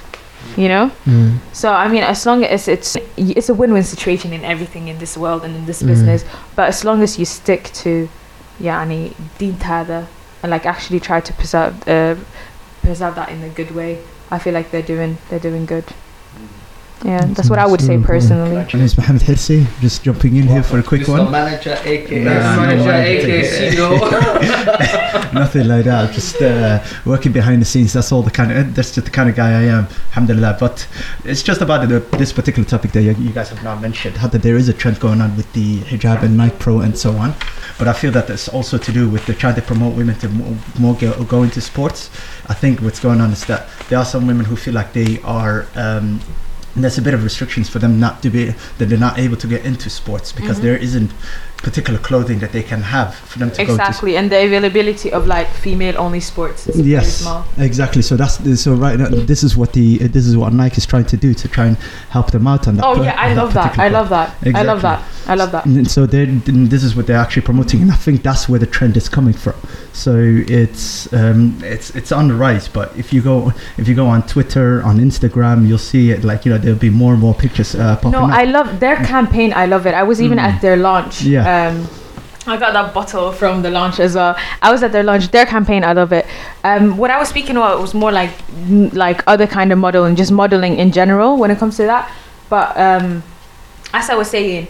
you 0.57 0.69
know. 0.69 0.91
Mhm. 1.07 1.37
So 1.53 1.71
I 1.73 1.87
mean, 1.89 2.03
as 2.03 2.25
long 2.25 2.45
as 2.45 2.67
it's 2.67 2.97
it's 3.17 3.49
a 3.51 3.55
win-win 3.55 3.83
situation 3.85 4.33
in 4.33 4.43
everything 4.45 4.89
in 4.89 4.97
this 4.99 5.17
world 5.19 5.45
and 5.45 5.55
in 5.55 5.65
this 5.67 5.83
Mm. 5.83 5.89
business, 5.93 6.25
but 6.57 6.67
as 6.69 6.83
long 6.85 7.03
as 7.03 7.19
you 7.19 7.25
stick 7.27 7.71
to, 7.85 8.09
yani 8.61 9.13
deen 9.39 9.55
tada, 9.55 10.07
and 10.43 10.51
like 10.51 10.67
actually 10.67 11.01
try 11.01 11.21
to 11.21 11.33
preserve 11.33 11.89
uh, 11.89 12.17
preserve 12.83 13.15
that 13.15 13.29
in 13.29 13.43
a 13.43 13.49
good 13.49 13.71
way, 13.75 13.99
I 14.31 14.39
feel 14.39 14.55
like 14.55 14.71
they're 14.71 14.83
doing 14.83 15.19
they're 15.29 15.39
doing 15.39 15.67
good. 15.67 15.85
Yeah, 17.05 17.19
That's 17.21 17.35
that's 17.35 17.51
what 17.51 17.59
I 17.59 17.67
would 17.67 17.81
say 17.81 17.99
personally. 17.99 18.55
My 18.55 18.65
name 18.65 18.83
is 18.83 18.97
Mohammed 18.97 19.23
Hirsi, 19.23 19.67
just 19.81 20.05
jumping 20.05 20.37
in 20.37 20.47
here 20.47 20.63
for 20.63 20.79
a 20.79 20.83
quick 20.85 21.03
Mr. 21.03 21.19
one. 21.19 21.33
Manager, 21.33 21.77
aka 21.85 22.23
Nah, 22.23 22.57
manager, 22.57 22.85
no, 22.85 22.93
aka 22.93 23.43
CEO. 23.43 25.35
Nothing 25.35 25.67
like 25.67 25.85
that, 25.87 26.13
just 26.15 26.41
uh, 26.41 26.79
working 27.05 27.33
behind 27.33 27.61
the 27.61 27.65
scenes. 27.65 27.93
That's 27.93 28.13
all 28.13 28.23
the 28.23 28.31
kind 28.31 28.53
of, 28.53 28.73
that's 28.75 28.95
just 28.95 29.05
the 29.07 29.11
kind 29.11 29.29
of 29.29 29.35
guy 29.35 29.49
I 29.51 29.65
am, 29.65 29.89
alhamdulillah. 30.11 30.59
But 30.61 30.87
it's 31.25 31.43
just 31.43 31.61
about 31.61 31.89
the, 31.89 31.99
this 32.19 32.33
particular 32.33 32.69
topic 32.69 32.93
that 32.93 33.03
you, 33.03 33.15
you 33.15 33.31
guys 33.33 33.49
have 33.49 33.65
now 33.65 33.75
mentioned, 33.77 34.17
how 34.17 34.29
that 34.29 34.43
there 34.43 34.57
is 34.57 34.69
a 34.69 34.73
trend 34.73 35.01
going 35.01 35.21
on 35.21 35.37
with 35.37 35.53
the 35.55 35.79
hijab 35.81 36.23
and 36.23 36.37
Nike 36.37 36.55
Pro 36.61 36.81
and 36.81 36.97
so 36.97 37.17
on. 37.17 37.35
But 37.79 37.89
I 37.89 37.95
feel 37.95 38.13
that 38.13 38.31
it's 38.31 38.49
also 38.49 38.79
to 38.79 38.93
do 38.93 39.09
with 39.09 39.27
the 39.27 39.35
trying 39.35 39.57
to 39.57 39.63
promote 39.63 39.97
women 39.97 40.15
to 40.21 40.29
more, 40.29 40.57
more 40.79 40.95
go, 40.95 41.25
go 41.25 41.43
into 41.43 41.61
sports. 41.61 42.11
I 42.47 42.55
think 42.55 42.81
what's 42.81 43.01
going 43.01 43.21
on 43.21 43.33
is 43.33 43.45
that 43.47 43.69
there 43.89 43.99
are 43.99 44.05
some 44.05 44.29
women 44.29 44.45
who 44.47 44.55
feel 44.55 44.75
like 44.75 44.93
they 44.93 45.21
are 45.23 45.67
um, 45.75 46.21
there's 46.77 46.99
a 46.99 47.03
bit 47.03 47.15
of 47.15 47.23
restrictions 47.23 47.69
for 47.69 47.79
them 47.79 48.01
not 48.01 48.23
to 48.23 48.31
be 48.31 48.55
that 48.79 48.87
they're 48.87 48.99
not 48.99 49.19
able 49.19 49.37
to 49.37 49.47
get 49.47 49.65
into 49.65 49.91
sports 49.91 50.33
because 50.33 50.59
Mhm. 50.59 50.63
there 50.63 50.77
isn't 50.77 51.11
particular 51.63 51.99
clothing 51.99 52.39
that 52.41 52.53
they 52.53 52.63
can 52.63 52.83
have 52.83 53.15
for 53.15 53.39
them 53.39 53.51
to 53.51 53.59
go 53.59 53.65
to 53.67 53.73
Exactly, 53.73 54.17
and 54.17 54.31
the 54.31 54.45
availability 54.45 55.13
of 55.13 55.27
like 55.27 55.49
female-only 55.49 56.21
sports 56.21 56.67
is 56.67 56.77
very 56.77 56.89
Yes, 56.91 57.19
small. 57.19 57.45
exactly. 57.59 58.03
So 58.03 58.17
that's 58.17 58.37
so 58.61 58.75
right 58.75 58.99
now. 58.99 59.09
This 59.33 59.43
is 59.43 59.57
what 59.57 59.73
the 59.73 60.01
uh, 60.03 60.09
this 60.11 60.27
is 60.27 60.37
what 60.37 60.53
Nike 60.53 60.77
is 60.79 60.87
trying 60.87 61.07
to 61.07 61.17
do 61.17 61.33
to 61.35 61.47
try 61.49 61.67
and 61.67 61.77
help 62.11 62.31
them 62.33 62.47
out 62.47 62.67
on 62.69 62.77
that. 62.77 62.85
Oh 62.85 63.03
yeah, 63.03 63.15
I 63.19 63.35
love 63.35 63.55
that. 63.55 63.73
particular 63.73 63.85
I 63.87 63.89
love 63.99 64.09
that. 64.11 64.29
I 64.61 64.63
love 64.63 64.83
that. 64.83 65.01
I 65.29 65.35
love 65.37 65.53
that. 65.53 65.65
And 65.67 65.89
so 65.91 66.07
they 66.07 66.25
this 66.27 66.83
is 66.85 66.97
what 66.97 67.07
they're 67.07 67.17
actually 67.27 67.43
promoting, 67.51 67.83
and 67.83 67.93
I 67.93 67.97
think 67.97 68.23
that's 68.23 68.49
where 68.49 68.59
the 68.59 68.67
trend 68.67 68.97
is 68.97 69.09
coming 69.09 69.35
from. 69.35 69.55
So 69.93 70.15
it's 70.61 71.13
um, 71.13 71.59
it's 71.63 71.91
it's 71.95 72.11
on 72.13 72.29
the 72.29 72.35
rise. 72.35 72.67
But 72.69 72.89
if 72.97 73.13
you 73.13 73.23
go 73.23 73.53
if 73.79 73.87
you 73.89 73.95
go 73.95 74.07
on 74.07 74.23
Twitter, 74.27 74.83
on 74.83 74.99
Instagram, 74.99 75.67
you'll 75.69 75.79
see 75.93 76.11
it 76.11 76.25
like 76.25 76.45
you 76.45 76.51
know 76.53 76.59
there'll 76.59 76.79
be 76.79 76.91
more 76.91 77.13
and 77.13 77.21
more 77.23 77.35
pictures 77.35 77.75
uh, 77.75 77.97
popping 77.97 78.13
No, 78.13 78.25
up. 78.25 78.33
I 78.33 78.45
love 78.45 78.81
their 78.81 78.97
campaign. 78.97 79.53
I 79.55 79.67
love 79.67 79.87
it. 79.87 79.95
I 79.95 80.03
was 80.03 80.21
even 80.21 80.39
Mm. 80.39 80.43
at 80.49 80.61
their 80.63 80.77
launch. 80.77 81.23
Yeah. 81.23 81.47
Um, 81.53 81.89
I 82.45 82.57
got 82.57 82.73
that 82.73 82.93
bottle 82.93 83.31
from 83.31 83.63
the 83.63 83.71
launch 83.71 84.01
as 84.01 84.17
well. 84.17 84.35
I 84.61 84.73
was 84.73 84.83
at 84.83 84.91
their 84.91 85.05
launch, 85.05 85.29
their 85.31 85.47
campaign. 85.47 85.85
I 85.85 85.93
love 85.93 86.13
it. 86.13 86.27
Um, 86.65 86.97
what 86.97 87.11
I 87.11 87.19
was 87.19 87.29
speaking 87.29 87.57
about 87.57 87.81
was 87.81 87.95
more 87.95 88.11
like 88.11 88.33
like 89.07 89.23
other 89.29 89.47
kind 89.47 89.71
of 89.73 89.79
modeling, 89.79 90.17
just 90.17 90.33
modeling 90.33 90.77
in 90.79 90.91
general 90.91 91.37
when 91.37 91.51
it 91.53 91.59
comes 91.59 91.77
to 91.77 91.85
that. 91.85 92.11
But 92.51 92.77
um, 92.77 93.23
as 93.95 94.11
I 94.11 94.15
was 94.17 94.29
saying, 94.29 94.67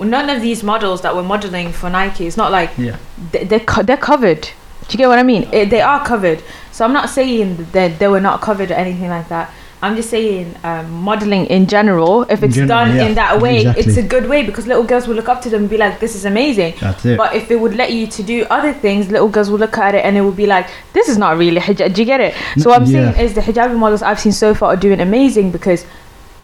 none 0.00 0.28
of 0.30 0.42
these 0.42 0.64
models 0.64 1.02
that 1.02 1.14
were 1.14 1.22
modeling 1.22 1.70
for 1.72 1.88
Nike, 1.90 2.26
it's 2.26 2.36
not 2.36 2.50
like 2.50 2.70
Yeah. 2.76 2.96
they- 3.30 3.44
they're 3.44 3.60
co- 3.60 3.82
they're 3.82 3.96
covered. 4.12 4.42
Do 4.88 4.90
you 4.90 4.98
get 4.98 5.08
what 5.08 5.18
I 5.20 5.22
mean? 5.22 5.48
It, 5.52 5.70
they 5.70 5.80
are 5.80 6.04
covered. 6.04 6.42
So 6.72 6.84
I'm 6.84 6.92
not 6.92 7.08
saying 7.08 7.68
that 7.72 8.00
they 8.00 8.08
were 8.08 8.20
not 8.20 8.40
covered 8.40 8.70
or 8.72 8.74
anything 8.74 9.08
like 9.10 9.28
that. 9.28 9.50
I'm 9.82 9.96
just 9.96 10.10
saying 10.10 10.54
um, 10.62 10.90
modeling 10.92 11.46
in 11.46 11.66
general. 11.66 12.22
If 12.22 12.38
In 12.38 12.44
it's 12.44 12.54
general, 12.54 12.68
done 12.68 12.96
yeah, 12.96 13.06
in 13.06 13.14
that 13.16 13.40
way, 13.42 13.56
exactly. 13.58 13.84
it's 13.84 13.96
a 13.96 14.02
good 14.02 14.28
way 14.28 14.44
because 14.46 14.68
little 14.68 14.84
girls 14.84 15.08
will 15.08 15.16
look 15.16 15.28
up 15.28 15.42
to 15.42 15.50
them 15.50 15.62
and 15.62 15.70
be 15.70 15.76
like, 15.76 15.98
"This 15.98 16.14
is 16.14 16.24
amazing." 16.24 16.74
That's 16.80 17.04
it. 17.04 17.18
But 17.18 17.34
if 17.34 17.50
it 17.50 17.56
would 17.56 17.74
let 17.74 17.92
you 17.92 18.06
to 18.06 18.22
do 18.22 18.46
other 18.48 18.72
things, 18.72 19.10
little 19.10 19.28
girls 19.28 19.50
will 19.50 19.58
look 19.58 19.76
at 19.78 19.96
it 19.96 20.04
and 20.04 20.16
it 20.16 20.20
would 20.20 20.36
be 20.36 20.46
like, 20.46 20.68
"This 20.92 21.08
is 21.08 21.18
not 21.18 21.36
really 21.36 21.60
hijab." 21.60 21.92
Do 21.94 22.00
you 22.00 22.06
get 22.06 22.20
it? 22.20 22.34
So 22.58 22.70
what 22.70 22.80
I'm 22.80 22.86
yeah. 22.86 23.12
saying 23.12 23.26
is 23.26 23.34
the 23.34 23.40
hijabi 23.40 23.76
models 23.76 24.02
I've 24.02 24.20
seen 24.20 24.32
so 24.32 24.54
far 24.54 24.74
are 24.74 24.76
doing 24.76 25.00
amazing 25.00 25.50
because 25.50 25.84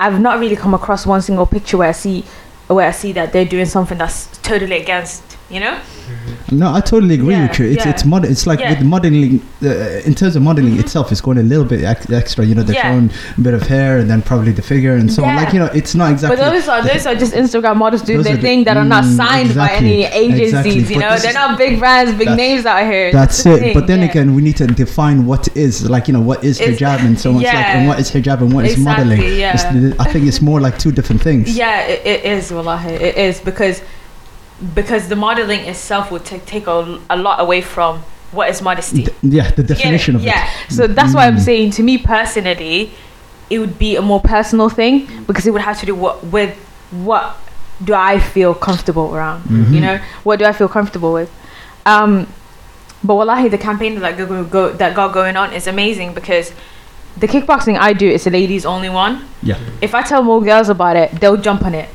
I've 0.00 0.20
not 0.20 0.40
really 0.40 0.56
come 0.56 0.74
across 0.74 1.06
one 1.06 1.22
single 1.22 1.46
picture 1.46 1.76
where 1.76 1.88
I 1.90 1.92
see 1.92 2.24
where 2.66 2.88
I 2.88 2.90
see 2.90 3.12
that 3.12 3.32
they're 3.32 3.44
doing 3.44 3.66
something 3.66 3.98
that's 3.98 4.26
totally 4.38 4.76
against. 4.82 5.37
You 5.50 5.60
know? 5.60 5.78
No, 6.52 6.74
I 6.74 6.80
totally 6.80 7.14
agree 7.14 7.32
Yeah, 7.34 7.48
with 7.48 7.58
you. 7.58 7.66
It's 7.70 7.84
yeah. 7.84 7.90
it's 7.90 8.04
mod- 8.04 8.24
It's 8.26 8.46
like 8.46 8.60
Yeah. 8.60 8.70
with 8.70 8.82
modeling. 8.82 9.40
Uh, 9.62 9.68
in 10.08 10.14
terms 10.14 10.36
of 10.36 10.42
modeling 10.42 10.74
Mhm. 10.76 10.80
itself, 10.80 11.10
it's 11.10 11.22
going 11.22 11.38
a 11.38 11.42
little 11.42 11.64
bit 11.64 11.84
ex- 11.84 12.10
extra. 12.10 12.44
You 12.44 12.54
know, 12.54 12.62
they're 12.62 12.76
Yeah. 12.76 12.90
showing 12.92 13.10
a 13.36 13.40
bit 13.40 13.54
of 13.54 13.62
hair 13.66 13.96
and 13.98 14.10
then 14.10 14.20
probably 14.22 14.52
the 14.52 14.60
figure 14.62 14.94
and 14.94 15.10
so 15.10 15.24
on. 15.24 15.36
Like 15.36 15.52
you 15.54 15.58
know, 15.58 15.70
it's 15.74 15.94
not 15.94 16.10
exactly. 16.10 16.36
But 16.36 16.50
those 16.52 16.68
are 16.68 16.82
those 16.82 17.06
are 17.06 17.14
just 17.14 17.32
Instagram 17.34 17.76
models 17.76 18.02
doing 18.02 18.22
their 18.22 18.36
the- 18.36 18.42
thing 18.42 18.64
that 18.64 18.76
are 18.76 18.84
not 18.84 19.04
Mm, 19.04 19.16
signed 19.16 19.46
exactly, 19.50 19.78
by 19.78 19.84
any 19.86 20.04
agencies. 20.04 20.48
exactly. 20.48 20.94
You 20.94 21.00
know, 21.00 21.18
they're 21.18 21.32
not 21.32 21.56
big 21.58 21.78
brands, 21.78 22.12
big 22.12 22.30
names 22.36 22.66
out 22.66 22.82
here. 22.84 23.10
That's 23.12 23.44
it. 23.46 23.58
thing, 23.60 23.74
But 23.74 23.86
then 23.86 24.00
yeah. 24.00 24.10
again, 24.10 24.34
we 24.34 24.42
need 24.42 24.56
to 24.56 24.66
define 24.66 25.24
what 25.24 25.48
is 25.54 25.88
like 25.88 26.08
you 26.08 26.12
know 26.14 26.20
what 26.30 26.44
is 26.44 26.60
It's- 26.60 26.78
hijab 26.78 27.00
and 27.06 27.18
so 27.18 27.30
on. 27.30 27.40
It's 27.42 27.52
like 27.54 27.66
and 27.74 27.88
what 27.88 27.98
is 28.00 28.10
hijab 28.10 28.40
and 28.42 28.52
what 28.52 28.64
is 28.66 28.72
Exactly, 28.74 29.16
modeling. 29.16 29.38
yeah. 29.38 29.54
It's- 29.54 29.94
I 29.98 30.04
think 30.12 30.26
it's 30.26 30.42
more 30.42 30.60
like 30.60 30.78
two 30.78 30.92
different 30.92 31.22
things. 31.22 31.44
Yeah, 31.62 31.80
it, 31.94 32.02
it 32.04 32.20
is. 32.24 32.50
Wallahi, 32.52 32.92
it 32.94 33.16
is 33.16 33.40
because 33.40 33.80
because 34.74 35.08
the 35.08 35.16
modeling 35.16 35.60
itself 35.60 36.10
would 36.10 36.24
take 36.24 36.44
take 36.46 36.66
a, 36.66 36.98
a 37.10 37.16
lot 37.16 37.40
away 37.40 37.60
from 37.60 38.02
what 38.32 38.50
is 38.50 38.60
modesty. 38.60 39.04
D- 39.04 39.12
yeah, 39.22 39.50
the 39.52 39.62
definition 39.62 40.14
it? 40.16 40.18
of 40.18 40.24
yeah. 40.24 40.48
it. 40.68 40.72
So 40.72 40.86
that's 40.86 41.14
why 41.14 41.26
I'm 41.26 41.36
Mm. 41.36 41.40
saying 41.40 41.70
to 41.72 41.82
me 41.82 41.96
personally, 41.98 42.90
it 43.50 43.58
would 43.58 43.78
be 43.78 43.96
a 43.96 44.02
more 44.02 44.20
personal 44.20 44.68
thing 44.68 45.06
because 45.26 45.46
it 45.46 45.52
would 45.52 45.62
have 45.62 45.78
to 45.80 45.86
do 45.86 45.94
what 45.94 46.24
with 46.26 46.54
what 46.90 47.36
do 47.82 47.94
I 47.94 48.18
feel 48.18 48.54
comfortable 48.54 49.14
around. 49.14 49.44
Mhm. 49.44 49.72
You 49.72 49.80
know, 49.80 49.98
what 50.24 50.38
do 50.40 50.44
I 50.44 50.52
feel 50.52 50.68
comfortable 50.68 51.12
with? 51.12 51.30
Um, 51.86 52.26
but 53.04 53.14
wallahi, 53.14 53.48
the 53.48 53.58
campaign 53.58 54.00
that 54.00 54.16
go, 54.18 54.44
go 54.44 54.72
that 54.72 54.94
got 54.94 55.12
going 55.12 55.36
on 55.36 55.52
is 55.52 55.66
amazing 55.66 56.12
because 56.14 56.52
the 57.16 57.28
kickboxing 57.28 57.78
I 57.78 57.92
do 57.92 58.08
is 58.08 58.26
a 58.26 58.30
ladies 58.30 58.66
only 58.66 58.88
one. 58.90 59.24
Yeah. 59.42 59.56
If 59.80 59.94
I 59.94 60.02
tell 60.02 60.22
more 60.22 60.42
girls 60.42 60.68
about 60.68 60.96
it, 60.96 61.20
they'll 61.20 61.36
jump 61.36 61.64
on 61.64 61.74
it. 61.74 61.88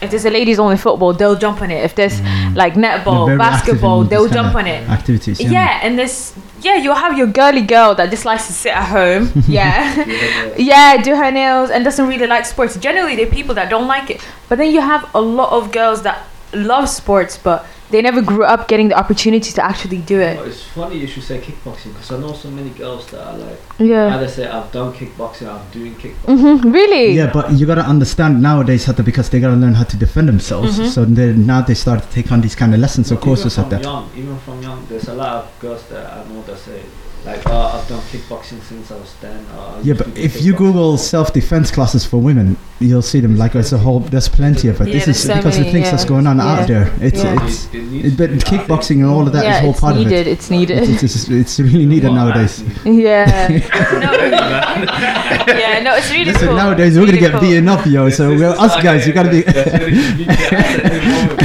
If 0.00 0.10
there's 0.10 0.24
a 0.24 0.30
ladies 0.30 0.58
only 0.60 0.76
football, 0.76 1.12
they'll 1.12 1.34
jump 1.36 1.60
on 1.60 1.70
it. 1.70 1.84
If 1.84 1.94
there's 1.96 2.20
like 2.54 2.74
netball, 2.74 3.36
basketball, 3.36 4.04
they'll 4.04 4.28
jump 4.28 4.54
on 4.54 4.66
it. 4.66 4.88
Activities. 4.88 5.40
Yeah. 5.40 5.50
Yeah, 5.50 5.80
and 5.82 5.98
this, 5.98 6.34
yeah, 6.60 6.76
you'll 6.76 6.94
have 6.94 7.18
your 7.18 7.26
girly 7.26 7.62
girl 7.62 7.94
that 7.96 8.10
just 8.10 8.24
likes 8.24 8.46
to 8.46 8.52
sit 8.52 8.72
at 8.72 8.84
home. 8.88 9.32
Yeah. 9.48 10.04
Yeah. 10.06 10.54
yeah, 10.56 11.02
do 11.02 11.16
her 11.16 11.30
nails 11.32 11.70
and 11.70 11.84
doesn't 11.84 12.06
really 12.06 12.26
like 12.26 12.44
sports. 12.46 12.76
Generally, 12.76 13.16
they're 13.16 13.26
people 13.26 13.54
that 13.56 13.68
don't 13.70 13.88
like 13.88 14.08
it. 14.10 14.20
But 14.48 14.58
then 14.58 14.70
you 14.72 14.80
have 14.80 15.08
a 15.14 15.20
lot 15.20 15.52
of 15.52 15.72
girls 15.72 16.02
that 16.02 16.26
love 16.52 16.88
sports, 16.88 17.36
but 17.36 17.66
they 17.90 18.02
never 18.02 18.20
grew 18.22 18.44
up 18.44 18.68
getting 18.68 18.88
the 18.88 18.98
opportunity 18.98 19.50
to 19.52 19.64
actually 19.64 19.98
do 19.98 20.18
Well, 20.18 20.42
it. 20.44 20.48
it's 20.48 20.62
funny 20.62 20.96
you 20.98 21.06
should 21.06 21.22
say 21.22 21.38
kickboxing 21.40 21.92
because 21.94 22.10
I 22.12 22.18
know 22.18 22.32
so 22.32 22.50
many 22.50 22.70
girls 22.70 23.06
that 23.10 23.20
are 23.26 23.36
like 23.38 23.58
Yeah. 23.78 24.14
either 24.14 24.28
say 24.28 24.46
I've 24.46 24.70
done 24.72 24.92
kickboxing, 24.92 25.48
I'm 25.48 25.62
doing 25.72 25.94
kickboxing. 25.94 26.38
Mm-hmm. 26.38 26.70
Really? 26.70 27.12
Yeah, 27.12 27.30
but 27.32 27.52
you 27.52 27.64
gotta 27.66 27.82
understand 27.94 28.42
nowadays 28.42 28.84
how 28.86 28.92
to 28.92 29.02
because 29.02 29.30
they 29.30 29.40
gotta 29.40 29.56
learn 29.56 29.74
how 29.74 29.84
to 29.84 29.96
defend 29.96 30.28
themselves. 30.28 30.78
Mhm. 30.78 30.88
So 30.94 31.04
they 31.04 31.32
now 31.32 31.60
they 31.62 31.74
start 31.74 32.02
to 32.02 32.08
take 32.08 32.30
on 32.32 32.40
these 32.40 32.54
kind 32.54 32.74
of 32.74 32.80
lessons 32.80 33.10
or 33.12 33.16
courses 33.16 33.52
even 33.58 33.62
like 33.62 33.70
that. 33.70 33.82
Young, 33.90 34.04
even 34.16 34.36
from 34.44 34.62
young, 34.62 34.84
there's 34.88 35.08
a 35.08 35.14
lot 35.14 35.32
of 35.40 35.44
girls 35.60 35.82
that 35.90 36.04
I 36.12 36.18
know 36.30 36.42
that 36.46 36.58
say 36.58 36.80
like, 37.24 37.42
oh, 37.46 37.78
I've 37.80 37.88
done 37.88 38.00
kickboxing 38.10 38.60
since 38.62 38.90
I 38.90 38.96
was 38.96 39.14
ten. 39.20 39.44
Or 39.56 39.60
I 39.60 39.80
Yeah, 39.82 39.94
but 39.94 40.08
if 40.16 40.42
you. 40.42 40.54
Google 40.54 40.96
self-defense 40.98 41.70
classes 41.70 42.04
for 42.04 42.16
women, 42.18 42.56
you'll 42.80 43.00
see 43.02 43.20
them 43.20 43.36
like 43.36 43.54
it's 43.54 43.72
a 43.72 43.78
whole. 43.78 44.00
There's 44.00 44.28
plenty 44.28 44.68
of 44.68 44.80
it. 44.80 44.88
Yeah, 44.88 44.94
this 44.94 45.04
there's 45.04 45.16
is 45.18 45.22
so 45.26 45.34
because 45.36 45.54
the 45.56 45.60
many, 45.60 45.72
things 45.72 45.84
yeah. 45.86 45.90
that's 45.92 46.04
going 46.04 46.26
on 46.26 46.38
Yeah. 46.38 46.44
out 46.46 46.66
there. 46.68 46.92
It's 47.00 47.22
Yeah. 47.22 47.46
it's. 47.46 47.66
It- 47.66 47.74
it 47.78 47.82
needs 47.84 48.06
It, 48.06 48.10
to 48.10 48.16
but 48.16 48.30
be- 48.30 48.36
I 48.36 48.38
think- 48.38 48.62
kickboxing 48.62 48.96
and 48.96 49.06
all 49.06 49.26
of 49.26 49.32
that 49.34 49.38
is 49.40 49.44
yeah, 49.44 49.60
whole 49.60 49.70
it's 49.70 49.80
part 49.80 49.96
needed. 49.96 50.12
of 50.12 50.18
it. 50.18 50.26
It's 50.28 50.50
needed. 50.50 50.78
It's, 50.88 51.02
it's, 51.02 51.28
it's 51.28 51.60
really 51.60 51.86
needed 51.86 52.04
Well, 52.10 52.14
nowadays. 52.26 52.62
actually, 52.66 53.02
yeah. 53.04 53.48
no. 53.48 54.12
yeah. 55.58 55.80
No, 55.82 55.94
it's 55.96 56.10
really 56.10 56.24
Listen, 56.32 56.48
cool. 56.48 56.56
nowadays 56.56 56.96
It's 56.96 57.00
we're 57.00 57.06
gonna 57.06 57.18
really 57.18 57.20
get 57.20 57.32
cool. 57.32 57.40
beaten 57.40 57.68
up, 57.68 57.86
yo. 57.86 58.10
So 58.10 58.30
this 58.30 58.40
we're, 58.40 58.52
is 58.52 58.58
us 58.58 58.74
like- 58.74 58.82
guys, 58.84 59.06
you 59.06 59.12
gotta 59.12 59.30
be. 59.30 59.42
that's 59.42 59.72
really 59.72 60.14
beat 60.16 60.26
your 60.26 60.58
ass 60.58 60.78
at 60.78 60.82
the 60.82 61.00
moment. 61.00 61.38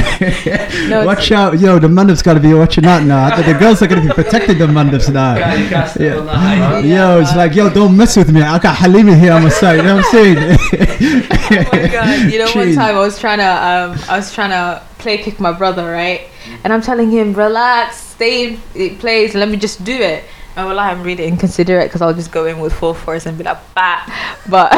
No, 0.90 1.00
it's- 1.00 1.06
Watch 1.06 1.32
out, 1.32 1.58
yo. 1.60 1.78
The 1.78 1.88
mandems 1.88 2.22
gotta 2.22 2.40
be 2.40 2.52
watching 2.54 2.84
out 2.86 3.02
now. 3.04 3.36
The 3.40 3.54
girls 3.54 3.80
are 3.82 3.86
gonna 3.86 4.02
be 4.02 4.08
protecting 4.12 4.58
the 4.58 4.66
mandems 4.66 5.12
now. 5.12 5.34
Yeah, 5.74 5.80
you 5.80 5.82
can't 5.82 5.90
stay 5.90 6.06
Yeah. 6.06 6.18
on 6.18 6.26
the 6.26 6.32
high. 6.32 6.78
Yo, 6.80 7.20
it's 7.20 7.36
like, 7.36 7.54
yo, 7.54 7.68
don't 7.70 7.96
mess 7.96 8.16
with 8.16 8.30
me. 8.32 8.42
I 8.42 8.58
got 8.58 8.76
Halimi 8.76 9.18
here 9.18 9.32
on 9.32 9.42
my 9.42 9.48
side. 9.48 9.76
You 9.76 9.82
know 9.82 9.96
what 9.96 10.06
I'm 10.06 10.12
saying? 10.12 10.36
oh 11.50 11.68
my 11.72 11.88
god! 11.88 12.32
You 12.32 12.38
know, 12.38 12.50
one 12.54 12.74
time 12.74 12.94
I 12.96 12.98
was 13.00 13.18
trying 13.18 13.38
to, 13.38 13.44
um, 13.44 13.98
I 14.08 14.16
was 14.16 14.32
trying 14.32 14.50
to 14.50 14.82
play 14.98 15.18
kick 15.18 15.40
my 15.40 15.52
brother, 15.52 15.90
right? 15.90 16.28
And 16.62 16.72
I'm 16.72 16.80
telling 16.82 17.10
him, 17.10 17.34
relax, 17.34 17.96
stay 17.96 18.58
in 18.74 18.96
place, 18.98 19.34
let 19.34 19.48
me 19.48 19.56
just 19.56 19.84
do 19.84 19.92
it. 19.94 20.24
And 20.56 20.66
well, 20.68 20.78
I'm 20.78 21.02
really 21.02 21.24
inconsiderate 21.26 21.88
because 21.88 22.00
I'll 22.00 22.14
just 22.14 22.30
go 22.30 22.46
in 22.46 22.60
with 22.60 22.72
full 22.72 22.94
force 22.94 23.26
and 23.26 23.36
be 23.36 23.42
like, 23.42 23.58
bah. 23.74 24.04
But 24.48 24.68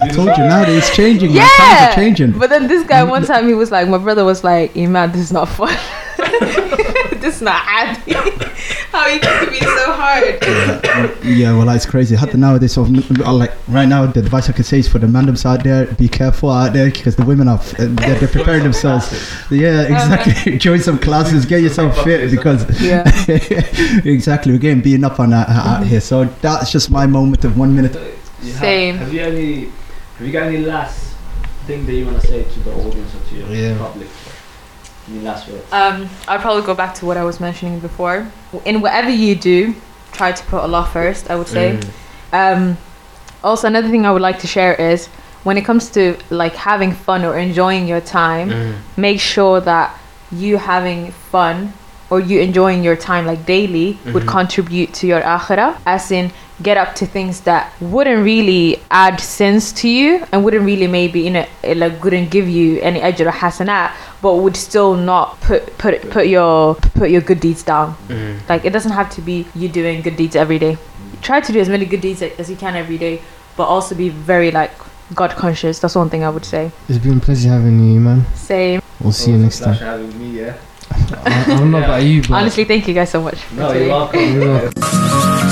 I 0.00 0.08
told 0.12 0.28
you 0.28 0.44
nowadays 0.44 0.78
it's 0.78 0.96
changing. 0.96 1.34
man. 1.34 1.46
Times 1.58 1.92
are 1.92 1.94
changing. 1.94 2.32
but 2.38 2.48
then 2.48 2.66
this 2.66 2.86
guy 2.86 3.02
one 3.04 3.24
time 3.24 3.46
he 3.48 3.54
was 3.54 3.70
like, 3.70 3.86
my 3.88 3.98
brother 3.98 4.24
was 4.24 4.42
like, 4.42 4.74
Iman, 4.76 5.12
this 5.12 5.20
is 5.20 5.32
not 5.32 5.48
fun. 5.50 5.76
this 7.26 7.36
is 7.36 7.42
not 7.42 7.60
happy. 7.60 8.12
How 8.92 9.06
you 9.08 9.20
can 9.20 9.50
be 9.50 9.58
so 9.60 9.92
hard? 9.92 11.16
Yeah, 11.26 11.56
well, 11.58 11.68
it's 11.70 11.84
crazy. 11.86 12.14
Hatta 12.14 12.36
nowadays, 12.36 12.72
so, 12.72 12.84
uh, 12.84 13.32
like 13.32 13.52
right 13.68 13.86
now, 13.86 14.06
the 14.06 14.20
advice 14.20 14.48
I 14.48 14.52
can 14.52 14.64
say 14.64 14.78
is 14.78 14.88
for 14.88 14.98
the 14.98 15.06
mandems 15.08 15.44
out 15.44 15.64
there: 15.64 15.86
be 15.86 16.08
careful 16.08 16.50
out 16.50 16.72
there 16.72 16.90
because 16.90 17.16
the 17.16 17.24
women 17.24 17.48
are 17.48 17.58
uh, 17.58 17.72
they're, 17.78 18.18
they're 18.18 18.28
preparing 18.28 18.62
themselves. 18.62 19.10
Yeah, 19.50 19.82
exactly. 19.82 20.56
Join 20.66 20.80
some 20.80 20.98
classes, 20.98 21.44
get 21.44 21.62
yourself 21.62 22.02
fit 22.04 22.30
because 22.30 22.64
Yeah. 22.80 23.02
exactly 24.04 24.52
we're 24.52 24.58
getting 24.58 24.82
beaten 24.82 25.04
up 25.04 25.18
on 25.20 25.30
that 25.30 25.48
uh, 25.48 25.52
out 25.52 25.86
here. 25.86 26.00
So 26.00 26.24
that's 26.40 26.70
just 26.70 26.90
my 26.90 27.06
moment 27.06 27.44
of 27.44 27.58
one 27.58 27.74
minute. 27.74 27.94
You 28.42 28.52
have- 28.52 28.60
Same. 28.60 28.96
Have 28.98 29.12
you 29.12 29.20
any? 29.20 29.64
Have 30.18 30.26
you 30.26 30.32
got 30.32 30.44
any 30.46 30.58
last 30.58 31.14
thing 31.66 31.84
that 31.86 31.92
you 31.92 32.06
want 32.06 32.20
to 32.22 32.26
say 32.26 32.44
to 32.44 32.60
the 32.60 32.72
audience 32.72 33.14
or 33.14 33.28
to 33.28 33.34
your 33.36 33.48
Yeah. 33.48 33.78
public? 33.78 34.08
Any 35.08 35.20
last 35.20 35.48
words? 35.48 35.72
Um, 35.72 36.08
I'd 36.28 36.40
probably 36.40 36.62
go 36.62 36.74
back 36.74 36.94
to 36.96 37.06
what 37.06 37.16
I 37.16 37.24
was 37.24 37.38
mentioning 37.40 37.78
before. 37.80 38.26
In 38.64 38.80
whatever 38.80 39.10
you 39.10 39.34
do, 39.34 39.74
try 40.12 40.32
to 40.32 40.44
put 40.44 40.60
Allah 40.60 40.88
first. 40.92 41.30
I 41.30 41.36
would 41.36 41.48
say. 41.48 41.78
Um, 42.32 42.76
also, 43.44 43.68
another 43.68 43.88
thing 43.88 44.04
I 44.06 44.10
would 44.10 44.22
like 44.22 44.40
to 44.40 44.46
share 44.46 44.74
is 44.74 45.06
when 45.44 45.56
it 45.56 45.64
comes 45.64 45.90
to 45.90 46.16
like 46.30 46.54
having 46.54 46.92
fun 46.92 47.24
or 47.24 47.38
enjoying 47.38 47.86
your 47.86 48.00
time, 48.00 48.74
make 48.96 49.20
sure 49.20 49.60
that 49.60 49.96
you 50.32 50.56
having 50.56 51.12
fun 51.12 51.72
or 52.10 52.20
you 52.20 52.40
enjoying 52.40 52.84
your 52.84 52.96
time 52.96 53.26
like 53.26 53.44
daily 53.46 53.98
would 54.12 54.22
Mhm. 54.24 54.28
contribute 54.28 54.92
to 54.94 55.06
your 55.06 55.20
akhirah. 55.22 55.74
As 55.86 56.10
in, 56.12 56.30
get 56.62 56.76
up 56.76 56.94
to 56.94 57.04
things 57.06 57.40
that 57.40 57.72
wouldn't 57.80 58.22
really 58.24 58.78
add 58.90 59.20
sense 59.20 59.72
to 59.72 59.88
you 59.88 60.22
and 60.32 60.44
wouldn't 60.44 60.64
really 60.64 60.86
maybe 60.86 61.20
you 61.20 61.30
know 61.30 61.44
it, 61.62 61.76
like 61.76 62.02
wouldn't 62.04 62.30
give 62.30 62.48
you 62.48 62.78
any 62.80 63.00
ajr 63.00 63.26
or 63.26 63.32
hasanat, 63.32 63.90
but 64.22 64.34
would 64.36 64.56
still 64.56 64.94
not 64.94 65.40
put 65.40 65.76
put 65.78 66.08
put 66.10 66.26
your 66.28 66.76
put 66.94 67.10
your 67.10 67.20
good 67.20 67.40
deeds 67.40 67.62
down. 67.62 67.94
Like 68.48 68.64
it 68.64 68.72
doesn't 68.72 68.92
have 68.92 69.10
to 69.16 69.20
be 69.20 69.46
you 69.54 69.68
doing 69.68 70.00
good 70.02 70.16
deeds 70.16 70.36
every 70.36 70.58
day. 70.58 70.78
Try 71.22 71.40
to 71.40 71.52
do 71.52 71.58
as 71.60 71.68
many 71.68 71.84
good 71.86 72.00
deeds 72.00 72.22
as 72.22 72.48
you 72.48 72.56
can 72.56 72.76
every 72.76 72.98
day, 72.98 73.20
but 73.56 73.64
also 73.64 73.94
be 73.94 74.08
very 74.10 74.50
like 74.50 74.70
God 75.14 75.30
conscious. 75.36 75.78
That's 75.80 75.94
one 75.96 76.08
thing 76.10 76.22
I 76.24 76.30
would 76.30 76.44
say. 76.44 76.70
It's 76.88 76.98
been 76.98 77.18
a 77.18 77.20
pleasure 77.20 77.48
having 77.48 77.78
you, 77.94 78.00
man. 78.00 78.26
Same. 78.34 78.80
We'll 79.00 79.12
see 79.12 79.30
you 79.32 79.38
next 79.38 79.60
time. 79.60 79.76
Pleasure 80.96 81.16
having 81.16 81.42
me, 81.42 81.48
yeah. 81.48 81.50
I, 81.50 81.54
I 81.54 81.58
don't 81.58 81.70
know 81.70 81.78
about 81.78 82.02
you, 82.02 82.22
but 82.22 82.30
Honestly, 82.32 82.64
thank 82.64 82.88
you 82.88 82.94
guys 82.94 83.10
so 83.10 83.22
much. 83.22 83.38
No, 83.52 83.72
you're 83.72 83.88
welcome. 83.88 84.20
You're 84.20 84.48
welcome. 84.48 85.42